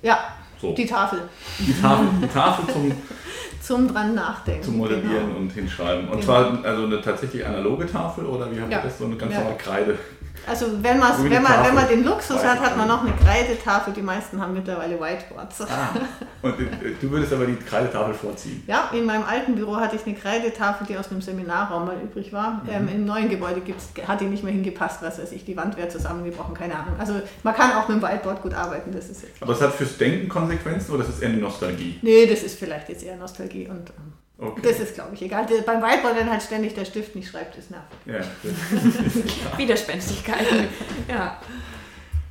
Ja, 0.00 0.18
so. 0.60 0.72
die 0.72 0.86
Tafel. 0.86 1.20
Die 1.58 1.80
Tafel, 1.80 2.06
die 2.22 2.28
Tafel 2.28 2.72
zum, 2.72 2.92
zum 3.60 3.92
dran 3.92 4.14
nachdenken. 4.14 4.62
Zum 4.62 4.76
Moderieren 4.76 5.26
genau. 5.26 5.38
und 5.38 5.52
Hinschreiben. 5.52 6.04
Und 6.08 6.20
genau. 6.20 6.24
zwar 6.24 6.64
also 6.64 6.84
eine 6.84 7.02
tatsächlich 7.02 7.44
analoge 7.44 7.90
Tafel 7.90 8.24
oder 8.24 8.50
wie 8.52 8.60
haben 8.60 8.70
ja. 8.70 8.78
wir 8.78 8.84
das? 8.84 8.98
So 8.98 9.06
eine 9.06 9.16
ganz 9.16 9.32
ja. 9.32 9.40
normale 9.40 9.58
Kreide. 9.58 9.98
Also 10.46 10.66
wenn, 10.82 11.00
wenn, 11.00 11.42
man, 11.42 11.64
wenn 11.64 11.74
man 11.74 11.88
den 11.88 12.04
Luxus 12.04 12.42
hat, 12.44 12.60
hat 12.60 12.76
man 12.76 12.88
noch 12.88 13.02
eine 13.02 13.12
Kreidetafel. 13.12 13.92
Die 13.92 14.02
meisten 14.02 14.40
haben 14.40 14.54
mittlerweile 14.54 14.98
Whiteboards. 15.00 15.62
Ah, 15.62 15.94
und 16.42 16.58
äh, 16.60 16.94
du 17.00 17.10
würdest 17.10 17.32
aber 17.32 17.46
die 17.46 17.56
Kreidetafel 17.56 18.14
vorziehen? 18.14 18.62
Ja, 18.66 18.90
in 18.92 19.04
meinem 19.04 19.24
alten 19.24 19.54
Büro 19.54 19.76
hatte 19.76 19.96
ich 19.96 20.06
eine 20.06 20.14
Kreidetafel, 20.14 20.86
die 20.86 20.96
aus 20.96 21.10
einem 21.10 21.20
Seminarraum 21.20 21.86
mal 21.86 21.96
übrig 22.02 22.32
war. 22.32 22.62
Mhm. 22.64 22.70
Ähm, 22.70 22.88
Im 22.88 23.04
neuen 23.04 23.28
Gebäude 23.28 23.60
gibt's, 23.60 23.88
hat 24.06 24.20
die 24.20 24.26
nicht 24.26 24.42
mehr 24.42 24.52
hingepasst, 24.52 25.02
was 25.02 25.20
weiß 25.20 25.32
ich, 25.32 25.44
die 25.44 25.56
Wand 25.56 25.76
wäre 25.76 25.88
zusammengebrochen, 25.88 26.54
keine 26.54 26.74
Ahnung. 26.74 26.94
Also 26.98 27.14
man 27.42 27.54
kann 27.54 27.72
auch 27.72 27.88
mit 27.88 28.00
dem 28.00 28.02
Whiteboard 28.02 28.42
gut 28.42 28.54
arbeiten, 28.54 28.92
das 28.92 29.08
ist 29.08 29.22
jetzt 29.22 29.42
Aber 29.42 29.52
es 29.52 29.60
hat 29.60 29.74
fürs 29.74 29.98
Denken 29.98 30.28
Konsequenzen 30.28 30.92
oder 30.92 31.02
ist 31.04 31.10
es 31.10 31.20
eher 31.20 31.28
eine 31.28 31.38
Nostalgie? 31.38 31.98
Nee, 32.02 32.26
das 32.26 32.42
ist 32.42 32.58
vielleicht 32.58 32.88
jetzt 32.88 33.04
eher 33.04 33.16
Nostalgie 33.16 33.68
und... 33.68 33.90
Ähm, 33.90 34.12
Okay. 34.40 34.60
Das 34.62 34.78
ist, 34.78 34.94
glaube 34.94 35.14
ich, 35.14 35.22
egal. 35.22 35.46
Beim 35.66 35.82
Whiteboard, 35.82 36.16
wenn 36.16 36.30
halt 36.30 36.42
ständig 36.42 36.74
der 36.74 36.84
Stift 36.84 37.16
nicht 37.16 37.28
schreibt, 37.28 37.56
ist 37.56 37.72
nervig. 37.72 37.98
Ja, 38.06 38.20
Widerspenstigkeiten. 39.58 40.68
ja. 41.08 41.40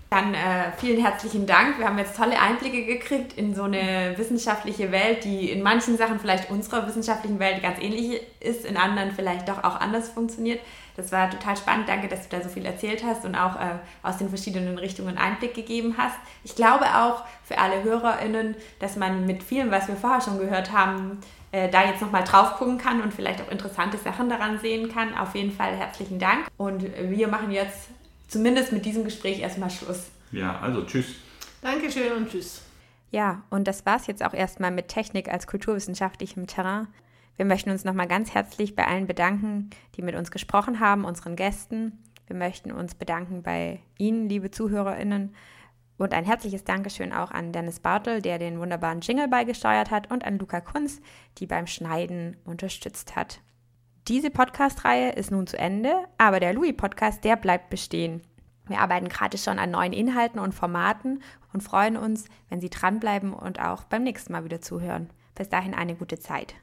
Dann 0.10 0.34
äh, 0.34 0.72
vielen 0.78 1.03
herzlichen 1.03 1.45
Dank. 1.45 1.80
Wir 1.80 1.86
haben 1.86 1.97
jetzt 1.97 2.16
tolle 2.16 2.39
Einblicke 2.39 2.86
gekriegt 2.86 3.34
in 3.34 3.53
so 3.53 3.64
eine 3.64 4.14
wissenschaftliche 4.16 4.93
Welt, 4.93 5.26
die 5.26 5.51
in 5.51 5.62
manchen 5.62 5.97
Sachen 5.97 6.18
vielleicht 6.18 6.49
unserer 6.49 6.88
wissenschaftlichen 6.88 7.39
Welt 7.39 7.62
ganz 7.62 7.78
ähnlich 7.82 8.22
ist, 8.39 8.64
in 8.64 8.78
anderen 8.78 9.12
vielleicht 9.12 9.49
doch 9.49 9.66
auch 9.66 9.78
anders 9.82 10.08
funktioniert. 10.08 10.62
Das 10.95 11.12
war 11.12 11.30
total 11.30 11.58
spannend. 11.58 11.89
Danke, 11.89 12.08
dass 12.08 12.30
du 12.30 12.38
da 12.38 12.41
so 12.41 12.47
viel 12.47 12.66
erzählt 12.66 13.03
hast 13.03 13.26
und 13.26 13.36
auch 13.36 13.58
äh, 13.58 13.76
aus 14.01 14.18
den 14.18 14.30
verschiedenen 14.30 14.78
Richtungen 14.78 15.18
Einblick 15.18 15.53
gegeben 15.53 15.95
hast. 15.97 16.16
Ich 16.45 16.55
glaube 16.55 16.86
auch 16.86 17.26
für 17.43 17.58
alle 17.58 17.84
HörerInnen, 17.84 18.55
dass 18.80 18.95
man 18.95 19.26
mit 19.26 19.43
vielem, 19.43 19.72
was 19.72 19.89
wir 19.89 19.97
vorher 19.97 20.22
schon 20.22 20.39
gehört 20.39 20.72
haben, 20.72 21.20
äh, 21.52 21.70
da 21.70 21.86
jetzt 21.86 22.02
nochmal 22.02 22.24
drauf 22.24 22.56
gucken 22.56 22.78
kann 22.78 23.02
und 23.02 23.14
vielleicht 23.14 23.41
auch 23.41 23.52
interessante 23.52 23.98
Sachen 23.98 24.30
daran 24.30 24.60
sehen 24.60 24.89
kann. 24.89 25.18
Auf 25.18 25.36
jeden 25.36 25.52
Fall 25.52 25.76
herzlichen 25.76 26.20
Dank. 26.20 26.48
Und 26.58 26.84
wir 26.84 27.28
machen 27.28 27.52
jetzt 27.52 27.89
zumindest 28.28 28.72
mit 28.74 28.86
diesem 28.86 29.04
Gespräch 29.04 29.39
erstmal 29.39 29.70
Schluss. 29.70 30.10
Ja, 30.32 30.60
also 30.60 30.84
tschüss. 30.84 31.16
Dankeschön 31.62 32.12
und 32.14 32.30
tschüss. 32.30 32.62
Ja, 33.12 33.43
und 33.50 33.68
das 33.68 33.86
war 33.86 33.95
es 33.95 34.08
jetzt 34.08 34.24
auch 34.24 34.34
erstmal 34.34 34.72
mit 34.72 34.89
Technik 34.89 35.30
als 35.30 35.48
kulturwissenschaftlichem 35.48 36.48
Terrain. 36.48 36.88
Wir 37.38 37.45
möchten 37.45 37.70
uns 37.70 37.86
nochmal 37.86 38.08
ganz 38.08 38.34
herzlich 38.34 38.76
bei 38.76 38.86
allen 38.86 39.08
bedanken, 39.08 39.70
die 39.95 40.02
mit 40.02 40.16
uns 40.16 40.32
gesprochen 40.32 40.80
haben, 40.80 41.06
unseren 41.06 41.36
Gästen. 41.36 42.04
Wir 42.26 42.36
möchten 42.36 42.72
uns 42.72 42.95
bedanken 42.95 43.43
bei 43.43 43.80
Ihnen, 43.98 44.28
liebe 44.28 44.52
ZuhörerInnen, 44.52 45.34
und 45.98 46.14
ein 46.14 46.26
herzliches 46.26 46.64
Dankeschön 46.64 47.14
auch 47.14 47.32
an 47.32 47.52
Dennis 47.52 47.80
Bartel, 47.80 48.22
der 48.22 48.39
den 48.39 48.60
wunderbaren 48.60 49.02
Jingle 49.02 49.28
beigesteuert 49.28 49.91
hat, 49.91 50.12
und 50.12 50.26
an 50.26 50.38
Luca 50.38 50.62
Kunz, 50.62 51.02
die 51.38 51.48
beim 51.48 51.68
Schneiden 51.68 52.38
unterstützt 52.45 53.16
hat. 53.16 53.41
Diese 54.08 54.30
Podcast-Reihe 54.30 55.12
ist 55.12 55.32
nun 55.32 55.48
zu 55.48 55.58
Ende, 55.58 55.93
aber 56.18 56.39
der 56.39 56.54
Louis-Podcast, 56.54 57.24
der 57.24 57.36
bleibt 57.36 57.70
bestehen. 57.70 58.22
Wir 58.68 58.80
arbeiten 58.80 59.10
gerade 59.10 59.38
schon 59.38 59.60
an 59.60 59.72
neuen 59.72 59.93
Inhalten 59.93 60.39
und 60.39 60.54
Formaten 60.54 61.22
und 61.54 61.62
freuen 61.62 61.98
uns, 61.98 62.26
wenn 62.50 62.62
Sie 62.62 62.70
dranbleiben 62.70 63.34
und 63.34 63.60
auch 63.60 63.84
beim 63.86 64.04
nächsten 64.04 64.34
Mal 64.34 64.43
wieder 64.43 64.62
zuhören. 64.62 65.10
Bis 65.36 65.50
dahin 65.50 65.74
eine 65.74 65.95
gute 65.95 66.20
Zeit. 66.20 66.56